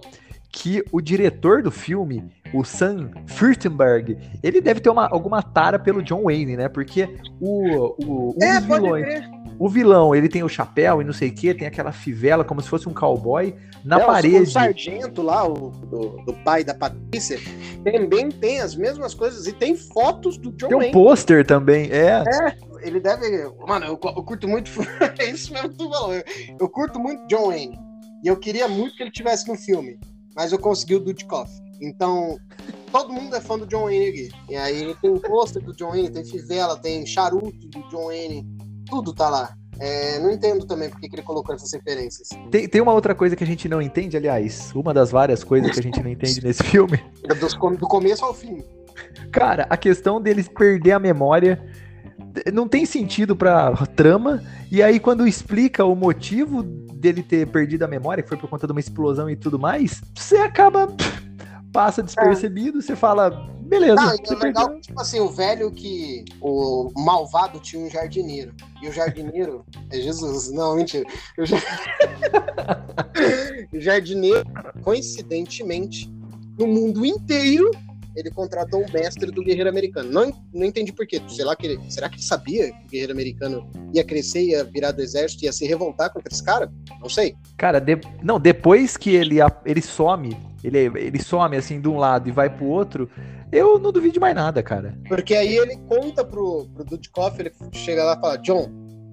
que 0.51 0.83
o 0.91 1.03
diretor 1.03 1.63
do 1.63 1.71
filme, 1.71 2.25
o 2.53 2.65
Sam 2.65 3.11
Furtenberg, 3.27 4.17
ele 4.43 4.61
deve 4.61 4.81
ter 4.81 4.89
uma, 4.89 5.07
alguma 5.07 5.43
tara 5.43 5.79
pelo 5.79 6.03
John 6.03 6.25
Wayne, 6.25 6.57
né? 6.57 6.69
Porque 6.69 7.09
o, 7.41 7.95
o 8.03 8.31
um 8.31 8.43
é, 8.43 8.61
dos 8.61 8.67
vilões, 8.67 9.25
o 9.59 9.69
vilão, 9.69 10.15
ele 10.15 10.29
tem 10.29 10.43
o 10.43 10.49
chapéu 10.49 11.01
e 11.01 11.05
não 11.05 11.13
sei 11.13 11.29
o 11.29 11.35
que, 11.35 11.55
tem 11.55 11.67
aquela 11.67 11.93
fivela 11.93 12.45
como 12.45 12.61
se 12.61 12.69
fosse 12.69 12.89
um 12.89 12.95
cowboy 12.95 13.55
na 13.85 14.01
é, 14.01 14.05
parede. 14.05 14.37
O 14.39 14.51
sargento 14.51 15.23
lá, 15.23 15.47
o 15.47 15.71
do, 15.71 16.23
do, 16.25 16.35
pai 16.45 16.63
da 16.63 16.75
Patrícia, 16.75 17.39
também 17.85 18.29
tem 18.29 18.61
as 18.61 18.75
mesmas 18.75 19.15
coisas 19.15 19.47
e 19.47 19.53
tem 19.53 19.77
fotos 19.77 20.37
do 20.37 20.53
John 20.53 20.69
Tem 20.69 20.89
um 20.89 20.93
pôster 20.93 21.47
também, 21.47 21.89
é. 21.91 22.23
É, 22.23 22.57
ele 22.83 23.01
deve. 23.01 23.49
Mano, 23.67 23.87
eu, 23.87 24.01
eu 24.03 24.23
curto 24.23 24.47
muito. 24.47 24.71
é 25.19 25.31
isso 25.31 25.53
mesmo 25.53 25.71
que 25.71 25.77
tu 25.77 25.89
falou. 25.89 26.15
Eu, 26.15 26.23
eu, 26.61 26.69
curto 26.69 26.99
muito 26.99 27.27
John 27.27 27.49
Wayne. 27.49 27.79
E 28.25 28.29
eu 28.29 28.37
queria 28.37 28.69
muito 28.69 28.97
que 28.97 29.03
ele 29.03 29.11
tivesse 29.11 29.49
no 29.49 29.57
filme. 29.57 29.99
Mas 30.35 30.53
eu 30.53 30.59
consegui 30.59 30.97
o 30.97 31.01
Dudikoff. 31.01 31.51
Então, 31.81 32.39
todo 32.91 33.13
mundo 33.13 33.35
é 33.35 33.41
fã 33.41 33.59
do 33.59 33.67
John 33.67 33.85
Wayne 33.85 34.09
aqui. 34.09 34.29
E 34.51 34.57
aí 34.57 34.95
tem 35.01 35.11
o 35.11 35.21
pôster 35.21 35.63
do 35.63 35.73
John 35.75 35.91
Wayne, 35.91 36.11
tem 36.11 36.25
fivela, 36.25 36.77
tem 36.77 37.07
charuto 37.07 37.69
do 37.69 37.89
John 37.89 38.07
Wayne 38.07 38.56
tudo 38.87 39.13
tá 39.13 39.29
lá. 39.29 39.55
É, 39.79 40.19
não 40.21 40.31
entendo 40.31 40.65
também 40.65 40.89
porque 40.89 41.09
que 41.09 41.17
ele 41.17 41.23
colocou 41.23 41.55
essas 41.55 41.71
referências. 41.73 42.29
Tem, 42.51 42.67
tem 42.67 42.81
uma 42.81 42.93
outra 42.93 43.15
coisa 43.15 43.37
que 43.37 43.45
a 43.45 43.47
gente 43.47 43.69
não 43.69 43.83
entende, 43.83 44.17
aliás, 44.17 44.73
uma 44.75 44.95
das 44.95 45.11
várias 45.11 45.45
coisas 45.45 45.71
que 45.71 45.81
a 45.81 45.83
gente 45.83 46.03
não 46.03 46.11
entende 46.11 46.43
nesse 46.43 46.63
filme. 46.63 46.99
Do, 47.29 47.77
do 47.77 47.87
começo 47.87 48.25
ao 48.25 48.33
fim. 48.33 48.65
Cara, 49.31 49.67
a 49.69 49.77
questão 49.77 50.21
deles 50.21 50.49
perder 50.49 50.93
a 50.93 50.99
memória 50.99 51.63
não 52.53 52.67
tem 52.67 52.87
sentido 52.87 53.37
pra 53.37 53.73
trama, 53.95 54.43
e 54.71 54.83
aí 54.83 54.99
quando 54.99 55.27
explica 55.27 55.85
o 55.85 55.95
motivo 55.95 56.63
dele 56.63 57.23
ter 57.23 57.47
perdido 57.47 57.85
a 57.85 57.89
memória, 57.89 58.23
que 58.23 58.29
foi 58.29 58.39
por 58.39 58.49
conta 58.49 58.67
de 58.67 58.73
uma 58.73 58.81
explosão 58.81 59.29
e 59.29 59.37
tudo 59.37 59.59
mais, 59.59 60.01
você 60.15 60.37
acaba 60.39 60.89
passa 61.77 62.03
despercebido, 62.03 62.79
é. 62.79 62.81
você 62.81 62.97
fala, 62.97 63.29
beleza. 63.61 64.01
Ah, 64.01 64.17
é 64.17 64.35
legal, 64.37 64.81
tipo 64.81 64.99
assim, 64.99 65.21
o 65.21 65.29
velho 65.29 65.71
que. 65.71 66.25
O 66.41 66.91
malvado 66.97 67.61
tinha 67.61 67.85
um 67.85 67.91
jardineiro. 67.91 68.55
E 68.83 68.89
o 68.89 68.93
jardineiro 68.93 69.63
é 69.93 70.01
Jesus. 70.01 70.51
Não, 70.51 70.75
mentira. 70.75 71.05
O, 71.39 71.45
jar... 71.45 71.61
o 73.75 73.79
jardineiro, 73.79 74.43
coincidentemente, 74.83 76.11
no 76.59 76.67
mundo 76.67 77.05
inteiro, 77.05 77.71
ele 78.17 78.31
contratou 78.31 78.83
um 78.83 78.91
mestre 78.91 79.31
do 79.31 79.45
guerreiro 79.45 79.69
americano. 79.69 80.11
Não, 80.11 80.33
não 80.55 80.65
entendi 80.65 80.95
por 80.95 81.07
quê. 81.07 81.21
Sei 81.29 81.45
lá 81.45 81.55
que 81.55 81.67
ele, 81.67 81.91
será 81.91 82.09
que 82.09 82.15
ele 82.15 82.23
sabia 82.23 82.73
que 82.73 82.87
o 82.87 82.89
guerreiro 82.89 83.13
americano 83.13 83.71
ia 83.93 84.03
crescer, 84.03 84.45
ia 84.45 84.65
virar 84.65 84.93
do 84.93 85.03
exército, 85.03 85.45
ia 85.45 85.53
se 85.53 85.67
revoltar 85.67 86.11
contra 86.11 86.33
esse 86.33 86.43
cara? 86.43 86.73
Não 87.03 87.11
sei. 87.11 87.37
Cara, 87.59 87.79
de... 87.79 88.01
não, 88.23 88.41
depois 88.41 88.97
que 88.97 89.15
ele, 89.15 89.37
ele 89.67 89.83
some 89.83 90.35
ele, 90.67 90.91
ele 90.99 91.23
some 91.23 91.57
assim 91.57 91.81
de 91.81 91.89
um 91.89 91.97
lado 91.97 92.29
e 92.29 92.33
vai 92.33 92.51
pro 92.51 92.67
outro, 92.67 93.09
eu 93.53 93.79
não 93.79 93.93
duvido 93.93 94.21
mais 94.21 94.35
nada, 94.35 94.63
cara. 94.63 94.99
Porque 95.09 95.35
aí 95.35 95.57
ele 95.57 95.77
conta 95.89 96.25
pro, 96.25 96.67
pro 96.75 96.85
Dudkoff, 96.85 97.41
ele 97.41 97.53
chega 97.73 98.03
lá 98.05 98.15
e 98.15 98.21
fala, 98.21 98.39
John, 98.39 98.69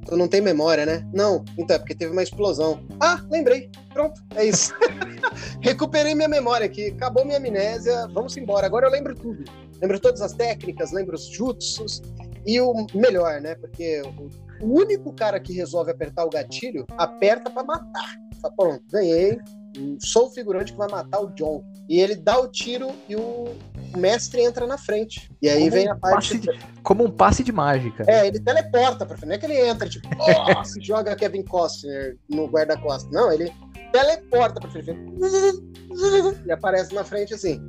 tu 0.05 0.17
não 0.17 0.27
tem 0.27 0.41
memória, 0.41 0.85
né? 0.85 1.07
Não, 1.13 1.45
então 1.57 1.75
é 1.75 1.79
porque 1.79 1.93
teve 1.93 2.11
uma 2.11 2.23
explosão. 2.23 2.83
Ah, 2.99 3.21
lembrei. 3.29 3.69
Pronto, 3.93 4.19
é 4.35 4.45
isso. 4.45 4.73
Recuperei 5.61 6.15
minha 6.15 6.27
memória 6.27 6.65
aqui, 6.65 6.87
acabou 6.87 7.23
minha 7.23 7.37
amnésia, 7.37 8.07
vamos 8.07 8.35
embora. 8.35 8.65
Agora 8.65 8.87
eu 8.87 8.91
lembro 8.91 9.13
tudo. 9.15 9.43
Lembro 9.79 9.99
todas 9.99 10.21
as 10.21 10.33
técnicas, 10.33 10.91
lembro 10.91 11.13
os 11.13 11.27
jutsus 11.27 12.01
e 12.45 12.59
o 12.59 12.87
melhor, 12.95 13.39
né? 13.41 13.53
Porque 13.55 14.01
o, 14.01 14.65
o 14.65 14.79
único 14.79 15.13
cara 15.13 15.39
que 15.39 15.53
resolve 15.53 15.91
apertar 15.91 16.25
o 16.25 16.29
gatilho, 16.29 16.85
aperta 16.97 17.49
para 17.51 17.63
matar. 17.63 18.15
Fala, 18.41 18.53
pronto, 18.55 18.83
ganhei, 18.91 19.37
sou 19.99 20.27
o 20.27 20.29
figurante 20.29 20.71
que 20.71 20.77
vai 20.77 20.89
matar 20.89 21.19
o 21.19 21.29
John. 21.31 21.63
E 21.89 21.99
ele 21.99 22.15
dá 22.15 22.39
o 22.39 22.47
tiro 22.47 22.91
e 23.07 23.15
o 23.15 23.55
mestre 23.97 24.41
entra 24.41 24.65
na 24.65 24.77
frente. 24.77 25.31
E 25.41 25.49
aí 25.49 25.59
como 25.59 25.71
vem 25.71 25.87
a 25.87 25.95
parte. 25.95 26.37
De, 26.37 26.49
como 26.81 27.05
um 27.05 27.11
passe 27.11 27.43
de 27.43 27.51
mágica. 27.51 28.03
É, 28.07 28.27
ele 28.27 28.39
teleporta 28.39 29.05
pra 29.05 29.17
frente. 29.17 29.29
Não 29.29 29.35
é 29.35 29.37
que 29.37 29.45
ele 29.45 29.59
entra, 29.59 29.89
tipo, 29.89 30.07
oh, 30.19 30.63
se 30.63 30.81
joga 30.81 31.15
Kevin 31.15 31.43
Costner 31.43 32.17
no 32.29 32.47
guarda-costas. 32.47 33.11
Não, 33.11 33.31
ele 33.31 33.51
teleporta 33.91 34.59
pra 34.59 34.69
frente. 34.69 34.91
E 36.45 36.51
aparece 36.51 36.93
na 36.93 37.03
frente 37.03 37.33
assim. 37.33 37.61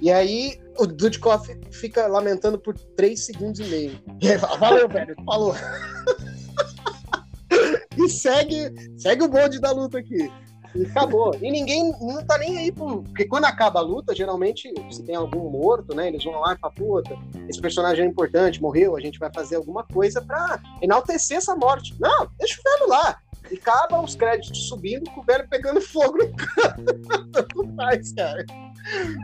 E 0.00 0.10
aí 0.10 0.58
o 0.78 0.86
Dudikoff 0.86 1.46
fica 1.70 2.06
lamentando 2.06 2.58
por 2.58 2.74
3 2.96 3.22
segundos 3.22 3.60
e 3.60 3.64
meio. 3.64 4.00
E 4.22 4.30
aí 4.30 4.38
fala, 4.38 4.56
valeu, 4.56 4.88
velho, 4.88 5.14
falou. 5.26 5.54
e 7.98 8.08
segue, 8.08 8.72
segue 8.96 9.24
o 9.24 9.28
bonde 9.28 9.60
da 9.60 9.72
luta 9.72 9.98
aqui. 9.98 10.30
E 10.74 10.86
acabou. 10.86 11.34
E 11.40 11.50
ninguém 11.50 11.92
não 12.00 12.24
tá 12.24 12.38
nem 12.38 12.58
aí 12.58 12.72
pro. 12.72 13.02
Porque 13.02 13.24
quando 13.24 13.44
acaba 13.44 13.80
a 13.80 13.82
luta, 13.82 14.14
geralmente, 14.14 14.72
se 14.90 15.02
tem 15.02 15.16
algum 15.16 15.50
morto, 15.50 15.94
né? 15.94 16.08
Eles 16.08 16.24
vão 16.24 16.40
lá 16.40 16.54
e 16.54 16.58
falam, 16.58 16.74
puta, 16.74 17.18
esse 17.48 17.60
personagem 17.60 18.04
é 18.04 18.08
importante, 18.08 18.62
morreu, 18.62 18.96
a 18.96 19.00
gente 19.00 19.18
vai 19.18 19.30
fazer 19.34 19.56
alguma 19.56 19.82
coisa 19.84 20.20
pra 20.20 20.60
enaltecer 20.80 21.38
essa 21.38 21.56
morte. 21.56 21.94
Não, 21.98 22.28
deixa 22.38 22.60
o 22.60 22.78
velho 22.78 22.88
lá. 22.88 23.18
E 23.50 23.56
acaba 23.56 24.00
os 24.00 24.14
créditos 24.14 24.68
subindo 24.68 25.10
com 25.10 25.20
o 25.20 25.24
velho 25.24 25.48
pegando 25.48 25.80
fogo 25.80 26.18
no 26.18 26.32
canto. 26.36 27.56
Não 27.56 27.74
faz, 27.74 28.12
cara. 28.12 28.44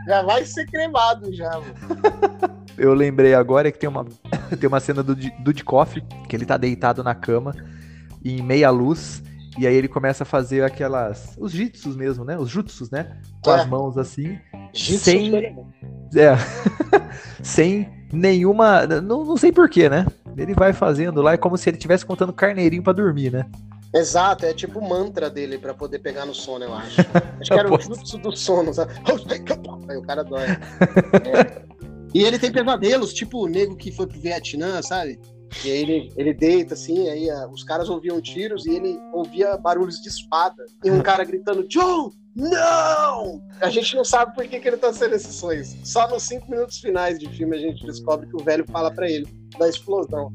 Já 0.05 0.21
vai 0.23 0.43
ser 0.45 0.65
cremado 0.65 1.33
já, 1.33 1.49
mano. 1.51 2.57
Eu 2.77 2.93
lembrei 2.93 3.33
agora 3.33 3.71
que 3.71 3.79
tem 3.79 3.89
uma, 3.89 4.05
tem 4.59 4.67
uma 4.67 4.79
cena 4.79 5.01
do 5.01 5.15
Dudikoff, 5.15 6.01
que 6.27 6.35
ele 6.35 6.45
tá 6.45 6.57
deitado 6.57 7.03
na 7.03 7.15
cama, 7.15 7.55
em 8.23 8.41
meia 8.41 8.69
luz, 8.69 9.23
e 9.57 9.65
aí 9.65 9.75
ele 9.75 9.87
começa 9.87 10.23
a 10.23 10.25
fazer 10.25 10.63
aquelas. 10.63 11.35
Os 11.37 11.51
jitsus 11.51 11.95
mesmo, 11.95 12.23
né? 12.23 12.37
Os 12.37 12.49
jutsus, 12.49 12.89
né? 12.89 13.17
Com 13.43 13.51
é. 13.51 13.55
as 13.55 13.67
mãos 13.67 13.97
assim. 13.97 14.37
Jitsu 14.73 15.03
sem. 15.03 15.35
É. 16.15 16.35
sem 17.43 17.89
nenhuma. 18.11 18.85
Não, 18.85 19.25
não 19.25 19.37
sei 19.37 19.51
porquê, 19.51 19.89
né? 19.89 20.05
Ele 20.37 20.53
vai 20.53 20.71
fazendo 20.73 21.21
lá, 21.21 21.33
é 21.33 21.37
como 21.37 21.57
se 21.57 21.69
ele 21.69 21.77
estivesse 21.77 22.05
contando 22.05 22.31
carneirinho 22.31 22.83
para 22.83 22.93
dormir, 22.93 23.31
né? 23.31 23.45
Exato, 23.93 24.45
é 24.45 24.53
tipo 24.53 24.79
o 24.79 24.87
mantra 24.87 25.29
dele 25.29 25.57
para 25.57 25.73
poder 25.73 25.99
pegar 25.99 26.25
no 26.25 26.35
sono, 26.35 26.65
eu 26.65 26.73
acho. 26.73 27.01
Acho 27.39 27.51
que 27.51 27.59
era 27.59 27.73
o 27.73 27.79
jutsu 27.79 28.17
do 28.17 28.35
sono, 28.35 28.73
sabe? 28.73 28.93
Aí 29.89 29.97
o 29.97 30.01
cara 30.01 30.23
dói. 30.23 30.45
É. 30.45 31.65
E 32.13 32.23
ele 32.23 32.37
tem 32.37 32.51
pesadelos, 32.51 33.13
tipo 33.13 33.45
o 33.45 33.47
nego 33.47 33.75
que 33.75 33.91
foi 33.91 34.07
pro 34.07 34.19
Vietnã, 34.19 34.81
sabe? 34.81 35.19
E 35.63 35.71
aí 35.71 35.77
ele, 35.81 36.13
ele 36.15 36.33
deita 36.33 36.73
assim, 36.73 37.09
aí 37.09 37.29
uh, 37.29 37.49
os 37.49 37.63
caras 37.63 37.89
ouviam 37.89 38.21
tiros 38.21 38.65
e 38.65 38.75
ele 38.75 38.99
ouvia 39.11 39.57
barulhos 39.57 40.01
de 40.01 40.09
espada. 40.09 40.63
E 40.83 40.91
um 40.91 41.01
cara 41.01 41.23
gritando, 41.23 41.67
John, 41.67 42.11
não! 42.35 43.41
A 43.61 43.69
gente 43.69 43.95
não 43.95 44.05
sabe 44.05 44.35
por 44.35 44.47
que, 44.47 44.59
que 44.59 44.67
ele 44.67 44.77
tá 44.77 44.93
sendo 44.93 45.15
esses 45.15 45.35
sonhos. 45.35 45.75
Só 45.83 46.07
nos 46.07 46.23
cinco 46.23 46.49
minutos 46.49 46.79
finais 46.79 47.17
de 47.17 47.27
filme 47.29 47.55
a 47.55 47.59
gente 47.59 47.85
descobre 47.85 48.27
que 48.27 48.35
o 48.35 48.43
velho 48.43 48.65
fala 48.71 48.91
para 48.91 49.09
ele 49.09 49.27
da 49.57 49.67
explosão 49.67 50.31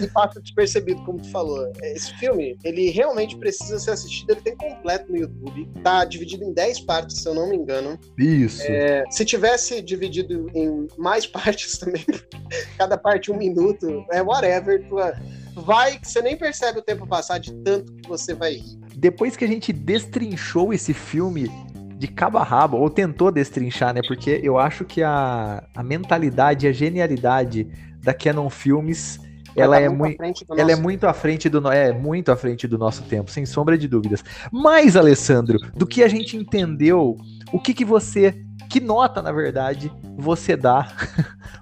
e 0.00 0.06
passa 0.08 0.40
despercebido, 0.40 1.02
como 1.04 1.20
tu 1.20 1.30
falou. 1.30 1.70
Esse 1.82 2.12
filme, 2.18 2.56
ele 2.64 2.90
realmente 2.90 3.36
precisa 3.36 3.78
ser 3.78 3.92
assistido, 3.92 4.30
ele 4.30 4.40
tem 4.40 4.56
completo 4.56 5.10
no 5.10 5.18
YouTube. 5.18 5.68
Tá 5.82 6.04
dividido 6.04 6.44
em 6.44 6.52
10 6.52 6.80
partes, 6.80 7.18
se 7.18 7.28
eu 7.28 7.34
não 7.34 7.48
me 7.48 7.56
engano. 7.56 7.98
Isso. 8.18 8.62
É, 8.62 9.04
se 9.10 9.24
tivesse 9.24 9.82
dividido 9.82 10.50
em 10.54 10.86
mais 10.96 11.26
partes 11.28 11.78
também, 11.78 12.04
cada 12.78 12.96
parte 12.96 13.30
um 13.30 13.36
minuto, 13.36 14.04
é 14.12 14.22
whatever, 14.22 14.86
tu 14.88 14.96
vai 15.62 15.98
que 15.98 16.08
você 16.08 16.20
nem 16.20 16.36
percebe 16.36 16.78
o 16.78 16.82
tempo 16.82 17.06
passar 17.06 17.38
de 17.38 17.52
tanto 17.62 17.92
que 17.94 18.08
você 18.08 18.34
vai 18.34 18.54
rir. 18.54 18.78
Depois 18.96 19.36
que 19.36 19.44
a 19.44 19.48
gente 19.48 19.72
destrinchou 19.72 20.72
esse 20.72 20.92
filme 20.92 21.50
de 21.96 22.08
cabo 22.08 22.38
a 22.38 22.42
rabo, 22.42 22.76
ou 22.76 22.90
tentou 22.90 23.30
destrinchar, 23.30 23.94
né? 23.94 24.00
Porque 24.06 24.40
eu 24.42 24.58
acho 24.58 24.84
que 24.84 25.02
a, 25.02 25.64
a 25.74 25.82
mentalidade, 25.82 26.66
a 26.66 26.72
genialidade 26.72 27.68
da 28.02 28.12
Canon 28.12 28.50
Filmes 28.50 29.18
ela, 29.56 29.78
é, 29.78 29.88
muito, 29.88 30.22
ela 30.56 30.72
é 30.72 30.76
muito 30.76 31.06
à 31.06 31.12
frente 31.12 31.48
do 31.48 31.70
é 31.70 31.92
muito 31.92 32.32
à 32.32 32.36
frente 32.36 32.66
do 32.66 32.76
nosso 32.76 33.02
tempo, 33.04 33.30
sem 33.30 33.46
sombra 33.46 33.78
de 33.78 33.86
dúvidas. 33.86 34.24
Mas 34.52 34.96
Alessandro, 34.96 35.58
do 35.74 35.86
que 35.86 36.02
a 36.02 36.08
gente 36.08 36.36
entendeu, 36.36 37.16
o 37.52 37.60
que 37.60 37.72
que 37.72 37.84
você, 37.84 38.34
que 38.68 38.80
nota 38.80 39.22
na 39.22 39.32
verdade 39.32 39.92
você 40.16 40.56
dá 40.56 40.88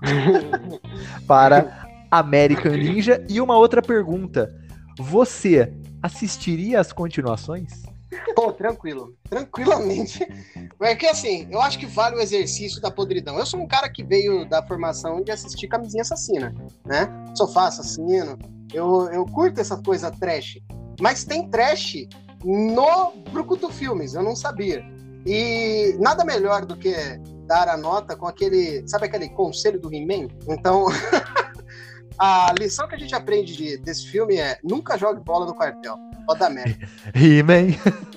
para 1.27 1.87
American 2.11 2.73
Ninja? 2.73 3.25
E 3.29 3.41
uma 3.41 3.57
outra 3.57 3.83
pergunta: 3.83 4.51
você 4.99 5.73
assistiria 6.03 6.81
às 6.81 6.93
continuações? 6.93 7.92
Pô, 8.35 8.53
tranquilo. 8.53 9.15
Tranquilamente. 9.29 10.27
É 10.81 10.95
que 10.95 11.07
assim, 11.07 11.47
eu 11.51 11.61
acho 11.61 11.79
que 11.79 11.87
vale 11.87 12.17
o 12.17 12.21
exercício 12.21 12.81
da 12.81 12.91
podridão. 12.91 13.39
Eu 13.39 13.47
sou 13.47 13.61
um 13.61 13.67
cara 13.67 13.89
que 13.89 14.03
veio 14.03 14.49
da 14.49 14.63
formação 14.63 15.23
de 15.23 15.31
assistir 15.31 15.69
camisinha 15.69 16.03
assassina, 16.03 16.55
né? 16.85 17.09
Sofá 17.35 17.69
assassino. 17.69 18.39
Eu, 18.73 19.09
eu 19.11 19.25
curto 19.27 19.61
essa 19.61 19.77
coisa 19.83 20.11
trash. 20.11 20.59
Mas 21.01 21.25
tem 21.25 21.49
trash 21.49 22.07
no 22.45 23.13
Brucutu 23.31 23.71
Filmes, 23.71 24.15
eu 24.15 24.23
não 24.23 24.37
sabia. 24.37 24.85
E 25.25 25.97
nada 25.99 26.25
melhor 26.25 26.67
do 26.67 26.77
que 26.77 26.95
dar 27.47 27.69
a 27.69 27.77
nota 27.77 28.17
com 28.17 28.27
aquele. 28.27 28.87
Sabe 28.89 29.07
aquele 29.07 29.29
conselho 29.31 29.81
do 29.81 29.93
He-Man? 29.93 30.29
Então. 30.49 30.87
a 32.19 32.55
lição 32.59 32.87
que 32.87 32.95
a 32.95 32.99
gente 32.99 33.15
aprende 33.15 33.57
de, 33.57 33.77
desse 33.79 34.07
filme 34.07 34.37
é 34.37 34.59
nunca 34.63 34.99
jogue 34.99 35.21
bola 35.21 35.47
no 35.47 35.55
quartel. 35.55 35.97
Dar 36.39 36.51
merda. 36.51 36.89
He-Man. 37.15 37.75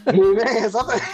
He-Man, 0.08 0.66
exatamente. 0.66 1.06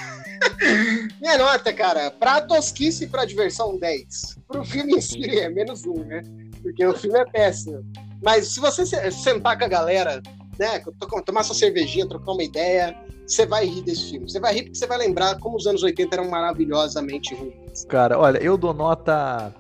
Minha 1.20 1.38
nota, 1.38 1.74
cara, 1.74 2.12
pra 2.12 2.42
tosquice 2.42 3.06
e 3.06 3.08
pra 3.08 3.26
diversão, 3.26 3.78
10. 3.78 4.38
Pro 4.48 4.64
filme 4.64 4.94
em 4.94 5.02
si 5.02 5.40
é 5.40 5.50
menos 5.50 5.86
um, 5.86 6.04
né? 6.04 6.24
Porque 6.62 6.86
o 6.86 6.94
filme 6.96 7.20
é 7.20 7.26
péssimo. 7.26 7.84
Mas 8.24 8.48
se 8.48 8.60
você 8.60 8.86
sentar 9.12 9.58
com 9.58 9.66
a 9.66 9.68
galera, 9.68 10.22
né, 10.60 10.82
tomar 11.26 11.44
sua 11.44 11.56
cervejinha, 11.56 12.08
trocar 12.08 12.34
uma 12.34 12.44
ideia, 12.44 12.96
você 13.26 13.46
vai 13.46 13.66
rir 13.66 13.82
desse 13.84 14.12
filme. 14.12 14.30
Você 14.30 14.40
vai 14.40 14.54
rir 14.54 14.64
porque 14.64 14.78
você 14.78 14.88
vai 14.88 14.98
lembrar 14.98 15.38
como 15.40 15.58
os 15.58 15.66
anos 15.66 15.84
80 15.84 16.16
eram 16.16 16.30
maravilhosamente 16.30 17.34
ruins. 17.34 17.86
Cara, 17.86 18.20
olha, 18.20 18.38
eu 18.38 18.58
dou 18.58 18.74
nota 18.74 19.54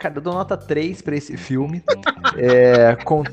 Cara, 0.00 0.14
eu 0.16 0.22
dou 0.22 0.32
nota 0.32 0.56
3 0.56 1.02
pra 1.02 1.14
esse 1.14 1.36
filme. 1.36 1.82
é, 2.34 2.96
cont... 3.04 3.30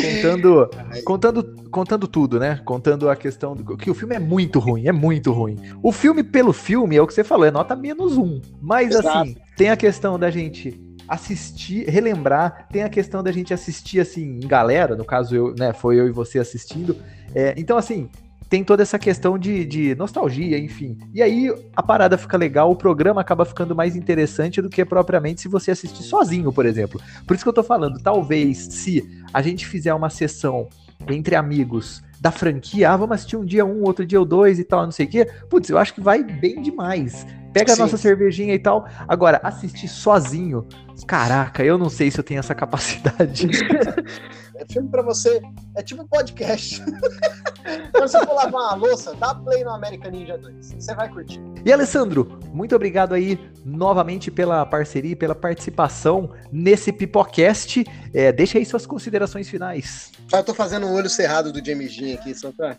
contando, 0.00 0.70
contando, 1.04 1.70
contando 1.70 2.08
tudo, 2.08 2.38
né? 2.38 2.60
Contando 2.64 3.08
a 3.10 3.16
questão 3.16 3.54
do 3.54 3.76
que 3.76 3.90
o 3.90 3.94
filme 3.94 4.14
é 4.14 4.18
muito 4.18 4.58
ruim, 4.58 4.86
é 4.86 4.92
muito 4.92 5.32
ruim. 5.32 5.58
O 5.82 5.92
filme 5.92 6.22
pelo 6.22 6.52
filme 6.52 6.96
é 6.96 7.02
o 7.02 7.06
que 7.06 7.14
você 7.14 7.24
falou, 7.24 7.46
é 7.46 7.50
nota 7.50 7.76
menos 7.76 8.16
um. 8.16 8.40
Mas 8.60 8.94
Exato. 8.94 9.08
assim, 9.08 9.36
tem 9.56 9.70
a 9.70 9.76
questão 9.76 10.18
da 10.18 10.30
gente 10.30 10.80
assistir, 11.08 11.88
relembrar, 11.88 12.68
tem 12.70 12.82
a 12.82 12.88
questão 12.88 13.22
da 13.22 13.32
gente 13.32 13.52
assistir 13.52 14.00
assim 14.00 14.38
em 14.42 14.46
galera, 14.46 14.96
no 14.96 15.04
caso 15.04 15.34
eu, 15.34 15.54
né, 15.54 15.72
foi 15.72 15.98
eu 15.98 16.06
e 16.08 16.12
você 16.12 16.38
assistindo. 16.38 16.96
É, 17.34 17.54
então 17.56 17.76
assim, 17.76 18.08
tem 18.52 18.62
toda 18.62 18.82
essa 18.82 18.98
questão 18.98 19.38
de, 19.38 19.64
de, 19.64 19.94
nostalgia, 19.94 20.58
enfim. 20.58 20.98
E 21.14 21.22
aí 21.22 21.50
a 21.74 21.82
parada 21.82 22.18
fica 22.18 22.36
legal, 22.36 22.70
o 22.70 22.76
programa 22.76 23.18
acaba 23.18 23.46
ficando 23.46 23.74
mais 23.74 23.96
interessante 23.96 24.60
do 24.60 24.68
que 24.68 24.84
propriamente 24.84 25.40
se 25.40 25.48
você 25.48 25.70
assistir 25.70 26.02
sozinho, 26.02 26.52
por 26.52 26.66
exemplo. 26.66 27.00
Por 27.26 27.34
isso 27.34 27.42
que 27.42 27.48
eu 27.48 27.54
tô 27.54 27.62
falando, 27.62 27.98
talvez 28.02 28.58
se 28.58 29.08
a 29.32 29.42
gente 29.42 29.66
fizer 29.66 29.94
uma 29.94 30.10
sessão 30.10 30.68
entre 31.08 31.34
amigos 31.34 32.02
da 32.22 32.30
franquia, 32.30 32.88
ah, 32.88 32.96
vamos 32.96 33.16
assistir 33.16 33.36
um 33.36 33.44
dia 33.44 33.66
um, 33.66 33.82
outro 33.82 34.06
dia 34.06 34.20
o 34.20 34.24
dois 34.24 34.60
e 34.60 34.62
tal, 34.62 34.84
não 34.84 34.92
sei 34.92 35.06
o 35.06 35.08
quê. 35.08 35.28
Putz, 35.50 35.68
eu 35.68 35.76
acho 35.76 35.92
que 35.92 36.00
vai 36.00 36.22
bem 36.22 36.62
demais. 36.62 37.26
Pega 37.52 37.74
Sim. 37.74 37.82
a 37.82 37.84
nossa 37.84 37.96
cervejinha 37.96 38.54
e 38.54 38.60
tal. 38.60 38.86
Agora, 39.08 39.40
assistir 39.42 39.88
sozinho, 39.88 40.64
caraca, 41.04 41.64
eu 41.64 41.76
não 41.76 41.90
sei 41.90 42.12
se 42.12 42.20
eu 42.20 42.22
tenho 42.22 42.38
essa 42.38 42.54
capacidade. 42.54 43.48
É 44.54 44.72
filme 44.72 44.88
pra 44.88 45.02
você. 45.02 45.40
É 45.76 45.82
tipo 45.82 46.06
podcast. 46.06 46.80
Quando 47.90 48.08
você 48.08 48.24
for 48.24 48.32
lavar 48.32 48.52
uma 48.52 48.74
louça, 48.74 49.12
dá 49.14 49.34
play 49.34 49.64
no 49.64 49.70
American 49.70 50.12
Ninja 50.12 50.38
2. 50.38 50.74
Você 50.78 50.94
vai 50.94 51.08
curtir. 51.08 51.40
E 51.64 51.72
Alessandro, 51.72 52.38
muito 52.52 52.76
obrigado 52.76 53.12
aí 53.12 53.40
novamente 53.64 54.30
pela 54.30 54.64
parceria 54.64 55.12
e 55.12 55.16
pela 55.16 55.34
participação 55.34 56.30
nesse 56.52 56.92
Pipocast. 56.92 57.84
É, 58.14 58.30
deixa 58.30 58.58
aí 58.58 58.64
suas 58.64 58.86
considerações 58.86 59.48
finais. 59.48 60.12
Eu 60.32 60.42
tô 60.42 60.54
fazendo 60.54 60.86
um 60.86 60.94
olho 60.94 61.10
cerrado 61.10 61.52
do 61.52 61.64
James 61.64 61.94
Dean 61.94 62.14
aqui, 62.14 62.34
só 62.34 62.50
pra 62.50 62.78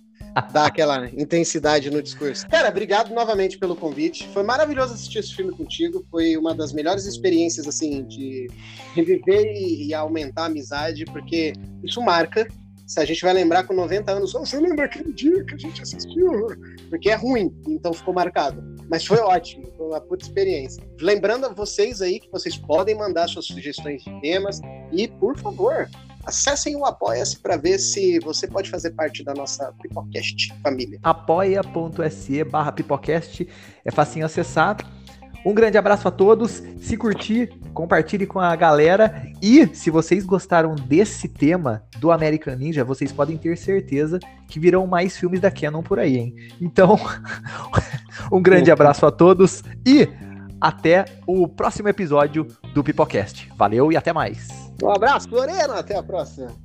dar 0.52 0.66
aquela 0.66 1.08
intensidade 1.10 1.92
no 1.92 2.02
discurso. 2.02 2.48
Cara, 2.48 2.70
obrigado 2.70 3.14
novamente 3.14 3.60
pelo 3.60 3.76
convite. 3.76 4.28
Foi 4.34 4.42
maravilhoso 4.42 4.96
assistir 4.96 5.20
esse 5.20 5.36
filme 5.36 5.52
contigo. 5.52 6.04
Foi 6.10 6.36
uma 6.36 6.56
das 6.56 6.74
melhores 6.74 7.06
experiências, 7.06 7.68
assim, 7.68 8.04
de 8.06 8.50
reviver 8.96 9.46
e, 9.56 9.88
e 9.88 9.94
aumentar 9.94 10.44
a 10.44 10.46
amizade, 10.46 11.06
porque 11.06 11.54
isso 11.84 12.02
marca. 12.02 12.48
Se 12.88 13.00
a 13.00 13.06
gente 13.06 13.22
vai 13.22 13.34
lembrar 13.34 13.64
com 13.64 13.74
90 13.74 14.12
anos, 14.12 14.36
oh, 14.36 14.46
você 14.46 14.60
lembra 14.60 14.86
aquele 14.86 15.14
dia 15.14 15.44
que 15.46 15.54
a 15.54 15.58
gente 15.58 15.82
assistiu? 15.82 16.48
Porque 16.90 17.10
é 17.10 17.16
ruim, 17.16 17.56
então 17.68 17.94
ficou 17.94 18.14
marcado. 18.14 18.62
Mas 18.90 19.06
foi 19.06 19.20
ótimo, 19.20 19.72
foi 19.78 19.88
uma 19.88 20.02
puta 20.02 20.26
experiência. 20.26 20.84
Lembrando 21.00 21.46
a 21.46 21.50
vocês 21.50 22.02
aí 22.02 22.20
que 22.20 22.30
vocês 22.32 22.58
podem 22.58 22.96
mandar 22.96 23.30
suas 23.30 23.46
sugestões 23.46 24.04
de 24.04 24.22
temas 24.22 24.60
e, 24.92 25.08
por 25.08 25.38
favor, 25.38 25.88
acessem 26.26 26.76
o 26.76 26.86
Apoia-se 26.86 27.40
para 27.40 27.58
ver 27.58 27.80
se 27.80 28.20
você 28.20 28.48
pode 28.48 28.70
fazer 28.70 28.92
parte 28.92 29.24
da 29.24 29.34
nossa 29.34 29.74
Pipocast 29.82 30.54
família. 30.62 31.00
apoia.se 31.04 32.44
barra 32.44 32.72
Pipocast, 32.72 33.48
é 33.84 33.92
facinho 33.92 34.26
acessar. 34.26 34.78
Um 35.46 35.54
grande 35.54 35.78
abraço 35.78 36.08
a 36.08 36.12
todos. 36.12 36.64
Se 36.82 36.96
curtir, 36.96 37.50
compartilhe 37.74 38.26
com 38.26 38.40
a 38.40 38.56
galera. 38.56 39.30
E 39.42 39.68
se 39.76 39.90
vocês 39.90 40.26
gostaram 40.26 40.74
desse 40.74 41.28
tema 41.28 41.84
do 42.00 42.12
American 42.12 42.56
Ninja, 42.56 42.86
vocês 42.86 43.12
podem 43.12 43.38
ter 43.38 43.58
certeza 43.58 44.20
que 44.48 44.60
virão 44.60 44.88
mais 44.88 45.18
filmes 45.18 45.42
da 45.42 45.52
Canon 45.52 45.84
por 45.84 46.00
aí, 46.00 46.18
hein? 46.18 46.36
Então, 46.62 46.98
um 48.32 48.42
grande 48.42 48.72
abraço 48.72 49.06
a 49.06 49.12
todos 49.12 49.64
e 49.86 50.08
até 50.62 51.04
o 51.28 51.46
próximo 51.46 51.90
episódio 51.90 52.48
do 52.74 52.82
Pipocast. 52.82 53.50
Valeu 53.58 53.92
e 53.92 53.98
até 53.98 54.14
mais. 54.14 54.63
Um 54.84 54.90
abraço, 54.92 55.30
Lorena. 55.32 55.76
Até 55.80 55.98
a 55.98 56.04
próxima. 56.04 56.63